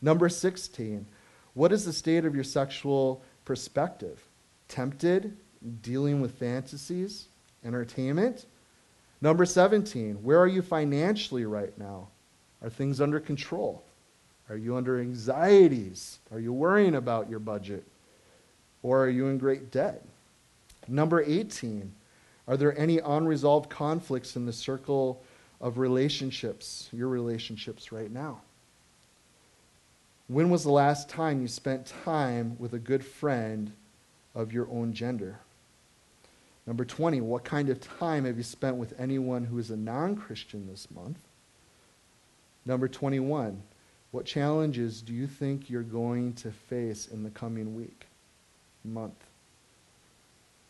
Number 0.00 0.28
16, 0.28 1.06
what 1.54 1.72
is 1.72 1.84
the 1.84 1.92
state 1.92 2.24
of 2.24 2.34
your 2.34 2.44
sexual 2.44 3.22
perspective? 3.44 4.22
Tempted, 4.68 5.36
dealing 5.82 6.20
with 6.20 6.38
fantasies, 6.38 7.26
entertainment? 7.64 8.46
Number 9.22 9.44
17, 9.44 10.22
where 10.22 10.38
are 10.38 10.46
you 10.46 10.62
financially 10.62 11.44
right 11.44 11.76
now? 11.78 12.08
Are 12.62 12.70
things 12.70 13.00
under 13.00 13.20
control? 13.20 13.82
Are 14.48 14.56
you 14.56 14.76
under 14.76 15.00
anxieties? 15.00 16.18
Are 16.32 16.40
you 16.40 16.52
worrying 16.52 16.94
about 16.94 17.28
your 17.28 17.38
budget? 17.38 17.84
Or 18.82 19.04
are 19.04 19.10
you 19.10 19.28
in 19.28 19.38
great 19.38 19.70
debt? 19.70 20.04
Number 20.88 21.22
18, 21.22 21.92
are 22.48 22.56
there 22.56 22.76
any 22.78 22.98
unresolved 22.98 23.70
conflicts 23.70 24.36
in 24.36 24.46
the 24.46 24.52
circle 24.52 25.22
of 25.60 25.78
relationships, 25.78 26.88
your 26.92 27.08
relationships 27.08 27.92
right 27.92 28.10
now? 28.10 28.40
When 30.28 30.48
was 30.48 30.64
the 30.64 30.70
last 30.70 31.08
time 31.08 31.42
you 31.42 31.48
spent 31.48 31.92
time 32.04 32.56
with 32.58 32.72
a 32.72 32.78
good 32.78 33.04
friend 33.04 33.72
of 34.34 34.52
your 34.52 34.68
own 34.70 34.92
gender? 34.94 35.40
Number 36.70 36.84
20, 36.84 37.20
what 37.22 37.42
kind 37.42 37.68
of 37.68 37.80
time 37.80 38.26
have 38.26 38.36
you 38.36 38.44
spent 38.44 38.76
with 38.76 38.94
anyone 38.96 39.42
who 39.42 39.58
is 39.58 39.72
a 39.72 39.76
non 39.76 40.14
Christian 40.14 40.68
this 40.68 40.88
month? 40.88 41.18
Number 42.64 42.86
21, 42.86 43.60
what 44.12 44.24
challenges 44.24 45.02
do 45.02 45.12
you 45.12 45.26
think 45.26 45.68
you're 45.68 45.82
going 45.82 46.32
to 46.34 46.52
face 46.52 47.08
in 47.08 47.24
the 47.24 47.30
coming 47.30 47.74
week, 47.74 48.06
month? 48.84 49.16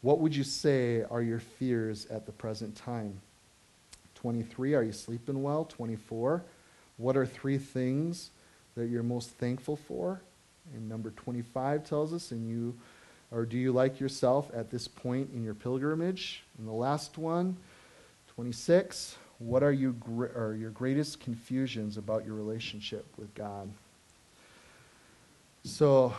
What 0.01 0.21
would 0.21 0.35
you 0.35 0.43
say 0.43 1.03
are 1.03 1.21
your 1.21 1.39
fears 1.39 2.07
at 2.07 2.25
the 2.25 2.33
present 2.33 2.75
time? 2.77 3.21
23, 4.15 4.73
are 4.73 4.83
you 4.83 4.93
sleeping 4.93 5.43
well? 5.43 5.67
24, 5.67 6.43
what 6.97 7.15
are 7.15 7.27
three 7.27 7.59
things 7.59 8.31
that 8.75 8.87
you're 8.87 9.03
most 9.03 9.33
thankful 9.33 9.77
for? 9.77 10.23
And 10.73 10.89
number 10.89 11.11
25 11.11 11.85
tells 11.85 12.15
us, 12.15 12.31
and 12.31 12.49
you, 12.49 12.75
or 13.33 13.45
do 13.45 13.57
you 13.57 13.73
like 13.73 14.01
yourself 14.01 14.51
at 14.55 14.71
this 14.71 14.89
point 14.89 15.31
in 15.33 15.45
your 15.45 15.55
pilgrimage? 15.55 16.43
And 16.59 16.67
the 16.67 16.73
last 16.73 17.19
one, 17.19 17.57
26, 18.35 19.17
what 19.39 19.63
are, 19.63 19.73
you, 19.73 19.95
are 20.37 20.55
your 20.55 20.71
greatest 20.71 21.21
confusions 21.21 21.97
about 21.97 22.27
your 22.27 22.35
relationship 22.35 23.07
with 23.17 23.35
God? 23.35 23.71
So, 25.65 26.15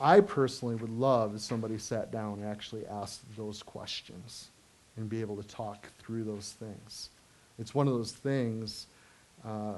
I 0.00 0.20
personally 0.20 0.76
would 0.76 0.90
love 0.90 1.34
if 1.34 1.40
somebody 1.40 1.76
sat 1.78 2.12
down 2.12 2.34
and 2.34 2.44
actually 2.44 2.86
asked 2.86 3.22
those 3.36 3.62
questions 3.62 4.48
and 4.96 5.08
be 5.08 5.20
able 5.20 5.36
to 5.36 5.48
talk 5.48 5.88
through 5.98 6.24
those 6.24 6.54
things. 6.58 7.10
It's 7.58 7.74
one 7.74 7.88
of 7.88 7.94
those 7.94 8.12
things, 8.12 8.86
uh, 9.44 9.74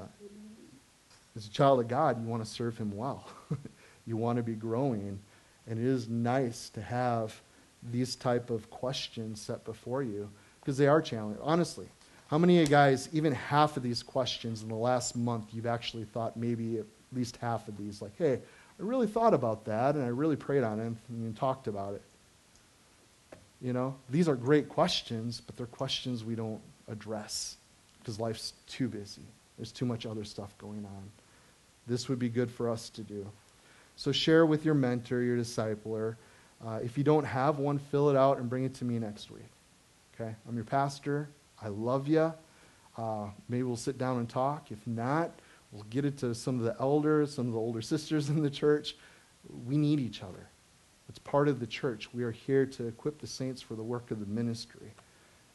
as 1.35 1.47
a 1.47 1.49
child 1.49 1.79
of 1.79 1.87
God, 1.87 2.21
you 2.21 2.27
want 2.27 2.43
to 2.43 2.49
serve 2.49 2.77
Him 2.77 2.95
well. 2.95 3.27
you 4.05 4.15
want 4.15 4.37
to 4.37 4.43
be 4.43 4.53
growing. 4.53 5.19
And 5.67 5.79
it 5.79 5.85
is 5.85 6.09
nice 6.09 6.69
to 6.69 6.81
have 6.81 7.39
these 7.91 8.15
type 8.15 8.49
of 8.49 8.69
questions 8.69 9.41
set 9.41 9.63
before 9.65 10.03
you 10.03 10.29
because 10.59 10.77
they 10.77 10.87
are 10.87 11.01
challenging. 11.01 11.41
Honestly, 11.41 11.87
how 12.27 12.37
many 12.37 12.57
of 12.57 12.61
you 12.61 12.67
guys, 12.69 13.09
even 13.11 13.33
half 13.33 13.77
of 13.77 13.83
these 13.83 14.03
questions 14.03 14.63
in 14.63 14.69
the 14.69 14.75
last 14.75 15.15
month, 15.15 15.53
you've 15.53 15.65
actually 15.65 16.05
thought 16.05 16.37
maybe 16.37 16.77
at 16.77 16.85
least 17.13 17.37
half 17.37 17.67
of 17.67 17.77
these, 17.77 18.01
like, 18.01 18.17
hey, 18.17 18.33
I 18.33 18.83
really 18.83 19.07
thought 19.07 19.33
about 19.33 19.65
that 19.65 19.95
and 19.95 20.03
I 20.03 20.07
really 20.07 20.35
prayed 20.35 20.63
on 20.63 20.79
it 20.79 20.93
and 21.09 21.35
talked 21.35 21.67
about 21.67 21.93
it. 21.93 22.01
You 23.61 23.73
know, 23.73 23.95
these 24.09 24.27
are 24.27 24.35
great 24.35 24.69
questions, 24.69 25.41
but 25.41 25.55
they're 25.55 25.67
questions 25.67 26.23
we 26.23 26.35
don't 26.35 26.61
address 26.87 27.57
because 27.99 28.19
life's 28.19 28.53
too 28.67 28.87
busy. 28.87 29.21
There's 29.57 29.71
too 29.71 29.85
much 29.85 30.05
other 30.05 30.23
stuff 30.23 30.57
going 30.57 30.85
on. 30.85 31.11
This 31.85 32.09
would 32.09 32.17
be 32.17 32.29
good 32.29 32.49
for 32.49 32.69
us 32.69 32.89
to 32.91 33.01
do. 33.01 33.27
So 34.01 34.11
share 34.11 34.45
with 34.45 34.65
your 34.65 34.73
mentor, 34.73 35.21
your 35.21 35.37
discipler. 35.37 36.15
Uh, 36.65 36.79
if 36.83 36.97
you 36.97 37.03
don't 37.03 37.23
have 37.23 37.59
one, 37.59 37.77
fill 37.77 38.09
it 38.09 38.15
out 38.15 38.39
and 38.39 38.49
bring 38.49 38.63
it 38.63 38.73
to 38.75 38.85
me 38.85 38.97
next 38.97 39.29
week. 39.29 39.49
Okay? 40.15 40.33
I'm 40.47 40.55
your 40.55 40.65
pastor. 40.65 41.29
I 41.61 41.67
love 41.67 42.07
you. 42.07 42.33
Uh, 42.97 43.27
maybe 43.47 43.63
we'll 43.63 43.75
sit 43.75 43.97
down 43.97 44.17
and 44.17 44.27
talk. 44.27 44.71
If 44.71 44.85
not, 44.87 45.31
We'll 45.71 45.83
get 45.83 46.03
it 46.03 46.17
to 46.17 46.35
some 46.35 46.59
of 46.59 46.65
the 46.65 46.75
elders, 46.79 47.33
some 47.33 47.47
of 47.47 47.53
the 47.53 47.59
older 47.59 47.81
sisters 47.81 48.29
in 48.29 48.43
the 48.43 48.49
church. 48.49 48.95
We 49.65 49.77
need 49.77 49.99
each 49.99 50.21
other. 50.21 50.47
It's 51.09 51.19
part 51.19 51.47
of 51.47 51.59
the 51.59 51.67
church. 51.67 52.13
We 52.13 52.23
are 52.23 52.31
here 52.31 52.65
to 52.65 52.87
equip 52.87 53.19
the 53.19 53.27
saints 53.27 53.61
for 53.61 53.75
the 53.75 53.83
work 53.83 54.11
of 54.11 54.19
the 54.19 54.25
ministry. 54.25 54.93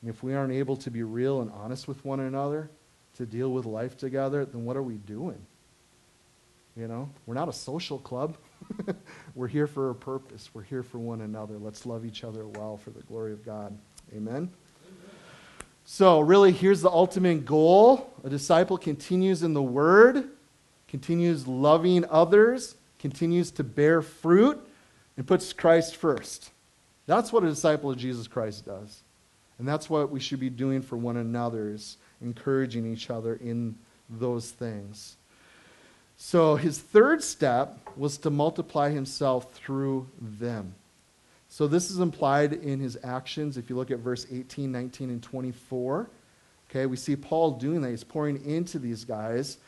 And 0.00 0.10
if 0.10 0.22
we 0.22 0.34
aren't 0.34 0.52
able 0.52 0.76
to 0.76 0.90
be 0.90 1.02
real 1.02 1.40
and 1.40 1.50
honest 1.50 1.88
with 1.88 2.04
one 2.04 2.20
another, 2.20 2.70
to 3.16 3.24
deal 3.24 3.50
with 3.50 3.64
life 3.64 3.96
together, 3.96 4.44
then 4.44 4.66
what 4.66 4.76
are 4.76 4.82
we 4.82 4.96
doing? 4.96 5.38
You 6.76 6.88
know, 6.88 7.08
we're 7.24 7.34
not 7.34 7.48
a 7.48 7.52
social 7.54 7.98
club. 7.98 8.36
we're 9.34 9.48
here 9.48 9.66
for 9.66 9.90
a 9.90 9.94
purpose. 9.94 10.50
We're 10.52 10.62
here 10.62 10.82
for 10.82 10.98
one 10.98 11.22
another. 11.22 11.56
Let's 11.56 11.86
love 11.86 12.04
each 12.04 12.22
other 12.22 12.46
well 12.46 12.76
for 12.76 12.90
the 12.90 13.00
glory 13.02 13.32
of 13.32 13.44
God. 13.44 13.76
Amen. 14.14 14.50
So, 15.86 16.20
really, 16.20 16.52
here's 16.52 16.82
the 16.82 16.90
ultimate 16.90 17.46
goal 17.46 18.12
a 18.24 18.28
disciple 18.28 18.76
continues 18.76 19.42
in 19.42 19.54
the 19.54 19.62
Word, 19.62 20.28
continues 20.88 21.46
loving 21.46 22.04
others, 22.10 22.74
continues 22.98 23.50
to 23.52 23.64
bear 23.64 24.02
fruit, 24.02 24.60
and 25.16 25.26
puts 25.26 25.52
Christ 25.54 25.96
first. 25.96 26.50
That's 27.06 27.32
what 27.32 27.44
a 27.44 27.48
disciple 27.48 27.90
of 27.90 27.96
Jesus 27.96 28.26
Christ 28.26 28.66
does. 28.66 29.02
And 29.58 29.66
that's 29.66 29.88
what 29.88 30.10
we 30.10 30.20
should 30.20 30.40
be 30.40 30.50
doing 30.50 30.82
for 30.82 30.96
one 30.96 31.16
another, 31.16 31.70
is 31.70 31.96
encouraging 32.20 32.92
each 32.92 33.08
other 33.08 33.36
in 33.36 33.76
those 34.10 34.50
things. 34.50 35.16
So, 36.18 36.56
his 36.56 36.78
third 36.78 37.22
step 37.22 37.78
was 37.96 38.18
to 38.18 38.30
multiply 38.30 38.90
himself 38.90 39.52
through 39.52 40.08
them. 40.20 40.74
So 41.48 41.66
this 41.66 41.90
is 41.90 42.00
implied 42.00 42.52
in 42.52 42.80
his 42.80 42.98
actions. 43.02 43.56
If 43.56 43.70
you 43.70 43.76
look 43.76 43.90
at 43.90 44.00
verse 44.00 44.26
18, 44.30 44.70
19, 44.70 45.10
and 45.10 45.22
24, 45.22 46.10
okay, 46.68 46.86
we 46.86 46.96
see 46.96 47.16
Paul 47.16 47.52
doing 47.52 47.80
that. 47.80 47.90
He's 47.90 48.04
pouring 48.04 48.44
into 48.44 48.78
these 48.78 49.04
guys. 49.04 49.58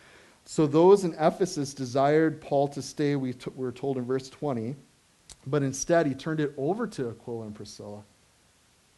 So 0.45 0.67
those 0.67 1.05
in 1.05 1.15
Ephesus 1.15 1.75
desired 1.75 2.41
Paul 2.41 2.69
to 2.69 2.83
stay, 2.83 3.17
we 3.17 3.33
t- 3.33 3.51
we're 3.55 3.73
told 3.73 3.97
in 3.97 4.05
verse 4.05 4.29
20, 4.29 4.77
but 5.47 5.63
instead 5.63 6.07
he 6.07 6.15
turned 6.15 6.41
it 6.41 6.53
over 6.57 6.87
to 6.89 7.11
Aquila 7.11 7.47
and 7.47 7.55
Priscilla. 7.55 8.03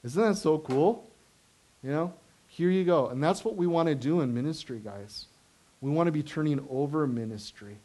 Isn't 0.02 0.22
that 0.22 0.36
so 0.36 0.58
cool? 0.58 1.08
You 1.82 1.90
know, 1.90 2.14
here 2.48 2.70
you 2.70 2.84
go. 2.84 3.08
And 3.08 3.22
that's 3.22 3.44
what 3.44 3.56
we 3.56 3.66
want 3.66 3.88
to 3.88 3.94
do 3.94 4.20
in 4.20 4.34
ministry, 4.34 4.80
guys. 4.82 5.26
We 5.80 5.90
want 5.90 6.06
to 6.08 6.12
be 6.12 6.22
turning 6.22 6.66
over 6.70 7.06
ministry. 7.06 7.78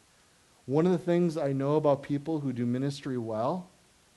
One 0.66 0.84
of 0.84 0.92
the 0.92 0.98
things 0.98 1.36
I 1.36 1.52
know 1.52 1.76
about 1.76 2.02
people 2.02 2.40
who 2.40 2.52
do 2.52 2.66
ministry 2.66 3.16
well 3.18 3.68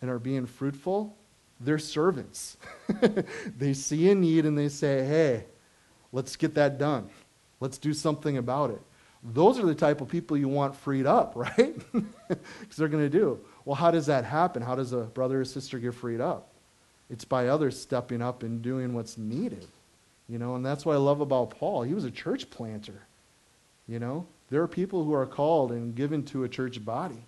and 0.01 0.09
are 0.09 0.19
being 0.19 0.45
fruitful, 0.45 1.15
they're 1.59 1.79
servants. 1.79 2.57
they 3.57 3.73
see 3.73 4.09
a 4.09 4.15
need 4.15 4.45
and 4.45 4.57
they 4.57 4.69
say, 4.69 5.05
hey, 5.05 5.45
let's 6.11 6.35
get 6.35 6.55
that 6.55 6.77
done. 6.77 7.09
Let's 7.59 7.77
do 7.77 7.93
something 7.93 8.37
about 8.37 8.71
it. 8.71 8.81
Those 9.23 9.59
are 9.59 9.65
the 9.65 9.75
type 9.75 10.01
of 10.01 10.07
people 10.07 10.37
you 10.37 10.47
want 10.47 10.75
freed 10.75 11.05
up, 11.05 11.33
right? 11.35 11.75
Because 11.91 12.77
they're 12.77 12.87
going 12.87 13.03
to 13.03 13.09
do. 13.09 13.39
Well, 13.65 13.75
how 13.75 13.91
does 13.91 14.05
that 14.07 14.25
happen? 14.25 14.61
How 14.61 14.75
does 14.75 14.93
a 14.93 15.01
brother 15.01 15.41
or 15.41 15.45
sister 15.45 15.77
get 15.77 15.93
freed 15.93 16.21
up? 16.21 16.47
It's 17.09 17.25
by 17.25 17.47
others 17.47 17.79
stepping 17.79 18.21
up 18.21 18.43
and 18.43 18.61
doing 18.61 18.93
what's 18.93 19.17
needed. 19.17 19.65
You 20.27 20.37
know, 20.37 20.55
and 20.55 20.65
that's 20.65 20.85
what 20.85 20.93
I 20.93 20.97
love 20.97 21.21
about 21.21 21.51
Paul. 21.51 21.83
He 21.83 21.93
was 21.93 22.05
a 22.05 22.11
church 22.11 22.49
planter. 22.49 23.01
You 23.89 23.97
know, 23.97 24.27
there 24.51 24.61
are 24.61 24.67
people 24.67 25.03
who 25.03 25.13
are 25.15 25.25
called 25.25 25.71
and 25.71 25.95
given 25.95 26.23
to 26.25 26.43
a 26.43 26.49
church 26.49 26.85
body. 26.85 27.25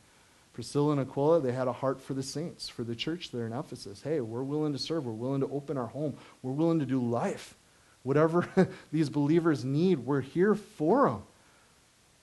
Priscilla 0.54 0.92
and 0.92 1.02
Aquila, 1.02 1.42
they 1.42 1.54
had 1.54 1.68
a 1.68 1.74
heart 1.74 2.00
for 2.00 2.14
the 2.14 2.22
saints, 2.22 2.70
for 2.70 2.84
the 2.84 2.94
church 2.94 3.32
there 3.32 3.48
in 3.48 3.54
Ephesus. 3.54 4.04
Hey, 4.04 4.22
we're 4.22 4.44
willing 4.44 4.72
to 4.74 4.78
serve. 4.78 5.08
We're 5.08 5.14
willing 5.14 5.42
to 5.42 5.50
open 5.50 5.76
our 5.76 5.88
home. 5.88 6.16
We're 6.44 6.52
willing 6.52 6.78
to 6.78 6.86
do 6.86 7.02
life. 7.02 7.56
Whatever 8.04 8.48
these 8.92 9.10
believers 9.10 9.66
need, 9.66 10.00
we're 10.00 10.22
here 10.22 10.54
for 10.54 11.10
them. 11.10 11.24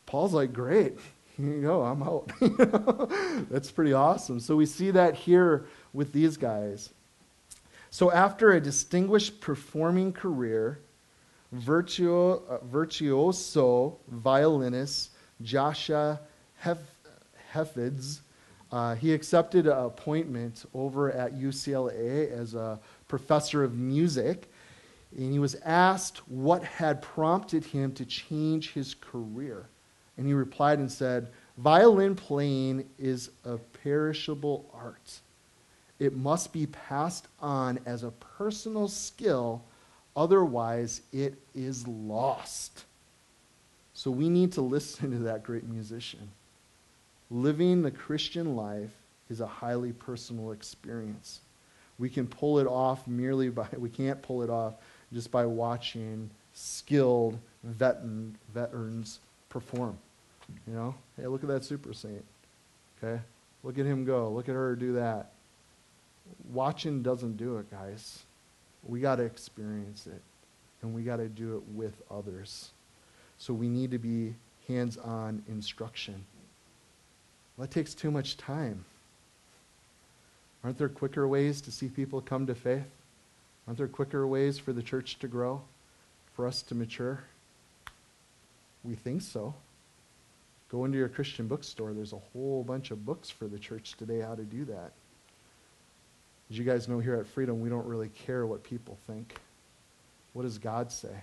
Paul's 0.07 0.35
like, 0.35 0.53
great. 0.53 0.99
Here 1.37 1.47
you 1.55 1.63
go. 1.63 1.83
I'm 1.83 2.03
out. 2.05 2.31
That's 3.51 3.73
pretty 3.73 3.93
awesome. 3.93 4.39
So 4.39 4.55
we 4.55 4.67
see 4.67 4.93
that 4.93 5.17
here 5.17 5.67
with 5.93 6.13
these 6.13 6.37
guys. 6.37 6.91
So 7.91 8.13
after 8.13 8.53
a 8.53 8.61
distinguished 8.61 9.41
performing 9.41 10.13
career, 10.13 10.79
virtuo, 11.53 12.43
uh, 12.49 12.59
virtuoso 12.65 13.99
violinist 14.09 15.11
Joshua 15.43 16.21
Hef, 16.57 16.79
Heifetz, 17.53 18.21
uh, 18.71 18.95
he 18.95 19.13
accepted 19.15 19.67
an 19.67 19.79
appointment 19.79 20.65
over 20.75 21.11
at 21.11 21.35
UCLA 21.35 22.31
as 22.31 22.55
a 22.55 22.79
professor 23.07 23.65
of 23.65 23.75
music, 23.75 24.51
and 25.17 25.33
he 25.33 25.39
was 25.39 25.55
asked 25.65 26.19
what 26.29 26.63
had 26.63 27.01
prompted 27.01 27.65
him 27.65 27.93
to 27.95 28.05
change 28.05 28.73
his 28.73 28.95
career. 28.95 29.69
And 30.19 30.27
he 30.27 30.35
replied 30.35 30.81
and 30.81 30.91
said, 30.91 31.29
Violin 31.57 32.15
playing 32.15 32.89
is 32.99 33.31
a 33.45 33.57
perishable 33.57 34.69
art. 34.75 35.21
It 35.99 36.15
must 36.15 36.53
be 36.53 36.67
passed 36.67 37.27
on 37.41 37.81
as 37.87 38.03
a 38.03 38.11
personal 38.11 38.87
skill, 38.87 39.63
otherwise, 40.19 41.01
it 41.13 41.35
is 41.55 41.87
lost. 41.87 42.85
So 43.95 44.11
we 44.11 44.29
need 44.29 44.53
to 44.53 44.61
listen 44.61 45.13
to 45.13 45.19
that 45.19 45.45
great 45.45 45.67
musician. 45.69 46.29
Living 47.31 47.83
the 47.83 47.91
Christian 47.93 48.57
life 48.57 48.91
is 49.31 49.41
a 49.41 49.47
highly 49.47 49.93
personal 49.93 50.51
experience. 50.51 51.41
We 52.01 52.11
can 52.11 52.27
pull 52.27 52.59
it 52.59 52.67
off 52.67 53.07
merely 53.07 53.49
by, 53.49 53.69
we 53.79 53.89
can't 53.89 54.21
pull 54.21 54.43
it 54.43 54.51
off 54.51 54.75
just 55.13 55.31
by 55.31 55.47
watching 55.47 56.31
skilled 56.53 57.39
veteran, 57.63 58.37
veterans 58.53 59.21
perform. 59.49 59.97
You 60.67 60.75
know, 60.75 60.95
hey, 61.17 61.29
look 61.29 61.43
at 61.43 61.49
that 61.49 61.65
super 61.65 61.93
saint. 61.93 62.25
Okay? 63.03 63.21
Look 63.63 63.79
at 63.79 63.87
him 63.87 64.05
go. 64.05 64.31
Look 64.31 64.49
at 64.49 64.55
her 64.55 64.75
do 64.75 64.95
that. 64.95 65.31
Watching 66.53 67.03
doesn't 67.03 67.37
do 67.37 67.59
it, 67.59 67.71
guys. 67.71 68.25
We 68.85 69.01
got 69.01 69.17
to 69.17 69.25
experience 69.25 70.07
it, 70.07 70.23
and 70.83 70.95
we 70.95 71.03
got 71.03 71.17
to 71.17 71.29
do 71.29 71.57
it 71.57 71.63
with 71.75 72.01
others. 72.11 72.71
So 73.39 73.53
we 73.53 73.69
need 73.69 73.91
to 73.91 73.99
be 73.99 74.35
hands 74.67 74.97
on 74.97 75.43
instruction. 75.49 76.25
Well, 77.57 77.67
That 77.67 77.73
takes 77.73 77.95
too 77.95 78.11
much 78.11 78.37
time. 78.37 78.85
Aren't 80.63 80.79
there 80.79 80.89
quicker 80.89 81.27
ways 81.27 81.61
to 81.63 81.71
see 81.71 81.89
people 81.89 82.21
come 82.21 82.47
to 82.47 82.55
faith? 82.55 82.87
Aren't 83.67 83.79
there 83.79 83.89
quicker 83.89 84.27
ways 84.27 84.59
for 84.59 84.73
the 84.73 84.83
church 84.83 85.19
to 85.21 85.29
grow, 85.29 85.63
for 86.35 86.47
us 86.47 86.63
to 86.63 86.75
mature? 86.75 87.23
We 88.85 88.95
think 88.95 89.23
so. 89.23 89.55
Go 90.71 90.85
into 90.85 90.99
your 90.99 91.09
Christian 91.09 91.47
bookstore. 91.49 91.93
There's 91.93 92.13
a 92.13 92.21
whole 92.33 92.65
bunch 92.65 92.91
of 92.91 93.05
books 93.05 93.31
for 93.31 93.47
the 93.47 93.59
church 93.59 93.95
today 93.99 94.21
how 94.21 94.35
to 94.35 94.43
do 94.43 94.65
that. 94.67 94.93
As 96.51 96.59
you 96.59 96.65
guys 96.65 96.89
know 96.89 96.99
here 96.99 97.17
at 97.17 97.27
Freedom, 97.27 97.61
we 97.61 97.69
don't 97.69 97.87
really 97.87 98.09
care 98.09 98.47
what 98.47 98.63
people 98.63 98.99
think. 99.07 99.39
What 100.33 100.43
does 100.43 100.59
God 100.59 100.91
say? 100.91 101.15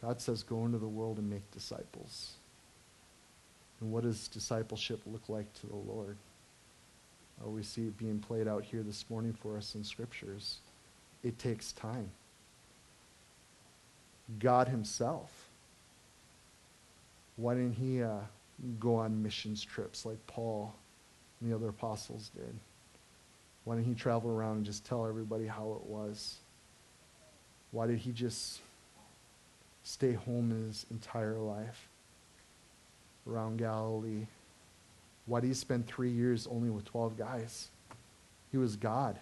God 0.00 0.20
says, 0.20 0.42
go 0.42 0.64
into 0.64 0.78
the 0.78 0.86
world 0.86 1.18
and 1.18 1.28
make 1.28 1.50
disciples. 1.50 2.32
And 3.80 3.92
what 3.92 4.04
does 4.04 4.28
discipleship 4.28 5.00
look 5.06 5.28
like 5.28 5.52
to 5.60 5.66
the 5.66 5.76
Lord? 5.76 6.16
Oh, 7.44 7.50
we 7.50 7.62
see 7.62 7.82
it 7.82 7.98
being 7.98 8.18
played 8.18 8.46
out 8.46 8.64
here 8.64 8.82
this 8.82 9.04
morning 9.10 9.32
for 9.32 9.56
us 9.56 9.74
in 9.74 9.82
scriptures. 9.82 10.58
It 11.22 11.38
takes 11.38 11.72
time. 11.72 12.10
God 14.38 14.68
Himself. 14.68 15.30
Why 17.36 17.54
didn't 17.54 17.74
He 17.74 18.02
uh, 18.02 18.20
go 18.78 18.96
on 18.96 19.22
missions 19.22 19.62
trips 19.62 20.06
like 20.06 20.24
Paul 20.26 20.74
and 21.40 21.50
the 21.50 21.56
other 21.56 21.68
apostles 21.68 22.30
did? 22.34 22.54
Why 23.64 23.76
didn't 23.76 23.88
He 23.88 23.94
travel 23.94 24.30
around 24.30 24.56
and 24.56 24.66
just 24.66 24.84
tell 24.84 25.06
everybody 25.06 25.46
how 25.46 25.80
it 25.80 25.88
was? 25.88 26.36
Why 27.70 27.86
did 27.86 27.98
He 27.98 28.12
just 28.12 28.60
stay 29.82 30.12
home 30.12 30.50
his 30.50 30.86
entire 30.90 31.34
life? 31.38 31.88
around 33.28 33.58
Galilee. 33.58 34.26
Why 35.26 35.40
did 35.40 35.48
he 35.48 35.54
spend 35.54 35.86
three 35.86 36.10
years 36.10 36.46
only 36.46 36.70
with 36.70 36.84
12 36.84 37.16
guys? 37.16 37.68
He 38.52 38.58
was 38.58 38.76
God. 38.76 39.18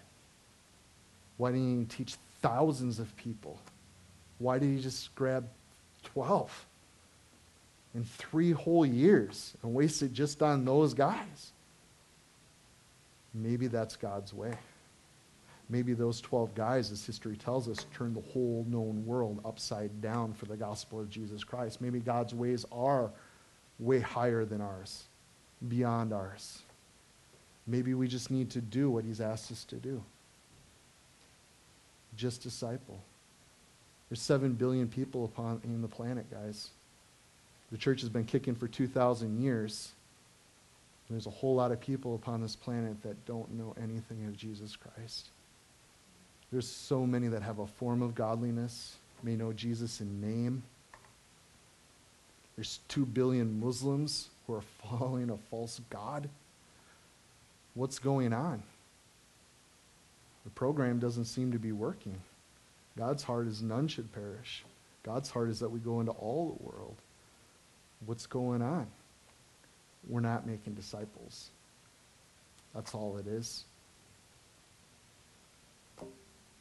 Why 1.37 1.51
didn't 1.51 1.79
he 1.79 1.85
teach 1.85 2.15
thousands 2.41 2.99
of 2.99 3.15
people? 3.15 3.57
Why 4.39 4.59
did 4.59 4.75
he 4.75 4.81
just 4.81 5.13
grab 5.15 5.47
12 6.03 6.65
in 7.95 8.03
three 8.03 8.51
whole 8.51 8.85
years 8.85 9.53
and 9.63 9.73
waste 9.73 10.01
it 10.01 10.13
just 10.13 10.43
on 10.43 10.65
those 10.65 10.93
guys? 10.93 11.52
Maybe 13.33 13.67
that's 13.67 13.95
God's 13.95 14.33
way. 14.33 14.53
Maybe 15.69 15.93
those 15.93 16.21
12 16.21 16.53
guys, 16.53 16.91
as 16.91 17.05
history 17.05 17.35
tells 17.35 17.67
us, 17.67 17.85
turned 17.95 18.15
the 18.15 18.31
whole 18.31 18.65
known 18.69 19.05
world 19.05 19.41
upside 19.45 20.01
down 20.01 20.33
for 20.33 20.45
the 20.45 20.57
gospel 20.57 20.99
of 20.99 21.09
Jesus 21.09 21.43
Christ. 21.43 21.81
Maybe 21.81 21.99
God's 21.99 22.33
ways 22.33 22.65
are 22.71 23.09
way 23.79 23.99
higher 23.99 24.45
than 24.45 24.61
ours, 24.61 25.05
beyond 25.67 26.13
ours. 26.13 26.61
Maybe 27.65 27.93
we 27.93 28.07
just 28.07 28.29
need 28.29 28.51
to 28.51 28.61
do 28.61 28.91
what 28.91 29.05
he's 29.05 29.21
asked 29.21 29.51
us 29.51 29.63
to 29.65 29.77
do. 29.77 30.03
Just 32.17 32.43
disciple. 32.43 32.99
There's 34.09 34.21
7 34.21 34.53
billion 34.53 34.87
people 34.87 35.25
upon 35.25 35.61
in 35.63 35.81
the 35.81 35.87
planet, 35.87 36.29
guys. 36.29 36.69
The 37.71 37.77
church 37.77 38.01
has 38.01 38.09
been 38.09 38.25
kicking 38.25 38.53
for 38.53 38.67
2,000 38.67 39.41
years. 39.41 39.93
There's 41.09 41.27
a 41.27 41.31
whole 41.31 41.55
lot 41.55 41.71
of 41.71 41.79
people 41.79 42.15
upon 42.15 42.41
this 42.41 42.55
planet 42.55 43.01
that 43.03 43.25
don't 43.25 43.51
know 43.53 43.75
anything 43.81 44.25
of 44.25 44.35
Jesus 44.35 44.75
Christ. 44.75 45.29
There's 46.51 46.67
so 46.67 47.05
many 47.05 47.27
that 47.27 47.43
have 47.43 47.59
a 47.59 47.67
form 47.67 48.01
of 48.01 48.15
godliness, 48.15 48.95
may 49.21 49.35
know 49.35 49.53
Jesus 49.53 50.01
in 50.01 50.21
name, 50.21 50.63
there's 52.55 52.79
2 52.89 53.05
billion 53.05 53.59
Muslims 53.59 54.29
who 54.45 54.53
are 54.53 54.63
following 54.83 55.29
a 55.29 55.37
false 55.49 55.81
God. 55.89 56.29
What's 57.73 57.99
going 57.99 58.33
on? 58.33 58.61
The 60.43 60.51
program 60.51 60.99
doesn't 60.99 61.25
seem 61.25 61.51
to 61.53 61.59
be 61.59 61.71
working. 61.71 62.19
God's 62.97 63.23
heart 63.23 63.47
is 63.47 63.61
none 63.61 63.87
should 63.87 64.11
perish. 64.13 64.63
God's 65.01 65.29
heart 65.29 65.49
is 65.49 65.59
that 65.59 65.69
we 65.69 65.79
go 65.79 65.99
into 65.99 66.11
all 66.11 66.55
the 66.57 66.63
world. 66.63 66.95
What's 68.05 68.27
going 68.27 68.61
on? 68.61 68.87
We're 70.07 70.21
not 70.21 70.45
making 70.45 70.73
disciples. 70.73 71.49
That's 72.73 72.93
all 72.93 73.17
it 73.17 73.27
is. 73.27 73.65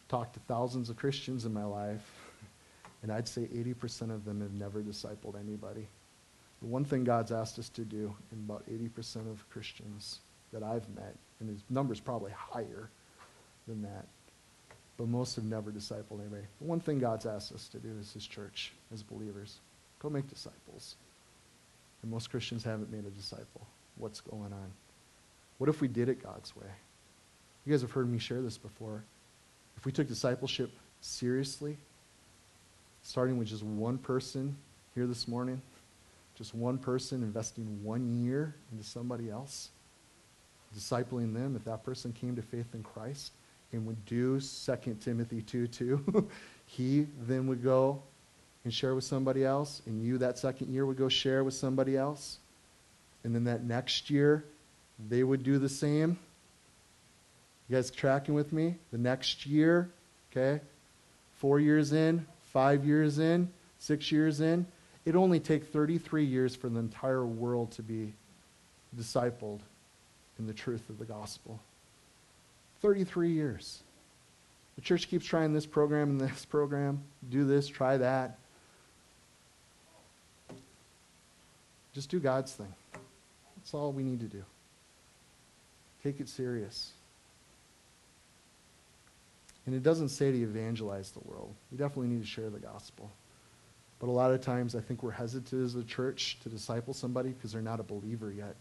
Talked 0.08 0.34
to 0.34 0.40
thousands 0.40 0.90
of 0.90 0.96
Christians 0.96 1.44
in 1.44 1.52
my 1.52 1.64
life. 1.64 2.06
And 3.02 3.10
I'd 3.10 3.26
say 3.26 3.42
80% 3.42 4.14
of 4.14 4.24
them 4.24 4.40
have 4.40 4.52
never 4.52 4.80
discipled 4.80 5.34
anybody. 5.38 5.86
The 6.60 6.68
one 6.68 6.84
thing 6.84 7.02
God's 7.02 7.32
asked 7.32 7.58
us 7.58 7.68
to 7.70 7.82
do 7.82 8.14
in 8.30 8.38
about 8.38 8.64
80% 8.70 9.28
of 9.30 9.48
Christians 9.50 10.20
that 10.52 10.62
I've 10.62 10.88
met, 10.94 11.16
and 11.40 11.48
his 11.48 11.64
number's 11.68 11.98
probably 11.98 12.30
higher 12.30 12.88
than 13.66 13.82
that, 13.82 14.06
but 14.96 15.08
most 15.08 15.34
have 15.34 15.44
never 15.44 15.72
discipled 15.72 16.20
anybody. 16.20 16.44
The 16.60 16.66
one 16.66 16.78
thing 16.78 17.00
God's 17.00 17.26
asked 17.26 17.52
us 17.52 17.66
to 17.68 17.78
do 17.78 17.96
as 17.98 18.12
his 18.12 18.26
church, 18.26 18.72
as 18.92 19.02
believers, 19.02 19.58
go 19.98 20.08
make 20.08 20.28
disciples. 20.28 20.94
And 22.02 22.10
most 22.10 22.30
Christians 22.30 22.64
haven't 22.64 22.90
made 22.90 23.04
a 23.06 23.10
disciple. 23.10 23.66
What's 23.96 24.20
going 24.20 24.52
on? 24.52 24.72
What 25.58 25.70
if 25.70 25.80
we 25.80 25.88
did 25.88 26.08
it 26.08 26.22
God's 26.22 26.56
way? 26.56 26.66
You 27.64 27.72
guys 27.72 27.82
have 27.82 27.92
heard 27.92 28.10
me 28.10 28.18
share 28.18 28.42
this 28.42 28.58
before. 28.58 29.04
If 29.76 29.86
we 29.86 29.92
took 29.92 30.08
discipleship 30.08 30.72
seriously, 31.00 31.76
starting 33.02 33.38
with 33.38 33.48
just 33.48 33.62
one 33.62 33.98
person 33.98 34.56
here 34.94 35.06
this 35.06 35.28
morning, 35.28 35.62
just 36.34 36.54
one 36.54 36.78
person 36.78 37.22
investing 37.22 37.82
one 37.84 38.24
year 38.24 38.54
into 38.72 38.84
somebody 38.84 39.30
else, 39.30 39.68
discipling 40.76 41.32
them, 41.34 41.54
if 41.54 41.64
that 41.64 41.84
person 41.84 42.12
came 42.12 42.34
to 42.36 42.42
faith 42.42 42.74
in 42.74 42.82
Christ 42.82 43.32
and 43.72 43.86
would 43.86 44.04
do 44.06 44.40
2 44.40 44.96
Timothy 45.00 45.42
2 45.42 45.66
2, 45.66 46.30
he 46.66 47.06
then 47.26 47.46
would 47.46 47.62
go 47.62 48.02
and 48.64 48.72
share 48.72 48.94
with 48.94 49.04
somebody 49.04 49.44
else, 49.44 49.82
and 49.86 50.02
you 50.04 50.18
that 50.18 50.38
second 50.38 50.72
year 50.72 50.86
would 50.86 50.96
go 50.96 51.08
share 51.08 51.42
with 51.44 51.54
somebody 51.54 51.96
else, 51.96 52.38
and 53.24 53.34
then 53.34 53.44
that 53.44 53.64
next 53.64 54.10
year 54.10 54.44
they 55.08 55.24
would 55.24 55.42
do 55.42 55.58
the 55.58 55.68
same. 55.68 56.18
You 57.68 57.76
guys 57.76 57.90
tracking 57.90 58.34
with 58.34 58.52
me? 58.52 58.76
The 58.92 58.98
next 58.98 59.46
year, 59.46 59.90
okay? 60.30 60.62
Four 61.38 61.58
years 61.58 61.92
in, 61.92 62.26
five 62.52 62.84
years 62.84 63.18
in, 63.18 63.48
six 63.78 64.12
years 64.12 64.40
in. 64.40 64.66
It 65.04 65.16
only 65.16 65.40
takes 65.40 65.66
33 65.66 66.24
years 66.24 66.54
for 66.54 66.68
the 66.68 66.78
entire 66.78 67.24
world 67.24 67.72
to 67.72 67.82
be 67.82 68.12
discipled 68.96 69.60
in 70.38 70.46
the 70.46 70.52
truth 70.52 70.88
of 70.88 70.98
the 70.98 71.04
gospel. 71.04 71.58
33 72.80 73.30
years. 73.30 73.82
The 74.76 74.82
church 74.82 75.08
keeps 75.08 75.26
trying 75.26 75.52
this 75.52 75.66
program 75.66 76.10
and 76.10 76.20
this 76.20 76.44
program, 76.44 77.02
do 77.30 77.44
this, 77.44 77.68
try 77.68 77.96
that. 77.96 78.38
Just 81.94 82.10
do 82.10 82.20
God's 82.20 82.52
thing. 82.52 82.72
That's 83.56 83.74
all 83.74 83.92
we 83.92 84.02
need 84.02 84.20
to 84.20 84.26
do. 84.26 84.44
Take 86.02 86.20
it 86.20 86.28
serious. 86.28 86.92
And 89.66 89.74
it 89.74 89.82
doesn't 89.82 90.08
say 90.08 90.32
to 90.32 90.42
evangelize 90.42 91.10
the 91.12 91.20
world. 91.20 91.54
We 91.70 91.78
definitely 91.78 92.08
need 92.08 92.22
to 92.22 92.26
share 92.26 92.50
the 92.50 92.58
gospel. 92.58 93.10
But 94.00 94.08
a 94.08 94.10
lot 94.10 94.32
of 94.32 94.40
times 94.40 94.74
I 94.74 94.80
think 94.80 95.04
we're 95.04 95.12
hesitant 95.12 95.64
as 95.64 95.76
a 95.76 95.84
church 95.84 96.38
to 96.42 96.48
disciple 96.48 96.92
somebody 96.92 97.28
because 97.28 97.52
they're 97.52 97.62
not 97.62 97.78
a 97.78 97.84
believer 97.84 98.32
yet. 98.32 98.56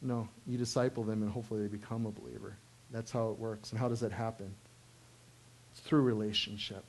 No, 0.00 0.28
you 0.46 0.56
disciple 0.56 1.04
them 1.04 1.22
and 1.22 1.30
hopefully 1.30 1.60
they 1.60 1.68
become 1.68 2.06
a 2.06 2.10
believer. 2.10 2.56
That's 2.90 3.10
how 3.10 3.28
it 3.28 3.38
works. 3.38 3.70
And 3.70 3.78
how 3.78 3.88
does 3.88 4.00
that 4.00 4.12
happen? 4.12 4.54
It's 5.72 5.80
through 5.80 6.00
relationship. 6.00 6.84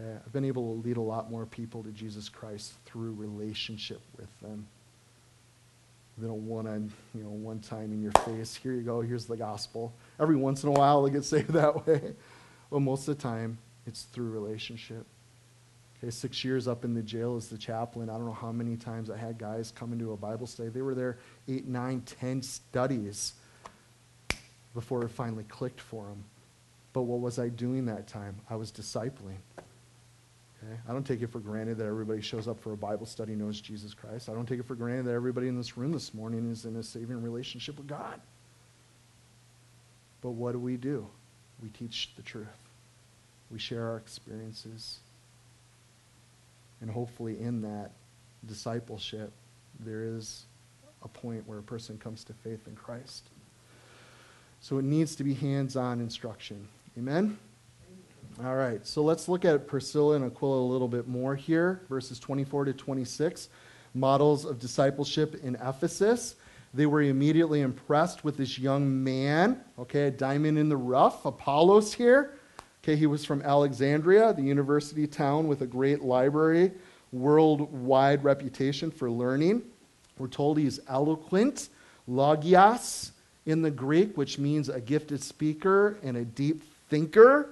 Okay? 0.00 0.10
I've 0.24 0.32
been 0.32 0.44
able 0.44 0.74
to 0.74 0.86
lead 0.86 0.96
a 0.96 1.02
lot 1.02 1.30
more 1.30 1.46
people 1.46 1.82
to 1.82 1.90
Jesus 1.90 2.28
Christ 2.28 2.72
through 2.84 3.12
relationship 3.12 4.00
with 4.16 4.28
them 4.40 4.66
than 6.18 6.30
a 6.30 6.34
one 6.34 6.66
on, 6.66 6.92
you 7.14 7.22
know, 7.22 7.30
one 7.30 7.60
time 7.60 7.92
in 7.92 8.02
your 8.02 8.12
face. 8.24 8.54
Here 8.54 8.72
you 8.72 8.82
go, 8.82 9.00
here's 9.00 9.26
the 9.26 9.36
gospel. 9.36 9.92
Every 10.18 10.36
once 10.36 10.64
in 10.64 10.68
a 10.68 10.72
while 10.72 11.02
they 11.02 11.10
get 11.10 11.24
saved 11.24 11.52
that 11.52 11.86
way. 11.86 12.14
But 12.70 12.80
most 12.80 13.08
of 13.08 13.16
the 13.16 13.22
time, 13.22 13.58
it's 13.86 14.02
through 14.02 14.30
relationship. 14.30 15.06
Okay, 15.98 16.10
six 16.10 16.44
years 16.44 16.68
up 16.68 16.84
in 16.84 16.94
the 16.94 17.02
jail 17.02 17.36
as 17.36 17.48
the 17.48 17.58
chaplain. 17.58 18.08
I 18.08 18.14
don't 18.14 18.26
know 18.26 18.32
how 18.32 18.52
many 18.52 18.76
times 18.76 19.10
I 19.10 19.16
had 19.16 19.38
guys 19.38 19.72
come 19.74 19.92
into 19.92 20.12
a 20.12 20.16
Bible 20.16 20.46
study. 20.46 20.68
They 20.68 20.82
were 20.82 20.94
there 20.94 21.18
eight, 21.48 21.66
nine, 21.66 22.02
ten 22.02 22.42
studies 22.42 23.32
before 24.74 25.02
it 25.04 25.08
finally 25.08 25.44
clicked 25.44 25.80
for 25.80 26.04
them. 26.04 26.24
But 26.92 27.02
what 27.02 27.20
was 27.20 27.38
I 27.38 27.48
doing 27.48 27.86
that 27.86 28.06
time? 28.06 28.36
I 28.48 28.56
was 28.56 28.70
discipling. 28.70 29.38
Okay? 30.62 30.76
I 30.88 30.92
don't 30.92 31.06
take 31.06 31.22
it 31.22 31.30
for 31.30 31.40
granted 31.40 31.78
that 31.78 31.86
everybody 31.86 32.20
shows 32.20 32.48
up 32.48 32.60
for 32.60 32.72
a 32.72 32.76
Bible 32.76 33.06
study 33.06 33.34
knows 33.34 33.60
Jesus 33.60 33.94
Christ. 33.94 34.28
I 34.28 34.34
don't 34.34 34.46
take 34.46 34.58
it 34.58 34.66
for 34.66 34.74
granted 34.74 35.06
that 35.06 35.12
everybody 35.12 35.48
in 35.48 35.56
this 35.56 35.76
room 35.76 35.92
this 35.92 36.12
morning 36.12 36.50
is 36.50 36.64
in 36.64 36.76
a 36.76 36.82
saving 36.82 37.22
relationship 37.22 37.76
with 37.76 37.86
God. 37.86 38.20
But 40.20 40.30
what 40.30 40.52
do 40.52 40.58
we 40.58 40.76
do? 40.76 41.06
We 41.62 41.68
teach 41.70 42.10
the 42.16 42.22
truth. 42.22 42.46
We 43.50 43.58
share 43.58 43.86
our 43.86 43.96
experiences. 43.96 44.98
And 46.80 46.90
hopefully, 46.90 47.40
in 47.40 47.62
that 47.62 47.92
discipleship, 48.46 49.32
there 49.80 50.04
is 50.04 50.44
a 51.02 51.08
point 51.08 51.46
where 51.46 51.58
a 51.58 51.62
person 51.62 51.98
comes 51.98 52.24
to 52.24 52.32
faith 52.32 52.66
in 52.66 52.74
Christ. 52.74 53.24
So 54.60 54.78
it 54.78 54.84
needs 54.84 55.14
to 55.16 55.24
be 55.24 55.34
hands 55.34 55.76
on 55.76 56.00
instruction. 56.00 56.66
Amen? 56.96 57.38
All 58.44 58.54
right, 58.54 58.86
so 58.86 59.02
let's 59.02 59.26
look 59.26 59.44
at 59.44 59.66
Priscilla 59.66 60.14
and 60.14 60.24
Aquila 60.24 60.60
a 60.60 60.68
little 60.70 60.86
bit 60.86 61.08
more 61.08 61.34
here, 61.34 61.80
verses 61.88 62.20
24 62.20 62.66
to 62.66 62.72
26. 62.72 63.48
Models 63.94 64.44
of 64.44 64.60
discipleship 64.60 65.42
in 65.42 65.56
Ephesus. 65.56 66.36
They 66.72 66.86
were 66.86 67.02
immediately 67.02 67.62
impressed 67.62 68.22
with 68.22 68.36
this 68.36 68.56
young 68.56 69.02
man, 69.02 69.60
okay, 69.76 70.02
a 70.02 70.10
diamond 70.12 70.56
in 70.56 70.68
the 70.68 70.76
rough, 70.76 71.24
Apollos 71.24 71.92
here. 71.92 72.38
Okay, 72.84 72.94
he 72.94 73.06
was 73.06 73.24
from 73.24 73.42
Alexandria, 73.42 74.32
the 74.32 74.42
university 74.42 75.08
town 75.08 75.48
with 75.48 75.62
a 75.62 75.66
great 75.66 76.02
library, 76.02 76.70
worldwide 77.10 78.22
reputation 78.22 78.92
for 78.92 79.10
learning. 79.10 79.62
We're 80.16 80.28
told 80.28 80.58
he's 80.58 80.78
eloquent, 80.88 81.70
logios 82.08 83.10
in 83.46 83.62
the 83.62 83.70
Greek, 83.72 84.16
which 84.16 84.38
means 84.38 84.68
a 84.68 84.80
gifted 84.80 85.24
speaker 85.24 85.98
and 86.04 86.16
a 86.16 86.24
deep 86.24 86.62
thinker. 86.88 87.50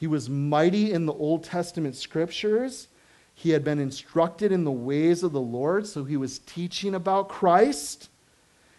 He 0.00 0.06
was 0.06 0.30
mighty 0.30 0.92
in 0.92 1.04
the 1.04 1.12
Old 1.12 1.44
Testament 1.44 1.94
scriptures. 1.94 2.88
He 3.34 3.50
had 3.50 3.62
been 3.62 3.78
instructed 3.78 4.50
in 4.50 4.64
the 4.64 4.70
ways 4.70 5.22
of 5.22 5.32
the 5.32 5.42
Lord, 5.42 5.86
so 5.86 6.04
he 6.04 6.16
was 6.16 6.38
teaching 6.38 6.94
about 6.94 7.28
Christ. 7.28 8.08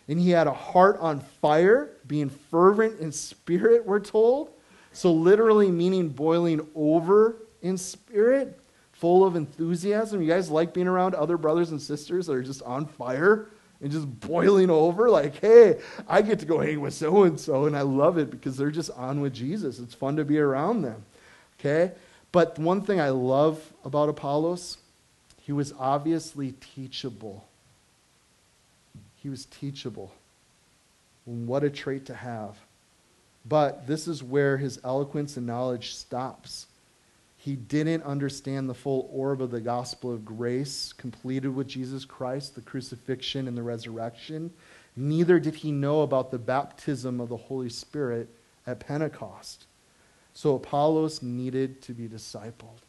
And 0.07 0.19
he 0.19 0.31
had 0.31 0.47
a 0.47 0.51
heart 0.51 0.97
on 0.99 1.19
fire, 1.19 1.91
being 2.07 2.31
fervent 2.31 2.99
in 2.99 3.11
spirit, 3.11 3.85
we're 3.85 3.99
told. 3.99 4.49
So, 4.93 5.13
literally 5.13 5.69
meaning 5.69 6.09
boiling 6.09 6.67
over 6.73 7.37
in 7.61 7.77
spirit, 7.77 8.59
full 8.91 9.23
of 9.23 9.35
enthusiasm. 9.35 10.23
You 10.23 10.27
guys 10.27 10.49
like 10.49 10.73
being 10.73 10.87
around 10.87 11.13
other 11.13 11.37
brothers 11.37 11.69
and 11.69 11.79
sisters 11.79 12.25
that 12.25 12.33
are 12.33 12.41
just 12.41 12.63
on 12.63 12.87
fire 12.87 13.49
and 13.79 13.91
just 13.91 14.07
boiling 14.21 14.71
over? 14.71 15.07
Like, 15.07 15.39
hey, 15.39 15.81
I 16.07 16.23
get 16.23 16.39
to 16.39 16.47
go 16.47 16.61
hang 16.61 16.81
with 16.81 16.95
so 16.95 17.25
and 17.25 17.39
so, 17.39 17.67
and 17.67 17.77
I 17.77 17.81
love 17.81 18.17
it 18.17 18.31
because 18.31 18.57
they're 18.57 18.71
just 18.71 18.89
on 18.97 19.21
with 19.21 19.35
Jesus. 19.35 19.77
It's 19.77 19.93
fun 19.93 20.15
to 20.15 20.25
be 20.25 20.39
around 20.39 20.81
them. 20.81 21.05
Okay? 21.61 21.93
But 22.31 22.57
one 22.57 22.81
thing 22.81 22.99
I 22.99 23.09
love 23.09 23.61
about 23.85 24.09
Apollos, 24.09 24.77
he 25.41 25.51
was 25.51 25.73
obviously 25.77 26.53
teachable. 26.75 27.45
He 29.17 29.29
was 29.29 29.45
teachable. 29.45 30.11
What 31.25 31.63
a 31.63 31.69
trait 31.69 32.07
to 32.07 32.15
have. 32.15 32.57
But 33.45 33.85
this 33.85 34.07
is 34.07 34.23
where 34.23 34.57
his 34.57 34.79
eloquence 34.83 35.37
and 35.37 35.45
knowledge 35.45 35.93
stops. 35.93 36.67
He 37.37 37.55
didn't 37.55 38.03
understand 38.03 38.69
the 38.69 38.73
full 38.73 39.09
orb 39.11 39.41
of 39.41 39.51
the 39.51 39.61
gospel 39.61 40.13
of 40.13 40.25
grace 40.25 40.93
completed 40.93 41.53
with 41.53 41.67
Jesus 41.67 42.05
Christ, 42.05 42.55
the 42.55 42.61
crucifixion 42.61 43.47
and 43.47 43.57
the 43.57 43.63
resurrection. 43.63 44.51
Neither 44.95 45.39
did 45.39 45.55
he 45.55 45.71
know 45.71 46.01
about 46.01 46.31
the 46.31 46.37
baptism 46.37 47.19
of 47.19 47.29
the 47.29 47.37
Holy 47.37 47.69
Spirit 47.69 48.29
at 48.67 48.79
Pentecost. 48.79 49.65
So 50.33 50.55
Apollos 50.55 51.21
needed 51.21 51.81
to 51.83 51.93
be 51.93 52.07
discipled. 52.07 52.79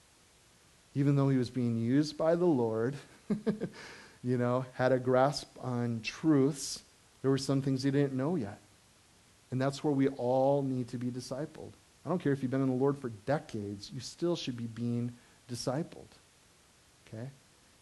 Even 0.94 1.16
though 1.16 1.28
he 1.28 1.38
was 1.38 1.50
being 1.50 1.78
used 1.78 2.16
by 2.16 2.34
the 2.34 2.44
Lord, 2.44 2.94
you 4.22 4.38
know, 4.38 4.64
had 4.74 4.92
a 4.92 4.98
grasp 4.98 5.48
on 5.60 6.00
truths, 6.02 6.82
there 7.22 7.30
were 7.30 7.38
some 7.38 7.62
things 7.62 7.82
he 7.82 7.90
didn't 7.90 8.12
know 8.12 8.36
yet. 8.36 8.58
And 9.50 9.60
that's 9.60 9.82
where 9.82 9.92
we 9.92 10.08
all 10.08 10.62
need 10.62 10.88
to 10.88 10.98
be 10.98 11.10
discipled. 11.10 11.72
I 12.04 12.08
don't 12.08 12.18
care 12.18 12.32
if 12.32 12.42
you've 12.42 12.50
been 12.50 12.62
in 12.62 12.68
the 12.68 12.74
Lord 12.74 12.98
for 12.98 13.10
decades, 13.26 13.90
you 13.92 14.00
still 14.00 14.36
should 14.36 14.56
be 14.56 14.66
being 14.66 15.12
discipled. 15.50 16.08
Okay? 17.06 17.28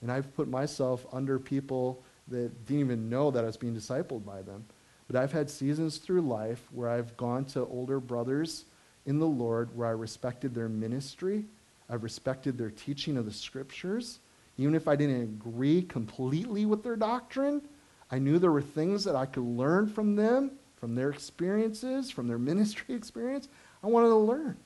And 0.03 0.11
I've 0.11 0.35
put 0.37 0.49
myself 0.49 1.07
under 1.13 1.39
people 1.39 2.03
that 2.29 2.67
didn't 2.67 2.81
even 2.81 3.11
know 3.11 3.31
that 3.31 3.45
I 3.45 3.47
was 3.47 3.57
being 3.57 3.75
discipled 3.75 4.25
by 4.25 4.43
them. 4.43 4.65
But 5.07 5.21
I've 5.21 5.33
had 5.33 5.51
seasons 5.51 5.99
through 5.99 6.23
life 6.23 6.63
where 6.73 6.89
I've 6.89 7.17
gone 7.17 7.45
to 7.47 7.61
older 7.67 7.99
brothers 7.99 8.65
in 9.07 9.18
the 9.18 9.26
Lord 9.26 9.76
where 9.76 9.88
I 9.88 9.92
respected 9.92 10.55
their 10.55 10.68
ministry, 10.68 11.44
I've 11.88 12.03
respected 12.03 12.57
their 12.57 12.70
teaching 12.70 13.16
of 13.16 13.24
the 13.24 13.32
scriptures. 13.32 14.20
Even 14.59 14.74
if 14.74 14.86
I 14.86 14.96
didn't 14.96 15.22
agree 15.22 15.82
completely 15.82 16.66
with 16.66 16.82
their 16.82 16.96
doctrine, 16.96 17.62
I 18.11 18.18
knew 18.18 18.38
there 18.38 18.53
were 18.53 18.62
things 18.62 19.05
that 19.05 19.16
I 19.16 19.26
could 19.26 19.44
learn 19.44 19.88
from 19.88 20.16
them 20.16 20.53
from 20.80 20.94
their 20.94 21.11
experiences, 21.11 22.11
from 22.11 22.26
their 22.26 22.38
ministry 22.51 22.94
experience. 22.94 23.48
I 23.84 23.86
wanted 23.86 24.09
to 24.09 24.16
learn. 24.16 24.57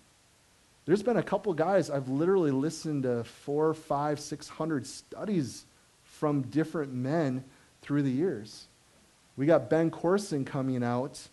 There's 0.86 1.02
been 1.02 1.16
a 1.16 1.22
couple 1.22 1.52
guys 1.54 1.90
I've 1.90 2.08
literally 2.08 2.50
listened 2.50 3.04
to 3.04 3.24
four, 3.24 3.74
five, 3.74 4.20
six 4.20 4.48
hundred 4.48 4.86
studies 4.86 5.64
from 6.02 6.42
different 6.42 6.92
men 6.92 7.42
through 7.82 8.02
the 8.02 8.10
years. 8.10 8.66
We 9.36 9.46
got 9.46 9.70
Ben 9.70 9.90
Courson 9.90 10.44
coming 10.44 10.84
out 10.84 11.28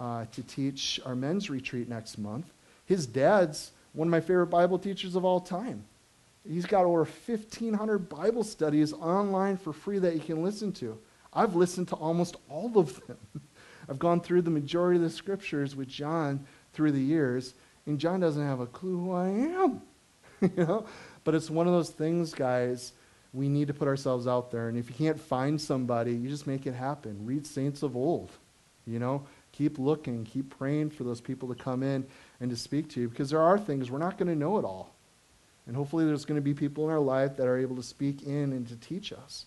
uh, 0.00 0.26
to 0.32 0.42
teach 0.42 1.00
our 1.04 1.14
men's 1.14 1.50
retreat 1.50 1.88
next 1.88 2.18
month. 2.18 2.46
His 2.86 3.06
dad's 3.06 3.72
one 3.92 4.08
of 4.08 4.12
my 4.12 4.20
favorite 4.20 4.46
Bible 4.46 4.78
teachers 4.78 5.16
of 5.16 5.24
all 5.24 5.40
time. 5.40 5.84
He's 6.48 6.66
got 6.66 6.84
over 6.84 6.98
1,500 6.98 8.08
Bible 8.08 8.44
studies 8.44 8.92
online 8.92 9.56
for 9.56 9.72
free 9.72 9.98
that 9.98 10.14
you 10.14 10.20
can 10.20 10.42
listen 10.42 10.72
to. 10.74 10.98
I've 11.32 11.56
listened 11.56 11.88
to 11.88 11.96
almost 11.96 12.36
all 12.48 12.78
of 12.78 13.06
them. 13.06 13.18
I've 13.88 13.98
gone 13.98 14.20
through 14.20 14.42
the 14.42 14.50
majority 14.50 14.96
of 14.96 15.02
the 15.02 15.10
scriptures 15.10 15.74
with 15.74 15.88
Jon 15.88 16.44
through 16.72 16.92
the 16.92 17.00
years, 17.00 17.54
and 17.86 17.98
Jon 17.98 18.20
doesn't 18.20 18.44
have 18.44 18.60
a 18.60 18.66
clue 18.66 18.98
who 18.98 19.12
I 19.12 19.28
am. 19.28 19.82
you 20.40 20.64
know? 20.64 20.86
But 21.24 21.34
it's 21.34 21.50
one 21.50 21.66
of 21.66 21.72
those 21.72 21.90
things, 21.90 22.32
guys, 22.32 22.92
we 23.32 23.48
need 23.48 23.68
to 23.68 23.74
put 23.74 23.88
ourselves 23.88 24.26
out 24.26 24.50
there. 24.50 24.68
And 24.68 24.78
if 24.78 24.88
you 24.88 24.94
can't 24.94 25.20
find 25.20 25.60
somebody, 25.60 26.12
you 26.12 26.28
just 26.28 26.46
make 26.46 26.66
it 26.66 26.74
happen. 26.74 27.26
Read 27.26 27.46
saints 27.46 27.82
of 27.82 27.96
old. 27.96 28.30
You 28.86 29.00
know, 29.00 29.26
keep 29.56 29.78
looking, 29.78 30.24
keep 30.24 30.50
praying 30.58 30.90
for 30.90 31.04
those 31.04 31.20
people 31.20 31.48
to 31.48 31.54
come 31.54 31.82
in 31.82 32.06
and 32.40 32.50
to 32.50 32.56
speak 32.56 32.88
to 32.90 33.00
you 33.00 33.08
because 33.08 33.30
there 33.30 33.40
are 33.40 33.58
things 33.58 33.90
we're 33.90 33.98
not 33.98 34.18
going 34.18 34.28
to 34.28 34.34
know 34.34 34.58
it 34.58 34.64
all. 34.64 34.94
And 35.66 35.74
hopefully, 35.74 36.04
there's 36.04 36.24
going 36.24 36.36
to 36.36 36.44
be 36.44 36.54
people 36.54 36.84
in 36.84 36.90
our 36.90 37.00
life 37.00 37.36
that 37.36 37.46
are 37.46 37.58
able 37.58 37.74
to 37.76 37.82
speak 37.82 38.22
in 38.22 38.52
and 38.52 38.68
to 38.68 38.76
teach 38.76 39.12
us. 39.12 39.46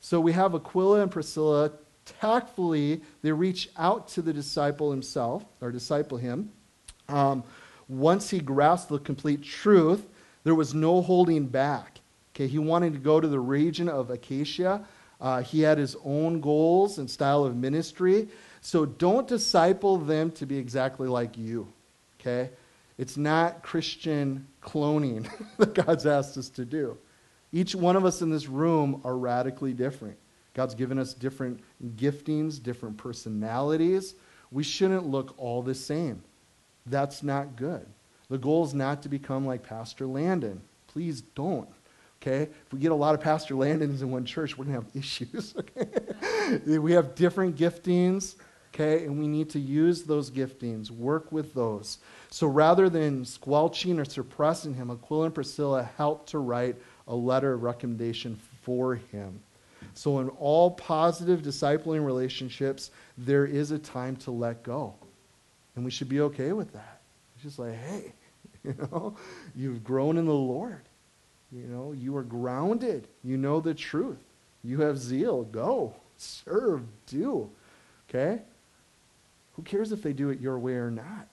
So 0.00 0.20
we 0.20 0.32
have 0.32 0.54
Aquila 0.54 1.02
and 1.02 1.10
Priscilla. 1.10 1.72
Tactfully, 2.20 3.02
they 3.20 3.32
reach 3.32 3.68
out 3.76 4.08
to 4.08 4.22
the 4.22 4.32
disciple 4.32 4.90
himself, 4.90 5.44
or 5.60 5.70
disciple 5.70 6.16
him. 6.16 6.50
Um, 7.08 7.44
once 7.88 8.30
he 8.30 8.38
grasped 8.38 8.88
the 8.88 8.98
complete 8.98 9.42
truth, 9.42 10.06
there 10.44 10.54
was 10.54 10.72
no 10.72 11.02
holding 11.02 11.46
back. 11.46 12.00
Okay, 12.34 12.46
he 12.46 12.58
wanted 12.58 12.94
to 12.94 12.98
go 12.98 13.20
to 13.20 13.28
the 13.28 13.40
region 13.40 13.88
of 13.88 14.08
Achaia. 14.10 14.86
Uh, 15.20 15.42
he 15.42 15.60
had 15.60 15.76
his 15.76 15.96
own 16.04 16.40
goals 16.40 16.98
and 16.98 17.10
style 17.10 17.44
of 17.44 17.56
ministry. 17.56 18.28
So 18.60 18.84
don't 18.84 19.26
disciple 19.26 19.98
them 19.98 20.30
to 20.32 20.46
be 20.46 20.58
exactly 20.58 21.08
like 21.08 21.38
you. 21.38 21.72
Okay? 22.20 22.50
It's 22.96 23.16
not 23.16 23.62
Christian 23.62 24.46
cloning 24.62 25.28
that 25.58 25.74
God's 25.74 26.06
asked 26.06 26.36
us 26.36 26.48
to 26.50 26.64
do. 26.64 26.98
Each 27.52 27.74
one 27.74 27.96
of 27.96 28.04
us 28.04 28.20
in 28.20 28.30
this 28.30 28.48
room 28.48 29.00
are 29.04 29.16
radically 29.16 29.72
different. 29.72 30.18
God's 30.54 30.74
given 30.74 30.98
us 30.98 31.14
different 31.14 31.60
giftings, 31.96 32.62
different 32.62 32.96
personalities. 32.96 34.14
We 34.50 34.64
shouldn't 34.64 35.06
look 35.06 35.34
all 35.38 35.62
the 35.62 35.74
same. 35.74 36.22
That's 36.84 37.22
not 37.22 37.56
good. 37.56 37.86
The 38.28 38.38
goal 38.38 38.64
is 38.64 38.74
not 38.74 39.02
to 39.02 39.08
become 39.08 39.46
like 39.46 39.62
Pastor 39.62 40.06
Landon. 40.06 40.60
Please 40.88 41.20
don't. 41.20 41.68
Okay? 42.20 42.42
If 42.42 42.72
we 42.72 42.80
get 42.80 42.92
a 42.92 42.96
lot 42.96 43.14
of 43.14 43.20
Pastor 43.20 43.54
Landons 43.54 44.02
in 44.02 44.10
one 44.10 44.24
church, 44.24 44.58
we're 44.58 44.64
going 44.64 44.76
to 44.76 44.82
have 44.82 44.96
issues. 44.96 45.54
Okay? 46.50 46.78
we 46.78 46.92
have 46.92 47.14
different 47.14 47.56
giftings, 47.56 48.36
okay? 48.72 49.04
And 49.04 49.18
we 49.18 49.26
need 49.26 49.50
to 49.50 49.58
use 49.58 50.02
those 50.02 50.30
giftings, 50.30 50.90
work 50.90 51.32
with 51.32 51.54
those. 51.54 51.98
So 52.30 52.46
rather 52.46 52.88
than 52.88 53.24
squelching 53.24 53.98
or 53.98 54.04
suppressing 54.04 54.74
him, 54.74 54.90
Aquila 54.90 55.26
and 55.26 55.34
Priscilla 55.34 55.88
helped 55.96 56.30
to 56.30 56.38
write 56.38 56.76
a 57.06 57.14
letter 57.14 57.54
of 57.54 57.62
recommendation 57.62 58.38
for 58.62 58.96
him. 58.96 59.40
So, 59.94 60.20
in 60.20 60.28
all 60.28 60.70
positive 60.70 61.42
discipling 61.42 62.04
relationships, 62.04 62.92
there 63.16 63.46
is 63.46 63.72
a 63.72 63.78
time 63.78 64.14
to 64.16 64.30
let 64.30 64.62
go. 64.62 64.94
And 65.74 65.84
we 65.84 65.90
should 65.90 66.08
be 66.08 66.20
okay 66.20 66.52
with 66.52 66.72
that. 66.72 67.00
It's 67.34 67.42
just 67.42 67.58
like, 67.58 67.74
hey, 67.74 68.12
you 68.64 68.74
know, 68.78 69.16
you've 69.56 69.82
grown 69.82 70.16
in 70.16 70.26
the 70.26 70.32
Lord. 70.32 70.82
You 71.50 71.64
know, 71.64 71.92
you 71.92 72.16
are 72.16 72.22
grounded. 72.22 73.08
You 73.24 73.38
know 73.38 73.58
the 73.60 73.74
truth. 73.74 74.22
You 74.62 74.80
have 74.82 74.98
zeal. 74.98 75.44
Go. 75.44 75.94
Serve. 76.16 76.82
Do. 77.06 77.50
Okay? 78.08 78.42
Who 79.58 79.64
cares 79.64 79.90
if 79.90 80.02
they 80.02 80.12
do 80.12 80.30
it 80.30 80.40
your 80.40 80.56
way 80.56 80.74
or 80.74 80.88
not? 80.88 81.26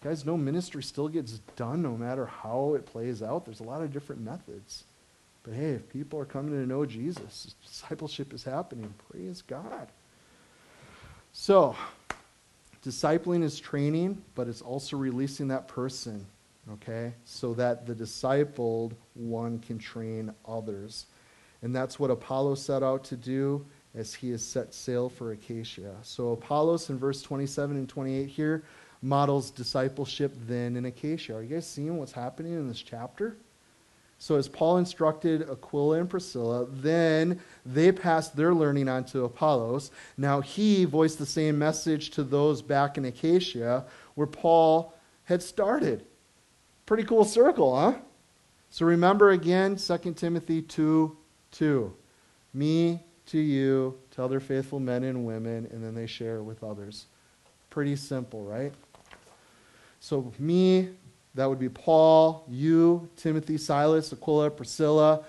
Guys, 0.00 0.24
no 0.24 0.36
ministry 0.36 0.80
still 0.80 1.08
gets 1.08 1.40
done 1.56 1.82
no 1.82 1.96
matter 1.96 2.24
how 2.24 2.74
it 2.74 2.86
plays 2.86 3.20
out. 3.20 3.44
There's 3.44 3.58
a 3.58 3.64
lot 3.64 3.82
of 3.82 3.92
different 3.92 4.20
methods. 4.22 4.84
But 5.42 5.54
hey, 5.54 5.70
if 5.70 5.92
people 5.92 6.20
are 6.20 6.24
coming 6.24 6.52
to 6.52 6.64
know 6.68 6.86
Jesus, 6.86 7.56
discipleship 7.66 8.32
is 8.32 8.44
happening. 8.44 8.94
Praise 9.10 9.42
God. 9.42 9.88
So, 11.32 11.74
discipling 12.86 13.42
is 13.42 13.58
training, 13.58 14.22
but 14.36 14.46
it's 14.46 14.62
also 14.62 14.96
releasing 14.96 15.48
that 15.48 15.66
person, 15.66 16.24
okay, 16.74 17.12
so 17.24 17.54
that 17.54 17.88
the 17.88 17.94
discipled 17.94 18.92
one 19.14 19.58
can 19.58 19.80
train 19.80 20.32
others. 20.46 21.06
And 21.60 21.74
that's 21.74 21.98
what 21.98 22.12
Apollo 22.12 22.54
set 22.54 22.84
out 22.84 23.02
to 23.06 23.16
do 23.16 23.66
as 23.98 24.14
he 24.14 24.30
has 24.30 24.44
set 24.44 24.72
sail 24.72 25.08
for 25.08 25.32
Achaia. 25.32 25.94
So, 26.02 26.30
Apollos 26.30 26.88
in 26.88 26.98
verse 26.98 27.20
27 27.20 27.76
and 27.76 27.88
28 27.88 28.28
here 28.28 28.62
models 29.02 29.50
discipleship 29.50 30.32
then 30.46 30.76
in 30.76 30.86
Achaia. 30.86 31.36
Are 31.36 31.42
you 31.42 31.56
guys 31.56 31.66
seeing 31.66 31.98
what's 31.98 32.12
happening 32.12 32.52
in 32.52 32.68
this 32.68 32.80
chapter? 32.80 33.36
So, 34.20 34.36
as 34.36 34.48
Paul 34.48 34.78
instructed 34.78 35.50
Aquila 35.50 35.98
and 35.98 36.08
Priscilla, 36.08 36.66
then 36.70 37.40
they 37.66 37.90
passed 37.90 38.36
their 38.36 38.54
learning 38.54 38.88
on 38.88 39.04
to 39.06 39.24
Apollos. 39.24 39.90
Now, 40.16 40.40
he 40.40 40.84
voiced 40.84 41.18
the 41.18 41.26
same 41.26 41.58
message 41.58 42.10
to 42.10 42.22
those 42.22 42.62
back 42.62 42.98
in 42.98 43.04
Achaia 43.04 43.84
where 44.14 44.26
Paul 44.28 44.94
had 45.24 45.42
started. 45.42 46.04
Pretty 46.86 47.04
cool 47.04 47.24
circle, 47.24 47.78
huh? 47.78 47.94
So, 48.70 48.86
remember 48.86 49.30
again 49.30 49.76
2 49.76 50.14
Timothy 50.14 50.62
2 50.62 51.16
2. 51.50 51.96
Me 52.54 53.00
to 53.28 53.38
you, 53.38 53.98
to 54.12 54.24
other 54.24 54.40
faithful 54.40 54.80
men 54.80 55.04
and 55.04 55.24
women, 55.24 55.68
and 55.70 55.82
then 55.82 55.94
they 55.94 56.06
share 56.06 56.42
with 56.42 56.64
others. 56.64 57.06
Pretty 57.70 57.96
simple, 57.96 58.42
right? 58.42 58.72
So, 60.00 60.32
me, 60.38 60.88
that 61.34 61.48
would 61.48 61.58
be 61.58 61.68
Paul, 61.68 62.44
you, 62.48 63.08
Timothy, 63.16 63.58
Silas, 63.58 64.12
Aquila, 64.12 64.50
Priscilla, 64.50 65.24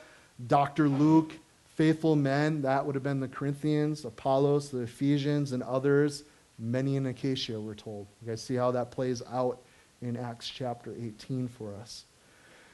Dr. 0.47 0.87
Luke, 0.87 1.33
faithful 1.75 2.15
men. 2.15 2.61
That 2.61 2.85
would 2.85 2.95
have 2.95 3.03
been 3.03 3.19
the 3.19 3.27
Corinthians, 3.27 4.05
Apollos, 4.05 4.69
the 4.69 4.81
Ephesians, 4.81 5.51
and 5.51 5.61
others. 5.61 6.23
Many 6.57 6.95
in 6.95 7.05
Achaia, 7.05 7.59
we're 7.59 7.75
told. 7.75 8.07
You 8.21 8.29
guys 8.29 8.41
see 8.41 8.55
how 8.55 8.71
that 8.71 8.91
plays 8.91 9.21
out 9.31 9.61
in 10.01 10.17
Acts 10.17 10.49
chapter 10.49 10.93
18 10.93 11.47
for 11.47 11.75
us. 11.75 12.05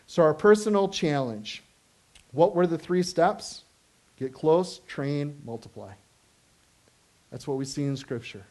So, 0.07 0.23
our 0.23 0.33
personal 0.33 0.87
challenge. 0.87 1.63
What 2.31 2.55
were 2.55 2.67
the 2.67 2.77
three 2.77 3.03
steps? 3.03 3.64
Get 4.17 4.33
close, 4.33 4.79
train, 4.87 5.41
multiply. 5.45 5.91
That's 7.31 7.47
what 7.47 7.57
we 7.57 7.65
see 7.65 7.83
in 7.83 7.97
Scripture. 7.97 8.45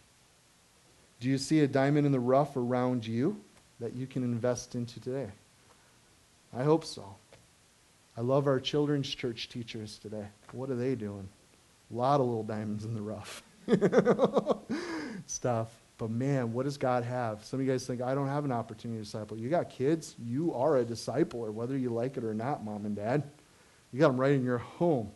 Do 1.21 1.29
you 1.29 1.39
see 1.39 1.61
a 1.61 1.67
diamond 1.67 2.07
in 2.07 2.13
the 2.13 2.21
rough 2.21 2.57
around 2.57 3.07
you 3.07 3.41
that 3.81 3.95
you 3.95 4.07
can 4.07 4.23
invest 4.23 4.75
into 4.75 5.01
today? 5.01 5.29
I 6.57 6.65
hope 6.65 6.85
so. 6.85 7.15
I 8.17 8.21
love 8.21 8.47
our 8.47 8.61
children's 8.61 9.13
church 9.13 9.49
teachers 9.49 9.99
today. 9.99 10.27
What 10.53 10.71
are 10.71 10.77
they 10.77 10.95
doing? 10.95 11.29
A 11.93 11.97
lot 11.97 12.21
of 12.21 12.27
little 12.27 12.45
diamonds 12.45 12.85
in 12.85 12.95
the 12.95 13.03
rough 13.03 13.43
stuff. 15.27 15.69
But 15.97 16.11
man, 16.11 16.53
what 16.53 16.65
does 16.65 16.77
God 16.77 17.05
have? 17.05 17.45
Some 17.45 17.61
of 17.61 17.67
you 17.67 17.73
guys 17.73 17.87
think, 17.87 18.03
I 18.03 18.15
don't 18.15 18.29
have 18.29 18.45
an 18.45 18.53
opportunity 18.53 18.99
to 18.99 19.05
disciple. 19.05 19.37
You 19.37 19.49
got 19.49 19.71
kids, 19.71 20.17
you 20.25 20.53
are 20.55 20.79
a 20.79 20.85
discipler, 20.85 21.53
whether 21.53 21.77
you 21.79 21.91
like 21.91 22.17
it 22.17 22.25
or 22.25 22.35
not, 22.35 22.65
mom 22.65 22.85
and 22.85 22.97
dad. 22.97 23.23
You 23.93 24.01
got 24.01 24.09
them 24.09 24.21
right 24.21 24.33
in 24.33 24.45
your 24.45 24.59
home, 24.59 25.11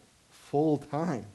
full 0.51 0.79
time. 0.79 1.27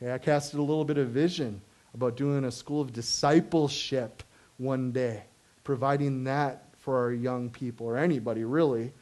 Okay, 0.00 0.12
I 0.12 0.18
casted 0.18 0.58
a 0.58 0.62
little 0.62 0.84
bit 0.84 0.98
of 0.98 1.08
vision 1.08 1.60
about 1.94 2.16
doing 2.16 2.44
a 2.44 2.50
school 2.50 2.80
of 2.80 2.92
discipleship 2.92 4.22
one 4.58 4.92
day, 4.92 5.22
providing 5.64 6.24
that 6.24 6.64
for 6.78 6.98
our 6.98 7.12
young 7.12 7.50
people 7.50 7.86
or 7.86 7.96
anybody 7.96 8.44
really, 8.44 8.92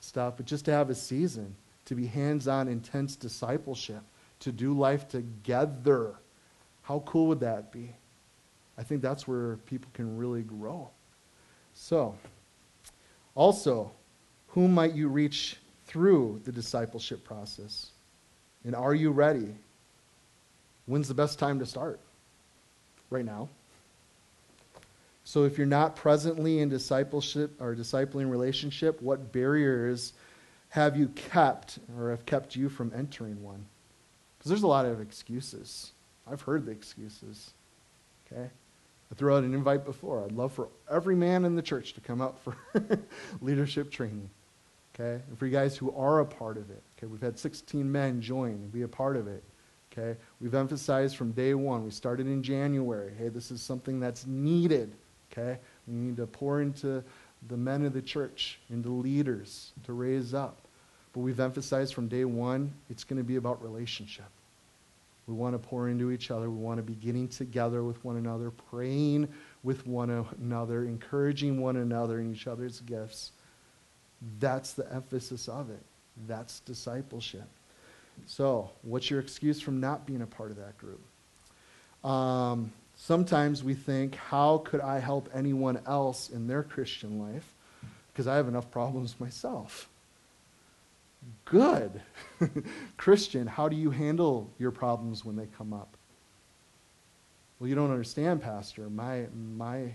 stuff, 0.00 0.34
but 0.36 0.46
just 0.46 0.64
to 0.64 0.70
have 0.70 0.90
a 0.90 0.94
season, 0.94 1.54
to 1.84 1.94
be 1.94 2.06
hands 2.06 2.48
on, 2.48 2.68
intense 2.68 3.16
discipleship, 3.16 4.02
to 4.40 4.52
do 4.52 4.72
life 4.72 5.08
together. 5.08 6.14
How 6.82 7.00
cool 7.06 7.26
would 7.28 7.40
that 7.40 7.72
be? 7.72 7.94
I 8.78 8.82
think 8.82 9.02
that's 9.02 9.26
where 9.26 9.56
people 9.66 9.90
can 9.94 10.16
really 10.16 10.42
grow. 10.42 10.90
So, 11.74 12.16
also, 13.34 13.92
whom 14.48 14.74
might 14.74 14.94
you 14.94 15.08
reach 15.08 15.58
through 15.86 16.40
the 16.44 16.52
discipleship 16.52 17.24
process? 17.24 17.90
And 18.66 18.74
are 18.74 18.94
you 18.94 19.10
ready? 19.10 19.54
When's 20.84 21.08
the 21.08 21.14
best 21.14 21.38
time 21.38 21.60
to 21.60 21.66
start? 21.66 22.00
right 23.10 23.24
now. 23.24 23.48
So 25.24 25.44
if 25.44 25.58
you're 25.58 25.66
not 25.66 25.96
presently 25.96 26.60
in 26.60 26.68
discipleship 26.68 27.60
or 27.60 27.74
discipling 27.74 28.30
relationship, 28.30 29.02
what 29.02 29.32
barriers 29.32 30.12
have 30.68 30.96
you 30.96 31.08
kept 31.08 31.78
or 31.98 32.10
have 32.10 32.24
kept 32.26 32.54
you 32.54 32.68
from 32.68 32.92
entering 32.94 33.42
one? 33.42 33.64
Because 34.38 34.50
there's 34.50 34.62
a 34.62 34.68
lot 34.68 34.86
of 34.86 35.00
excuses. 35.00 35.92
I've 36.30 36.42
heard 36.42 36.64
the 36.64 36.72
excuses. 36.72 37.50
Okay? 38.30 38.48
I 39.10 39.14
threw 39.14 39.34
out 39.34 39.44
an 39.44 39.54
invite 39.54 39.84
before. 39.84 40.24
I'd 40.24 40.32
love 40.32 40.52
for 40.52 40.68
every 40.90 41.16
man 41.16 41.44
in 41.44 41.56
the 41.56 41.62
church 41.62 41.94
to 41.94 42.00
come 42.00 42.20
out 42.20 42.38
for 42.40 42.56
leadership 43.40 43.90
training. 43.90 44.30
Okay? 44.98 45.22
And 45.28 45.38
for 45.38 45.46
you 45.46 45.52
guys 45.52 45.76
who 45.76 45.94
are 45.94 46.20
a 46.20 46.26
part 46.26 46.56
of 46.56 46.70
it. 46.70 46.82
Okay, 46.96 47.06
we've 47.06 47.20
had 47.20 47.38
16 47.38 47.90
men 47.90 48.20
join 48.20 48.52
and 48.52 48.72
be 48.72 48.82
a 48.82 48.88
part 48.88 49.16
of 49.16 49.28
it. 49.28 49.44
Okay? 49.92 50.18
We've 50.40 50.54
emphasized 50.54 51.16
from 51.16 51.32
day 51.32 51.54
one. 51.54 51.84
We 51.84 51.90
started 51.90 52.26
in 52.26 52.42
January. 52.42 53.12
Hey, 53.18 53.28
this 53.28 53.50
is 53.50 53.60
something 53.60 54.00
that's 54.00 54.26
needed. 54.26 54.94
Okay? 55.30 55.58
We 55.86 55.94
need 55.94 56.16
to 56.16 56.26
pour 56.26 56.62
into 56.62 57.04
the 57.48 57.56
men 57.56 57.84
of 57.84 57.92
the 57.92 58.02
church, 58.02 58.58
into 58.70 58.88
leaders 58.88 59.72
to 59.84 59.92
raise 59.92 60.34
up. 60.34 60.58
But 61.12 61.20
we've 61.20 61.40
emphasized 61.40 61.94
from 61.94 62.08
day 62.08 62.24
one, 62.24 62.72
it's 62.90 63.04
going 63.04 63.18
to 63.18 63.24
be 63.24 63.36
about 63.36 63.62
relationship. 63.62 64.26
We 65.26 65.34
want 65.34 65.54
to 65.54 65.58
pour 65.58 65.88
into 65.88 66.12
each 66.12 66.30
other. 66.30 66.50
We 66.50 66.58
want 66.58 66.78
to 66.78 66.82
be 66.82 66.94
getting 66.94 67.26
together 67.26 67.82
with 67.82 68.02
one 68.04 68.16
another, 68.16 68.50
praying 68.50 69.28
with 69.64 69.86
one 69.86 70.10
another, 70.40 70.84
encouraging 70.84 71.60
one 71.60 71.76
another 71.76 72.20
in 72.20 72.32
each 72.32 72.46
other's 72.46 72.80
gifts. 72.80 73.32
That's 74.38 74.72
the 74.72 74.92
emphasis 74.92 75.48
of 75.48 75.70
it. 75.70 75.82
That's 76.26 76.60
discipleship. 76.60 77.48
So, 78.26 78.70
what's 78.82 79.10
your 79.10 79.20
excuse 79.20 79.60
from 79.60 79.80
not 79.80 80.06
being 80.06 80.22
a 80.22 80.26
part 80.26 80.50
of 80.50 80.56
that 80.56 80.78
group? 80.78 81.00
Um, 82.02 82.72
sometimes 82.94 83.62
we 83.62 83.74
think, 83.74 84.14
how 84.14 84.58
could 84.58 84.80
I 84.80 85.00
help 85.00 85.28
anyone 85.34 85.80
else 85.86 86.30
in 86.30 86.46
their 86.46 86.62
Christian 86.62 87.18
life? 87.18 87.52
because 88.16 88.26
I 88.26 88.36
have 88.36 88.48
enough 88.48 88.70
problems 88.70 89.14
myself. 89.20 89.90
Good. 91.44 92.00
Christian, 92.96 93.46
how 93.46 93.68
do 93.68 93.76
you 93.76 93.90
handle 93.90 94.50
your 94.58 94.70
problems 94.70 95.22
when 95.22 95.36
they 95.36 95.48
come 95.58 95.74
up? 95.74 95.98
Well, 97.58 97.68
you 97.68 97.74
don't 97.74 97.90
understand, 97.90 98.40
Pastor. 98.40 98.88
My, 98.88 99.26
my, 99.54 99.92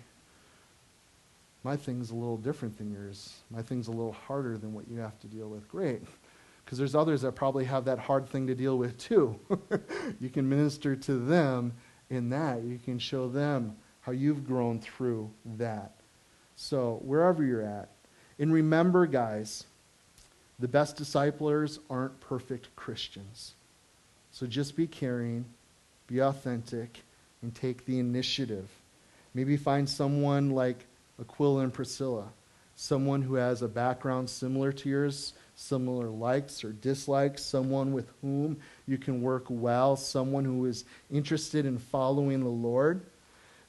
my 1.63 1.75
thing's 1.75 2.11
a 2.11 2.15
little 2.15 2.37
different 2.37 2.77
than 2.77 2.91
yours. 2.91 3.39
My 3.49 3.61
thing's 3.61 3.87
a 3.87 3.91
little 3.91 4.13
harder 4.13 4.57
than 4.57 4.73
what 4.73 4.87
you 4.87 4.97
have 4.99 5.19
to 5.19 5.27
deal 5.27 5.47
with. 5.47 5.67
Great. 5.67 6.01
Because 6.65 6.77
there's 6.77 6.95
others 6.95 7.21
that 7.21 7.33
probably 7.33 7.65
have 7.65 7.85
that 7.85 7.99
hard 7.99 8.27
thing 8.27 8.47
to 8.47 8.55
deal 8.55 8.77
with 8.77 8.97
too. 8.97 9.39
you 10.19 10.29
can 10.29 10.47
minister 10.47 10.95
to 10.95 11.15
them 11.15 11.73
in 12.09 12.29
that. 12.29 12.63
You 12.63 12.79
can 12.83 12.97
show 12.99 13.27
them 13.27 13.75
how 14.01 14.11
you've 14.11 14.45
grown 14.45 14.79
through 14.79 15.29
that. 15.57 15.91
So, 16.55 16.99
wherever 17.03 17.43
you're 17.43 17.63
at. 17.63 17.89
And 18.39 18.53
remember, 18.53 19.05
guys, 19.05 19.65
the 20.61 20.67
best 20.67 20.95
disciplers 20.95 21.79
aren't 21.89 22.19
perfect 22.19 22.75
Christians. 22.75 23.55
So 24.31 24.45
just 24.45 24.75
be 24.75 24.87
caring, 24.87 25.45
be 26.07 26.19
authentic, 26.19 27.01
and 27.41 27.53
take 27.53 27.85
the 27.85 27.99
initiative. 27.99 28.69
Maybe 29.33 29.57
find 29.57 29.89
someone 29.89 30.51
like 30.51 30.85
Aquila 31.21 31.63
and 31.63 31.73
Priscilla, 31.73 32.27
someone 32.75 33.21
who 33.21 33.35
has 33.35 33.61
a 33.61 33.67
background 33.67 34.29
similar 34.29 34.71
to 34.73 34.89
yours, 34.89 35.33
similar 35.55 36.09
likes 36.09 36.63
or 36.63 36.71
dislikes, 36.71 37.43
someone 37.43 37.93
with 37.93 38.09
whom 38.21 38.57
you 38.87 38.97
can 38.97 39.21
work 39.21 39.45
well, 39.47 39.95
someone 39.95 40.43
who 40.43 40.65
is 40.65 40.85
interested 41.11 41.65
in 41.65 41.77
following 41.77 42.39
the 42.39 42.49
Lord. 42.49 43.01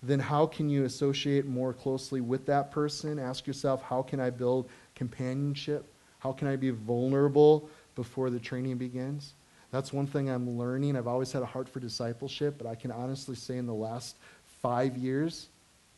Then, 0.02 0.18
how 0.18 0.46
can 0.46 0.68
you 0.68 0.84
associate 0.84 1.46
more 1.46 1.72
closely 1.72 2.20
with 2.20 2.46
that 2.46 2.72
person? 2.72 3.18
Ask 3.18 3.46
yourself, 3.46 3.82
how 3.82 4.02
can 4.02 4.18
I 4.18 4.30
build 4.30 4.68
companionship? 4.96 5.84
How 6.18 6.32
can 6.32 6.48
I 6.48 6.56
be 6.56 6.70
vulnerable 6.70 7.68
before 7.94 8.30
the 8.30 8.40
training 8.40 8.78
begins? 8.78 9.34
That's 9.70 9.92
one 9.92 10.06
thing 10.06 10.28
I'm 10.28 10.58
learning. 10.58 10.96
I've 10.96 11.06
always 11.06 11.32
had 11.32 11.42
a 11.42 11.46
heart 11.46 11.68
for 11.68 11.80
discipleship, 11.80 12.56
but 12.58 12.66
I 12.66 12.74
can 12.74 12.90
honestly 12.90 13.36
say 13.36 13.58
in 13.58 13.66
the 13.66 13.74
last 13.74 14.16
five 14.60 14.96
years, 14.96 15.48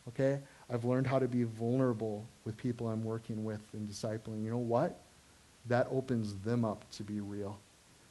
okay, 0.09 0.39
I've 0.69 0.85
learned 0.85 1.07
how 1.07 1.19
to 1.19 1.27
be 1.27 1.43
vulnerable 1.43 2.25
with 2.43 2.57
people 2.57 2.87
I'm 2.87 3.03
working 3.03 3.43
with 3.43 3.61
and 3.73 3.87
discipling. 3.87 4.43
You 4.43 4.51
know 4.51 4.57
what? 4.57 4.99
That 5.67 5.87
opens 5.91 6.35
them 6.39 6.65
up 6.65 6.89
to 6.91 7.03
be 7.03 7.19
real. 7.19 7.59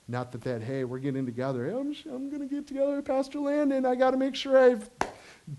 Not 0.07 0.33
that 0.33 0.43
that, 0.43 0.63
hey, 0.63 0.85
we're 0.85 0.99
getting 0.99 1.25
together. 1.25 1.67
Hey, 1.67 1.73
I'm, 1.73 1.95
I'm 2.13 2.29
going 2.29 2.47
to 2.47 2.55
get 2.55 2.67
together 2.67 2.97
with 2.97 3.07
Pastor 3.07 3.41
Landon. 3.41 3.87
I 3.87 3.95
got 3.95 4.11
to 4.11 4.17
make 4.17 4.35
sure 4.35 4.59
I've 4.59 4.91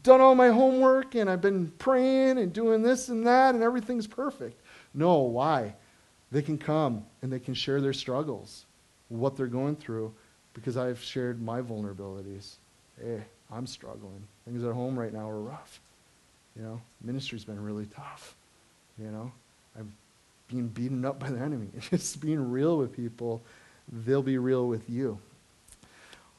done 0.04 0.22
all 0.22 0.36
my 0.36 0.50
homework 0.50 1.16
and 1.16 1.30
I've 1.30 1.42
been 1.42 1.72
praying 1.80 2.38
and 2.38 2.54
doing 2.54 2.82
this 2.82 3.10
and 3.10 3.26
that 3.28 3.56
and 3.56 3.64
everything's 3.64 4.08
perfect. 4.08 4.62
No, 4.94 5.20
why? 5.20 5.76
They 6.32 6.42
can 6.42 6.58
come 6.58 7.06
and 7.22 7.32
they 7.32 7.40
can 7.40 7.54
share 7.54 7.82
their 7.82 7.94
struggles 7.94 8.66
what 9.10 9.36
they're 9.36 9.48
going 9.48 9.76
through 9.76 10.14
because 10.54 10.78
I've 10.78 11.02
shared 11.02 11.42
my 11.42 11.62
vulnerabilities. 11.62 12.56
Hey, 13.00 13.24
I'm 13.52 13.68
struggling. 13.68 14.24
Things 14.46 14.64
at 14.64 14.74
home 14.74 14.98
right 14.98 15.14
now 15.14 15.30
are 15.30 15.40
rough. 15.40 15.80
You 16.56 16.64
know, 16.64 16.82
ministry's 17.04 17.44
been 17.44 17.62
really 17.62 17.86
tough. 17.88 18.36
You 18.98 19.12
know, 19.12 19.32
I've 19.78 19.88
been 20.48 20.68
beaten 20.68 21.04
up 21.06 21.20
by 21.20 21.30
the 21.30 21.40
enemy. 21.40 21.68
Just 21.80 22.22
being 22.22 22.52
real 22.52 22.78
with 22.78 22.96
people, 22.96 23.42
they'll 23.92 24.24
be 24.24 24.38
real 24.38 24.68
with 24.68 24.90
you. 24.90 25.20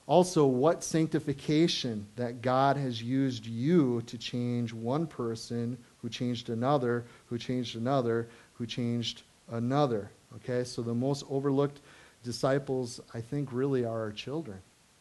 Also, 0.07 0.47
what 0.47 0.85
sanctification 0.85 2.07
that 2.15 2.41
God 2.41 2.77
has 2.77 3.03
used 3.03 3.45
you 3.45 4.03
to 4.03 4.17
change 4.17 4.73
one 4.73 5.07
person 5.07 5.77
who 5.99 6.09
changed 6.09 6.49
another, 6.49 7.05
who 7.27 7.37
changed 7.37 7.75
another, 7.77 8.29
who 8.55 8.67
changed 8.67 9.23
another. 9.51 10.11
Okay, 10.37 10.63
so 10.63 10.81
the 10.81 10.95
most 10.95 11.25
overlooked 11.29 11.81
disciples, 12.23 13.01
I 13.15 13.21
think, 13.21 13.49
really 13.53 13.85
are 13.85 14.01
our 14.01 14.13
children. 14.13 14.59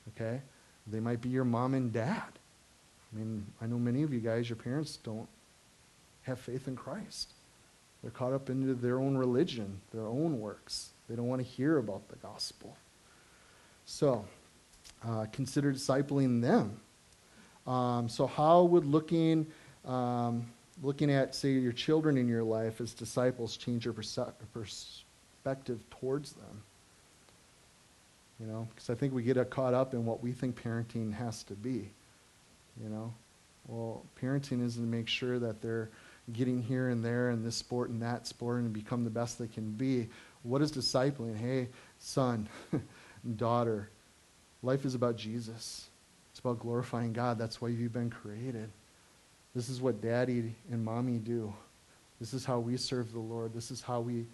Okay? 0.10 0.42
They 0.88 1.00
might 1.00 1.22
be 1.22 1.30
your 1.30 1.46
mom 1.46 1.76
and 1.76 1.94
dad. 1.94 2.24
I 3.16 3.20
mean, 3.20 3.46
I 3.62 3.66
know 3.66 3.80
many 3.80 4.04
of 4.04 4.14
you 4.14 4.20
guys, 4.20 4.50
your 4.50 4.58
parents 4.58 4.98
don't 4.98 5.28
have 6.24 6.40
faith 6.40 6.68
in 6.68 6.76
Christ. 6.76 7.34
They're 8.02 8.12
caught 8.12 8.34
up 8.34 8.50
into 8.50 8.74
their 8.74 9.00
own 9.00 9.18
religion, 9.18 9.80
their 9.94 10.06
own 10.06 10.40
works. 10.40 10.90
They 11.10 11.16
don't 11.16 11.28
want 11.28 11.42
to 11.42 11.48
hear 11.48 11.78
about 11.78 12.08
the 12.10 12.18
gospel. 12.18 12.76
So, 13.86 14.26
uh, 15.08 15.28
consider 15.32 15.72
discipling 15.72 16.42
them. 16.42 16.80
Um, 17.66 18.10
so, 18.10 18.28
how 18.28 18.64
would 18.64 18.86
looking, 18.86 19.48
um, 19.86 20.46
looking 20.84 21.12
at, 21.12 21.36
say, 21.36 21.52
your 21.52 21.72
children 21.72 22.18
in 22.18 22.28
your 22.28 22.44
life 22.44 22.82
as 22.82 22.94
disciples 22.94 23.56
change 23.56 23.86
your 23.86 23.94
perspective 23.94 25.80
towards 25.90 26.34
them? 26.34 26.64
You 28.40 28.48
know, 28.48 28.68
because 28.74 28.90
I 28.90 28.96
think 28.96 29.14
we 29.14 29.24
get 29.24 29.50
caught 29.50 29.74
up 29.74 29.94
in 29.94 30.06
what 30.06 30.22
we 30.22 30.34
think 30.34 30.62
parenting 30.62 31.14
has 31.14 31.44
to 31.44 31.54
be. 31.54 31.90
You 32.82 32.90
know, 32.90 33.14
well, 33.68 34.04
parenting 34.22 34.64
is 34.64 34.76
to 34.76 34.82
make 34.82 35.08
sure 35.08 35.40
that 35.40 35.62
they're 35.62 35.90
getting 36.34 36.62
here 36.62 36.90
and 36.90 37.04
there 37.04 37.30
in 37.30 37.44
this 37.44 37.56
sport 37.56 37.90
and 37.90 38.02
that 38.02 38.28
sport 38.28 38.60
and 38.60 38.74
become 38.74 39.04
the 39.04 39.10
best 39.10 39.40
they 39.40 39.48
can 39.48 39.72
be. 39.72 40.08
What 40.44 40.62
is 40.62 40.72
discipling? 40.72 41.38
Hey, 41.38 41.70
son, 42.00 42.48
daughter, 43.38 43.90
life 44.62 44.86
is 44.86 44.96
about 44.96 45.18
Jesus. 45.18 45.88
It's 46.32 46.40
about 46.40 46.60
glorifying 46.60 47.14
God. 47.14 47.38
That's 47.38 47.62
why 47.62 47.70
you've 47.70 47.94
been 47.94 48.10
created. 48.10 48.70
This 49.56 49.70
is 49.70 49.82
what 49.82 50.02
daddy 50.02 50.54
and 50.70 50.84
mommy 50.84 51.18
do. 51.18 51.54
This 52.20 52.34
is 52.34 52.44
how 52.44 52.60
we 52.60 52.78
serve 52.78 53.14
the 53.14 53.20
Lord. 53.20 53.54
This 53.54 53.72
is 53.72 53.82
how 53.82 54.02
we 54.02 54.26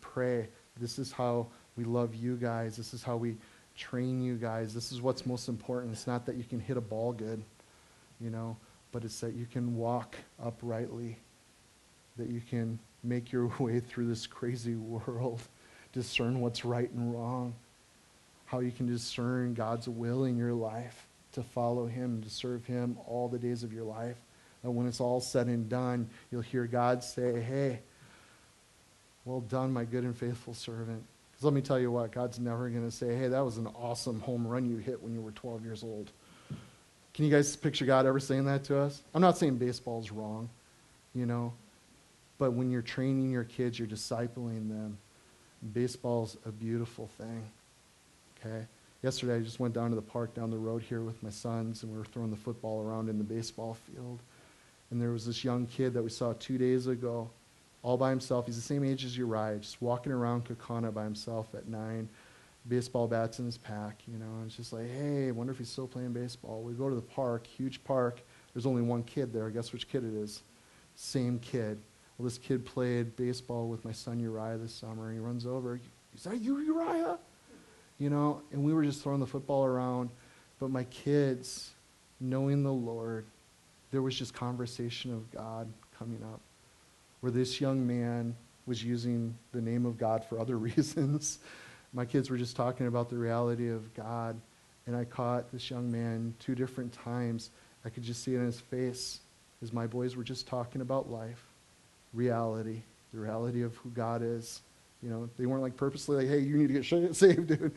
pray. 0.00 0.48
This 0.80 0.98
is 0.98 1.12
how 1.12 1.46
we 1.76 1.84
love 1.84 2.14
you 2.14 2.36
guys. 2.36 2.76
This 2.76 2.94
is 2.94 3.02
how 3.02 3.16
we 3.16 3.36
train 3.76 4.22
you 4.22 4.36
guys. 4.36 4.72
This 4.72 4.92
is 4.92 5.02
what's 5.02 5.26
most 5.26 5.48
important. 5.48 5.92
It's 5.92 6.06
not 6.06 6.24
that 6.26 6.36
you 6.36 6.44
can 6.44 6.60
hit 6.60 6.76
a 6.76 6.80
ball 6.80 7.12
good, 7.12 7.42
you 8.20 8.30
know, 8.30 8.56
but 8.92 9.04
it's 9.04 9.20
that 9.20 9.34
you 9.34 9.46
can 9.46 9.76
walk 9.76 10.16
uprightly, 10.42 11.18
that 12.16 12.28
you 12.28 12.40
can 12.40 12.78
make 13.02 13.32
your 13.32 13.46
way 13.58 13.80
through 13.80 14.08
this 14.08 14.26
crazy 14.26 14.74
world, 14.74 15.40
discern 15.92 16.40
what's 16.40 16.64
right 16.64 16.90
and 16.90 17.14
wrong, 17.14 17.54
how 18.46 18.60
you 18.60 18.70
can 18.70 18.86
discern 18.86 19.54
God's 19.54 19.88
will 19.88 20.24
in 20.24 20.36
your 20.36 20.52
life 20.52 21.06
to 21.32 21.42
follow 21.42 21.86
Him, 21.86 22.22
to 22.22 22.30
serve 22.30 22.64
Him 22.64 22.96
all 23.06 23.28
the 23.28 23.38
days 23.38 23.62
of 23.62 23.72
your 23.72 23.84
life. 23.84 24.16
And 24.62 24.74
when 24.74 24.86
it's 24.86 25.00
all 25.00 25.20
said 25.20 25.46
and 25.46 25.68
done, 25.68 26.08
you'll 26.30 26.40
hear 26.42 26.66
God 26.66 27.04
say, 27.04 27.40
Hey, 27.40 27.80
well 29.26 29.40
done, 29.40 29.72
my 29.72 29.84
good 29.84 30.04
and 30.04 30.16
faithful 30.16 30.54
servant. 30.54 31.04
Because 31.30 31.44
let 31.44 31.52
me 31.52 31.60
tell 31.60 31.78
you 31.78 31.90
what, 31.90 32.12
God's 32.12 32.38
never 32.38 32.70
going 32.70 32.88
to 32.88 32.96
say, 32.96 33.14
hey, 33.14 33.28
that 33.28 33.44
was 33.44 33.58
an 33.58 33.66
awesome 33.66 34.20
home 34.20 34.46
run 34.46 34.64
you 34.64 34.78
hit 34.78 35.02
when 35.02 35.12
you 35.12 35.20
were 35.20 35.32
12 35.32 35.64
years 35.64 35.82
old. 35.82 36.10
Can 37.16 37.24
you 37.24 37.30
guys 37.30 37.56
picture 37.56 37.86
God 37.86 38.04
ever 38.04 38.20
saying 38.20 38.44
that 38.44 38.64
to 38.64 38.78
us? 38.78 39.00
I'm 39.14 39.22
not 39.22 39.38
saying 39.38 39.56
baseball's 39.56 40.10
wrong, 40.10 40.50
you 41.14 41.24
know, 41.24 41.54
but 42.36 42.52
when 42.52 42.70
you're 42.70 42.82
training 42.82 43.30
your 43.30 43.44
kids, 43.44 43.78
you're 43.78 43.88
discipling 43.88 44.68
them. 44.68 44.98
Baseball's 45.72 46.36
a 46.44 46.50
beautiful 46.52 47.08
thing, 47.16 47.42
okay? 48.38 48.66
Yesterday, 49.02 49.36
I 49.36 49.40
just 49.40 49.58
went 49.58 49.72
down 49.72 49.88
to 49.88 49.96
the 49.96 50.02
park 50.02 50.34
down 50.34 50.50
the 50.50 50.58
road 50.58 50.82
here 50.82 51.00
with 51.00 51.22
my 51.22 51.30
sons, 51.30 51.82
and 51.82 51.90
we 51.90 51.96
were 51.96 52.04
throwing 52.04 52.28
the 52.28 52.36
football 52.36 52.82
around 52.82 53.08
in 53.08 53.16
the 53.16 53.24
baseball 53.24 53.78
field. 53.90 54.20
And 54.90 55.00
there 55.00 55.10
was 55.10 55.24
this 55.24 55.42
young 55.42 55.64
kid 55.64 55.94
that 55.94 56.02
we 56.02 56.10
saw 56.10 56.34
two 56.34 56.58
days 56.58 56.86
ago 56.86 57.30
all 57.82 57.96
by 57.96 58.10
himself. 58.10 58.44
He's 58.44 58.56
the 58.56 58.62
same 58.62 58.84
age 58.84 59.06
as 59.06 59.16
Uriah, 59.16 59.56
just 59.56 59.80
walking 59.80 60.12
around 60.12 60.44
Kaukauna 60.44 60.92
by 60.92 61.04
himself 61.04 61.54
at 61.54 61.66
nine, 61.66 62.10
baseball 62.68 63.06
bats 63.06 63.38
in 63.38 63.44
his 63.44 63.58
pack, 63.58 64.02
you 64.06 64.18
know. 64.18 64.26
And 64.38 64.46
it's 64.46 64.56
just 64.56 64.72
like, 64.72 64.90
hey, 64.90 65.28
I 65.28 65.30
wonder 65.30 65.52
if 65.52 65.58
he's 65.58 65.68
still 65.68 65.86
playing 65.86 66.12
baseball. 66.12 66.62
We 66.62 66.72
go 66.74 66.88
to 66.88 66.94
the 66.94 67.02
park, 67.02 67.46
huge 67.46 67.82
park. 67.84 68.20
There's 68.52 68.66
only 68.66 68.82
one 68.82 69.02
kid 69.02 69.32
there. 69.32 69.50
Guess 69.50 69.72
which 69.72 69.88
kid 69.88 70.04
it 70.04 70.14
is? 70.14 70.42
Same 70.94 71.38
kid. 71.38 71.78
Well, 72.16 72.24
this 72.24 72.38
kid 72.38 72.64
played 72.64 73.14
baseball 73.16 73.68
with 73.68 73.84
my 73.84 73.92
son 73.92 74.18
Uriah 74.18 74.56
this 74.56 74.74
summer. 74.74 75.12
He 75.12 75.18
runs 75.18 75.46
over. 75.46 75.78
Is 76.14 76.24
that 76.24 76.40
you, 76.40 76.58
Uriah? 76.58 77.18
You 77.98 78.10
know, 78.10 78.42
and 78.52 78.64
we 78.64 78.72
were 78.72 78.84
just 78.84 79.02
throwing 79.02 79.20
the 79.20 79.26
football 79.26 79.64
around. 79.64 80.10
But 80.58 80.70
my 80.70 80.84
kids, 80.84 81.72
knowing 82.20 82.62
the 82.62 82.72
Lord, 82.72 83.26
there 83.90 84.02
was 84.02 84.14
just 84.14 84.34
conversation 84.34 85.12
of 85.12 85.30
God 85.30 85.68
coming 85.98 86.22
up 86.22 86.40
where 87.20 87.32
this 87.32 87.60
young 87.60 87.86
man 87.86 88.36
was 88.66 88.84
using 88.84 89.36
the 89.52 89.60
name 89.60 89.86
of 89.86 89.98
God 89.98 90.24
for 90.24 90.38
other 90.38 90.58
reasons. 90.58 91.38
My 91.96 92.04
kids 92.04 92.28
were 92.28 92.36
just 92.36 92.56
talking 92.56 92.88
about 92.88 93.08
the 93.08 93.16
reality 93.16 93.70
of 93.70 93.94
God, 93.94 94.38
and 94.86 94.94
I 94.94 95.06
caught 95.06 95.50
this 95.50 95.70
young 95.70 95.90
man 95.90 96.34
two 96.38 96.54
different 96.54 96.92
times. 96.92 97.48
I 97.86 97.88
could 97.88 98.02
just 98.02 98.22
see 98.22 98.34
it 98.34 98.38
in 98.38 98.44
his 98.44 98.60
face 98.60 99.20
as 99.62 99.72
my 99.72 99.86
boys 99.86 100.14
were 100.14 100.22
just 100.22 100.46
talking 100.46 100.82
about 100.82 101.10
life, 101.10 101.42
reality, 102.12 102.82
the 103.14 103.20
reality 103.20 103.62
of 103.62 103.74
who 103.76 103.88
God 103.88 104.20
is. 104.22 104.60
You 105.02 105.08
know, 105.08 105.30
they 105.38 105.46
weren't 105.46 105.62
like 105.62 105.78
purposely 105.78 106.18
like, 106.18 106.28
hey, 106.28 106.40
you 106.40 106.58
need 106.58 106.68
to 106.68 106.74
get 106.74 107.16
saved, 107.16 107.46
dude. 107.46 107.72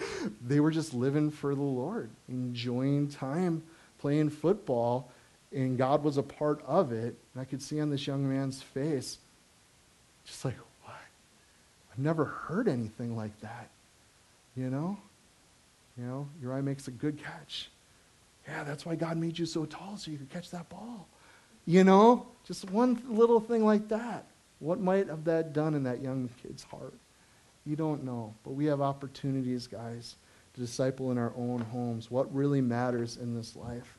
They 0.46 0.60
were 0.60 0.72
just 0.72 0.94
living 0.94 1.32
for 1.32 1.56
the 1.56 1.62
Lord, 1.62 2.10
enjoying 2.28 3.08
time 3.08 3.64
playing 4.00 4.32
football, 4.32 5.10
and 5.54 5.78
God 5.78 6.04
was 6.04 6.18
a 6.18 6.24
part 6.24 6.62
of 6.66 6.92
it. 6.92 7.16
And 7.34 7.42
I 7.42 7.46
could 7.46 7.62
see 7.62 7.80
on 7.80 7.90
this 7.90 8.06
young 8.06 8.28
man's 8.28 8.62
face 8.62 9.18
Just 10.26 10.44
like, 10.44 10.58
what? 10.84 10.96
I've 11.94 12.00
never 12.00 12.26
heard 12.26 12.68
anything 12.68 13.16
like 13.16 13.40
that. 13.40 13.70
You 14.60 14.70
know? 14.70 14.98
You 15.98 16.04
know, 16.04 16.30
Uriah 16.42 16.62
makes 16.62 16.90
a 16.90 16.92
good 16.92 17.18
catch. 17.18 17.70
Yeah, 18.46 18.66
that's 18.66 18.86
why 18.86 18.96
God 18.96 19.16
made 19.16 19.40
you 19.40 19.46
so 19.46 19.66
tall 19.66 19.96
so 19.96 20.12
you 20.12 20.18
could 20.18 20.30
catch 20.30 20.52
that 20.52 20.68
ball. 20.68 21.08
You 21.66 21.86
know, 21.86 22.28
just 22.46 22.70
one 22.70 23.02
little 23.08 23.40
thing 23.40 23.64
like 23.64 23.88
that. 23.88 24.26
What 24.60 24.82
might 24.82 25.08
have 25.08 25.24
that 25.26 25.54
done 25.54 25.76
in 25.76 25.84
that 25.84 26.02
young 26.02 26.30
kid's 26.42 26.64
heart? 26.64 26.94
You 27.66 27.78
don't 27.78 28.04
know. 28.04 28.34
But 28.44 28.52
we 28.52 28.66
have 28.66 28.82
opportunities, 28.82 29.66
guys, 29.66 30.16
to 30.56 30.60
disciple 30.60 31.12
in 31.12 31.18
our 31.18 31.32
own 31.38 31.62
homes. 31.62 32.12
What 32.12 32.34
really 32.36 32.60
matters 32.60 33.16
in 33.16 33.36
this 33.36 33.56
life? 33.56 33.98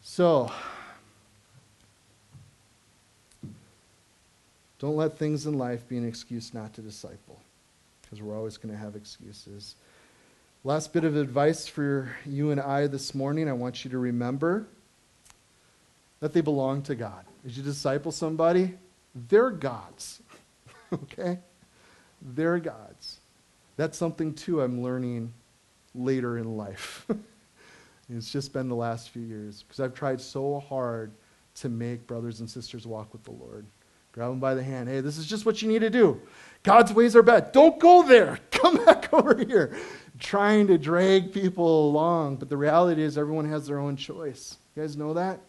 So, 0.00 0.50
don't 4.78 4.96
let 4.96 5.18
things 5.18 5.44
in 5.44 5.58
life 5.58 5.86
be 5.86 5.98
an 5.98 6.08
excuse 6.08 6.54
not 6.54 6.72
to 6.74 6.80
disciple, 6.80 7.40
because 8.14 8.24
we're 8.24 8.36
always 8.36 8.56
going 8.58 8.72
to 8.72 8.78
have 8.78 8.94
excuses. 8.94 9.74
Last 10.62 10.92
bit 10.92 11.02
of 11.02 11.16
advice 11.16 11.66
for 11.66 12.08
you 12.24 12.52
and 12.52 12.60
I 12.60 12.86
this 12.86 13.12
morning 13.12 13.48
I 13.48 13.52
want 13.54 13.84
you 13.84 13.90
to 13.90 13.98
remember 13.98 14.68
that 16.20 16.32
they 16.32 16.40
belong 16.40 16.82
to 16.82 16.94
God. 16.94 17.24
As 17.44 17.56
you 17.56 17.64
disciple 17.64 18.12
somebody, 18.12 18.74
they're 19.28 19.50
God's. 19.50 20.22
okay? 20.92 21.40
They're 22.22 22.60
God's. 22.60 23.18
That's 23.76 23.98
something, 23.98 24.32
too, 24.32 24.62
I'm 24.62 24.80
learning 24.80 25.32
later 25.92 26.38
in 26.38 26.56
life. 26.56 27.08
it's 28.08 28.30
just 28.30 28.52
been 28.52 28.68
the 28.68 28.76
last 28.76 29.10
few 29.10 29.22
years 29.22 29.64
because 29.64 29.80
I've 29.80 29.94
tried 29.94 30.20
so 30.20 30.60
hard 30.60 31.10
to 31.56 31.68
make 31.68 32.06
brothers 32.06 32.38
and 32.38 32.48
sisters 32.48 32.86
walk 32.86 33.12
with 33.12 33.24
the 33.24 33.32
Lord. 33.32 33.66
Grab 34.14 34.30
them 34.30 34.38
by 34.38 34.54
the 34.54 34.62
hand. 34.62 34.88
Hey, 34.88 35.00
this 35.00 35.18
is 35.18 35.26
just 35.26 35.44
what 35.44 35.60
you 35.60 35.66
need 35.66 35.80
to 35.80 35.90
do. 35.90 36.20
God's 36.62 36.92
ways 36.92 37.16
are 37.16 37.22
bad. 37.22 37.50
Don't 37.50 37.80
go 37.80 38.04
there. 38.06 38.38
Come 38.52 38.84
back 38.84 39.12
over 39.12 39.36
here. 39.44 39.76
Trying 40.20 40.68
to 40.68 40.78
drag 40.78 41.32
people 41.32 41.88
along. 41.88 42.36
But 42.36 42.48
the 42.48 42.56
reality 42.56 43.02
is, 43.02 43.18
everyone 43.18 43.44
has 43.50 43.66
their 43.66 43.80
own 43.80 43.96
choice. 43.96 44.56
You 44.76 44.82
guys 44.82 44.96
know 44.96 45.14
that? 45.14 45.40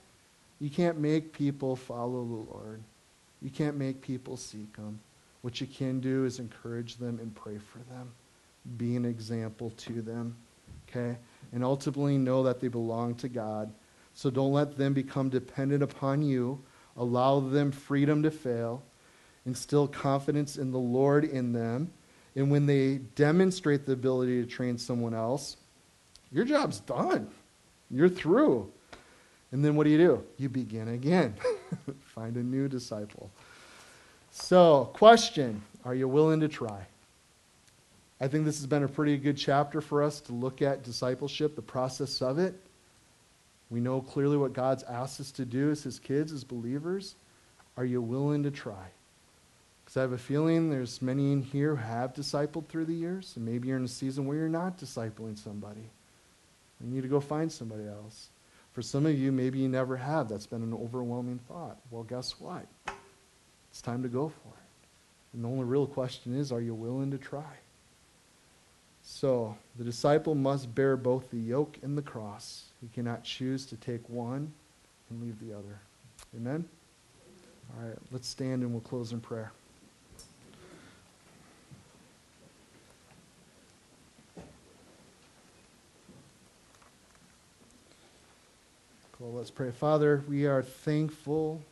You 0.60 0.72
can't 0.72 0.98
make 0.98 1.32
people 1.32 1.76
follow 1.76 2.26
the 2.26 2.52
Lord. 2.52 2.82
You 3.40 3.52
can't 3.52 3.78
make 3.78 4.02
people 4.02 4.36
seek 4.36 4.76
Him. 4.76 5.00
What 5.44 5.62
you 5.62 5.68
can 5.68 6.00
do 6.00 6.26
is 6.26 6.40
encourage 6.40 6.96
them 6.96 7.20
and 7.20 7.36
pray 7.36 7.60
for 7.60 7.78
them. 7.94 8.12
Be 8.78 8.96
an 8.96 9.06
example 9.06 9.70
to 9.78 10.02
them. 10.02 10.36
Okay? 10.90 11.18
And 11.54 11.64
ultimately 11.64 12.18
know 12.18 12.42
that 12.42 12.60
they 12.60 12.68
belong 12.68 13.14
to 13.16 13.30
God. 13.30 13.72
So 14.16 14.32
don't 14.32 14.54
let 14.54 14.76
them 14.76 14.94
become 14.94 15.30
dependent 15.30 15.84
upon 15.84 16.24
you. 16.24 16.60
Allow 16.98 17.42
them 17.42 17.72
freedom 17.72 18.24
to 18.24 18.32
fail. 18.32 18.84
Instill 19.46 19.88
confidence 19.88 20.58
in 20.58 20.72
the 20.72 20.80
Lord 20.80 21.26
in 21.26 21.54
them. 21.54 21.92
And 22.36 22.52
when 22.52 22.66
they 22.66 22.98
demonstrate 23.16 23.86
the 23.86 23.94
ability 23.94 24.42
to 24.42 24.48
train 24.48 24.78
someone 24.78 25.14
else, 25.14 25.58
your 26.32 26.46
job's 26.46 26.80
done. 26.82 27.30
You're 27.90 28.10
through. 28.10 28.72
And 29.52 29.64
then 29.64 29.76
what 29.76 29.86
do 29.86 29.90
you 29.90 29.98
do? 29.98 30.24
You 30.38 30.50
begin 30.50 30.90
again. 30.90 31.36
Find 32.06 32.36
a 32.36 32.44
new 32.44 32.68
disciple. 32.68 33.32
So, 34.32 34.90
question 34.94 35.62
Are 35.86 35.96
you 35.96 36.08
willing 36.08 36.42
to 36.42 36.50
try? 36.50 36.86
I 38.20 38.28
think 38.28 38.46
this 38.46 38.58
has 38.58 38.66
been 38.66 38.84
a 38.84 38.88
pretty 38.88 39.18
good 39.18 39.38
chapter 39.38 39.82
for 39.82 40.02
us 40.02 40.20
to 40.22 40.34
look 40.34 40.62
at 40.62 40.84
discipleship, 40.84 41.56
the 41.56 41.62
process 41.62 42.22
of 42.22 42.40
it. 42.40 42.56
We 43.70 43.80
know 43.80 44.02
clearly 44.02 44.38
what 44.38 44.54
God's 44.54 44.84
asked 44.84 45.20
us 45.20 45.32
to 45.34 45.46
do 45.46 45.72
as 45.72 45.84
His 45.84 46.00
kids, 46.00 46.32
as 46.32 46.44
believers. 46.44 47.16
Are 47.78 47.86
you 47.86 48.02
willing 48.02 48.44
to 48.44 48.52
try? 48.52 48.88
Because 49.84 49.98
I 49.98 50.02
have 50.02 50.14
a 50.14 50.18
feeling 50.18 50.70
there's 50.70 51.02
many 51.02 51.32
in 51.32 51.42
here 51.42 51.76
who 51.76 51.84
have 51.84 52.14
discipled 52.14 52.68
through 52.68 52.86
the 52.86 52.94
years, 52.94 53.34
and 53.36 53.46
maybe 53.46 53.68
you're 53.68 53.78
in 53.78 53.86
a 53.86 53.88
season 53.88 54.26
where 54.26 54.38
you're 54.38 54.50
not 54.50 54.78
discipling 54.78 55.38
somebody. 55.38 55.90
You 56.82 56.90
need 56.90 57.04
to 57.04 57.08
go 57.08 57.20
find 57.20 57.52
somebody 57.52 57.88
else. 57.88 58.30
For 58.74 58.82
some 58.82 59.06
of 59.06 59.18
you, 59.18 59.32
maybe 59.32 59.60
you 59.60 59.70
never 59.70 59.96
have. 59.96 60.28
That's 60.28 60.48
been 60.48 60.62
an 60.62 60.74
overwhelming 60.74 61.40
thought. 61.48 61.78
Well, 61.92 62.04
guess 62.04 62.40
what? 62.40 62.66
It's 63.72 63.82
time 63.82 64.04
to 64.04 64.10
go 64.10 64.30
for 64.30 64.50
it. 64.50 65.34
And 65.34 65.44
the 65.44 65.50
only 65.50 65.66
real 65.66 65.88
question 65.88 66.38
is 66.38 66.52
are 66.52 66.62
you 66.62 66.74
willing 66.74 67.12
to 67.12 67.18
try? 67.18 67.58
So, 69.04 69.56
the 69.78 69.84
disciple 69.84 70.34
must 70.34 70.74
bear 70.74 70.98
both 70.98 71.30
the 71.30 71.38
yoke 71.38 71.78
and 71.84 71.98
the 71.98 72.02
cross. 72.02 72.66
He 72.86 72.90
cannot 72.94 73.24
choose 73.24 73.66
to 73.66 73.78
take 73.78 74.08
one 74.08 74.54
and 75.10 75.24
leave 75.24 75.40
the 75.40 75.58
other. 75.58 75.80
Amen? 76.38 76.64
All 77.76 77.88
right, 77.88 77.98
let's 78.12 78.28
stand 78.28 78.62
and 78.62 78.72
we'll 78.72 78.82
close 78.82 79.12
in 79.12 79.20
prayer. 79.20 79.52
Well, 89.20 89.34
let's 89.34 89.50
pray. 89.50 89.72
Father, 89.72 90.24
we 90.30 90.46
are 90.46 90.62
thankful 90.62 91.64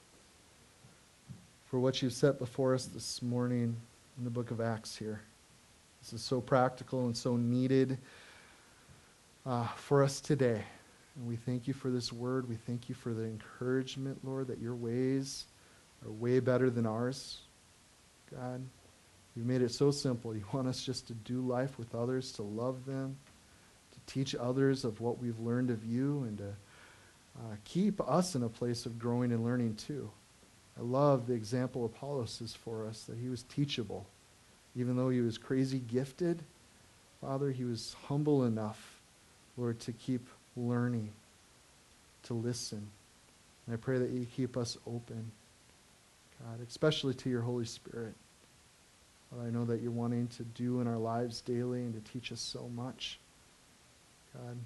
for 1.68 1.80
what 1.80 2.02
you've 2.02 2.14
set 2.14 2.40
before 2.40 2.74
us 2.74 2.86
this 2.86 3.22
morning 3.22 3.76
in 4.18 4.24
the 4.24 4.32
book 4.32 4.50
of 4.50 4.60
Acts 4.60 4.96
here. 4.96 5.22
This 6.02 6.14
is 6.14 6.24
so 6.24 6.42
practical 6.42 7.06
and 7.06 7.16
so 7.16 7.38
needed 7.38 8.00
uh, 9.46 9.68
for 9.76 10.02
us 10.02 10.20
today. 10.20 10.64
And 11.16 11.28
we 11.28 11.36
thank 11.36 11.68
you 11.68 11.74
for 11.74 11.90
this 11.90 12.12
word. 12.12 12.50
We 12.50 12.56
thank 12.56 12.90
you 12.90 12.96
for 12.96 13.14
the 13.14 13.24
encouragement, 13.24 14.20
Lord, 14.24 14.48
that 14.48 14.60
your 14.60 14.76
ways 14.76 15.46
are 16.04 16.12
way 16.12 16.40
better 16.40 16.70
than 16.70 16.86
ours. 16.86 17.40
God, 18.32 18.66
you've 19.36 19.46
made 19.46 19.62
it 19.62 19.72
so 19.72 19.92
simple. 19.92 20.36
You 20.36 20.44
want 20.52 20.68
us 20.68 20.84
just 20.84 21.08
to 21.08 21.14
do 21.14 21.42
life 21.42 21.78
with 21.78 21.94
others, 21.94 22.32
to 22.34 22.42
love 22.42 22.86
them, 22.86 23.18
to 23.92 24.14
teach 24.14 24.34
others 24.36 24.86
of 24.86 25.02
what 25.02 25.20
we've 25.20 25.40
learned 25.40 25.70
of 25.70 25.86
you, 25.86 26.24
and 26.24 26.38
to 26.40 26.56
uh, 27.38 27.56
keep 27.64 28.02
us 28.02 28.36
in 28.36 28.44
a 28.44 28.50
place 28.50 28.86
of 28.86 28.98
growing 28.98 29.32
and 29.32 29.44
learning 29.44 29.76
too. 29.76 30.10
I 30.78 30.82
love 30.82 31.28
the 31.28 31.34
example 31.34 31.86
Apollos 31.86 32.42
is 32.42 32.56
for 32.56 32.88
us, 32.88 33.04
that 33.04 33.18
he 33.20 33.30
was 33.30 33.44
teachable. 33.44 34.08
Even 34.76 34.98
though 34.98 35.10
he 35.10 35.22
was 35.22 35.38
crazy 35.38 35.78
gifted, 35.78 36.42
Father, 37.22 37.52
he 37.52 37.64
was 37.64 37.96
humble 38.08 38.46
enough, 38.46 39.00
Lord, 39.56 39.80
to 39.82 39.92
keep 39.92 40.28
learning, 40.56 41.12
to 42.24 42.34
listen. 42.34 42.88
And 43.66 43.74
I 43.74 43.78
pray 43.78 43.98
that 43.98 44.10
you 44.10 44.26
keep 44.36 44.58
us 44.58 44.78
open, 44.86 45.32
God, 46.40 46.60
especially 46.68 47.14
to 47.16 47.30
your 47.30 47.42
Holy 47.42 47.66
Spirit. 47.66 48.14
I 49.42 49.50
know 49.50 49.66
that 49.66 49.82
you're 49.82 49.92
wanting 49.92 50.28
to 50.38 50.44
do 50.44 50.80
in 50.80 50.88
our 50.88 50.98
lives 50.98 51.42
daily 51.42 51.80
and 51.80 51.94
to 51.94 52.12
teach 52.12 52.32
us 52.32 52.40
so 52.40 52.70
much. 52.76 53.20
God, 54.34 54.58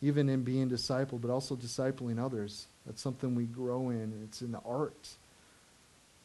even 0.00 0.28
in 0.28 0.42
being 0.42 0.70
discipled, 0.70 1.20
but 1.20 1.30
also 1.30 1.56
discipling 1.56 2.22
others. 2.22 2.66
That's 2.86 3.02
something 3.02 3.34
we 3.34 3.44
grow 3.44 3.90
in, 3.90 4.20
it's 4.24 4.42
in 4.42 4.52
the 4.52 4.60
art. 4.64 5.16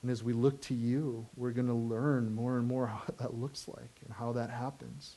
And 0.01 0.11
as 0.11 0.21
we 0.21 0.33
look 0.33 0.61
to 0.63 0.73
you, 0.73 1.25
we're 1.37 1.51
going 1.51 1.67
to 1.67 1.73
learn 1.73 2.35
more 2.35 2.57
and 2.57 2.67
more 2.67 2.87
how 2.87 3.03
that 3.17 3.39
looks 3.39 3.67
like 3.67 3.89
and 4.05 4.13
how 4.13 4.33
that 4.33 4.49
happens. 4.49 5.15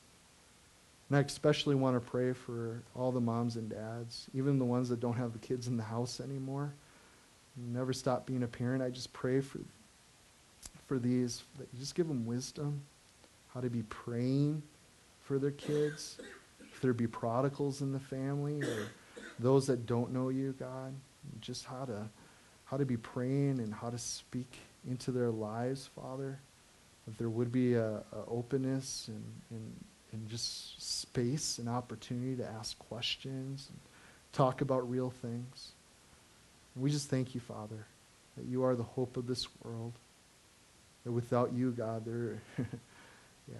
And 1.09 1.17
I 1.17 1.21
especially 1.21 1.75
want 1.75 1.95
to 1.95 2.01
pray 2.01 2.33
for 2.33 2.81
all 2.95 3.11
the 3.11 3.21
moms 3.21 3.55
and 3.55 3.69
dads, 3.69 4.27
even 4.33 4.59
the 4.59 4.65
ones 4.65 4.89
that 4.89 4.99
don't 4.99 5.15
have 5.15 5.33
the 5.33 5.39
kids 5.39 5.67
in 5.67 5.77
the 5.77 5.83
house 5.83 6.19
anymore. 6.19 6.73
Never 7.55 7.93
stop 7.93 8.25
being 8.25 8.43
a 8.43 8.47
parent. 8.47 8.83
I 8.83 8.89
just 8.89 9.13
pray 9.13 9.39
for, 9.39 9.59
for 10.87 10.99
these, 10.99 11.43
that 11.57 11.67
you 11.73 11.79
just 11.79 11.95
give 11.95 12.07
them 12.07 12.25
wisdom, 12.25 12.81
how 13.53 13.61
to 13.61 13.69
be 13.69 13.83
praying 13.83 14.61
for 15.23 15.39
their 15.39 15.51
kids 15.51 16.17
if 16.77 16.81
there 16.81 16.93
be 16.93 17.07
prodigals 17.07 17.81
in 17.81 17.91
the 17.91 17.99
family 17.99 18.61
or 18.61 18.87
those 19.39 19.65
that 19.67 19.85
don't 19.85 20.13
know 20.13 20.29
you, 20.29 20.53
God, 20.59 20.93
just 21.41 21.65
how 21.65 21.85
to 21.85 22.07
how 22.65 22.75
to 22.75 22.85
be 22.85 22.97
praying 22.97 23.59
and 23.59 23.73
how 23.73 23.89
to 23.89 23.97
speak 23.97 24.57
into 24.87 25.11
their 25.11 25.31
lives, 25.31 25.89
Father. 25.95 26.37
If 27.09 27.17
there 27.17 27.29
would 27.29 27.51
be 27.51 27.75
a 27.75 28.03
openness 28.27 29.07
and, 29.07 29.23
and, 29.49 29.73
and 30.11 30.27
just 30.29 31.01
space 31.01 31.57
and 31.59 31.67
opportunity 31.67 32.35
to 32.37 32.47
ask 32.47 32.77
questions 32.79 33.67
and 33.69 33.79
talk 34.33 34.61
about 34.61 34.89
real 34.89 35.09
things. 35.09 35.71
And 36.75 36.83
we 36.83 36.91
just 36.91 37.09
thank 37.09 37.35
you, 37.35 37.41
Father, 37.41 37.85
that 38.37 38.45
you 38.45 38.63
are 38.63 38.75
the 38.75 38.83
hope 38.83 39.17
of 39.17 39.27
this 39.27 39.47
world. 39.63 39.93
That 41.03 41.11
without 41.11 41.53
you, 41.53 41.71
God, 41.71 42.05
there, 42.05 42.41
yeah, 42.57 43.55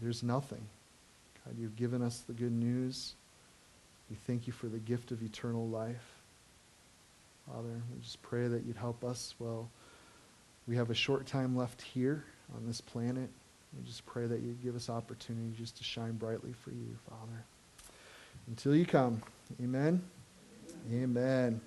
there's 0.00 0.22
nothing. 0.22 0.62
God, 1.44 1.54
you've 1.58 1.76
given 1.76 2.02
us 2.02 2.20
the 2.26 2.32
good 2.32 2.52
news. 2.52 3.14
We 4.10 4.16
thank 4.26 4.46
you 4.46 4.52
for 4.52 4.66
the 4.66 4.78
gift 4.78 5.10
of 5.10 5.22
eternal 5.22 5.66
life. 5.68 6.16
Father, 7.46 7.82
we 7.94 8.02
just 8.02 8.20
pray 8.22 8.48
that 8.48 8.64
you'd 8.64 8.76
help 8.76 9.04
us. 9.04 9.34
Well, 9.38 9.68
we 10.66 10.76
have 10.76 10.90
a 10.90 10.94
short 10.94 11.26
time 11.26 11.56
left 11.56 11.80
here 11.80 12.24
on 12.54 12.66
this 12.66 12.80
planet. 12.80 13.30
We 13.74 13.84
just 13.84 14.04
pray 14.06 14.26
that 14.26 14.40
you'd 14.40 14.62
give 14.62 14.76
us 14.76 14.88
opportunity 14.88 15.52
just 15.56 15.76
to 15.78 15.84
shine 15.84 16.12
brightly 16.12 16.52
for 16.52 16.70
you, 16.70 16.96
Father. 17.08 17.44
Until 18.46 18.74
you 18.74 18.86
come. 18.86 19.22
Amen. 19.62 20.02
Amen. 20.92 21.60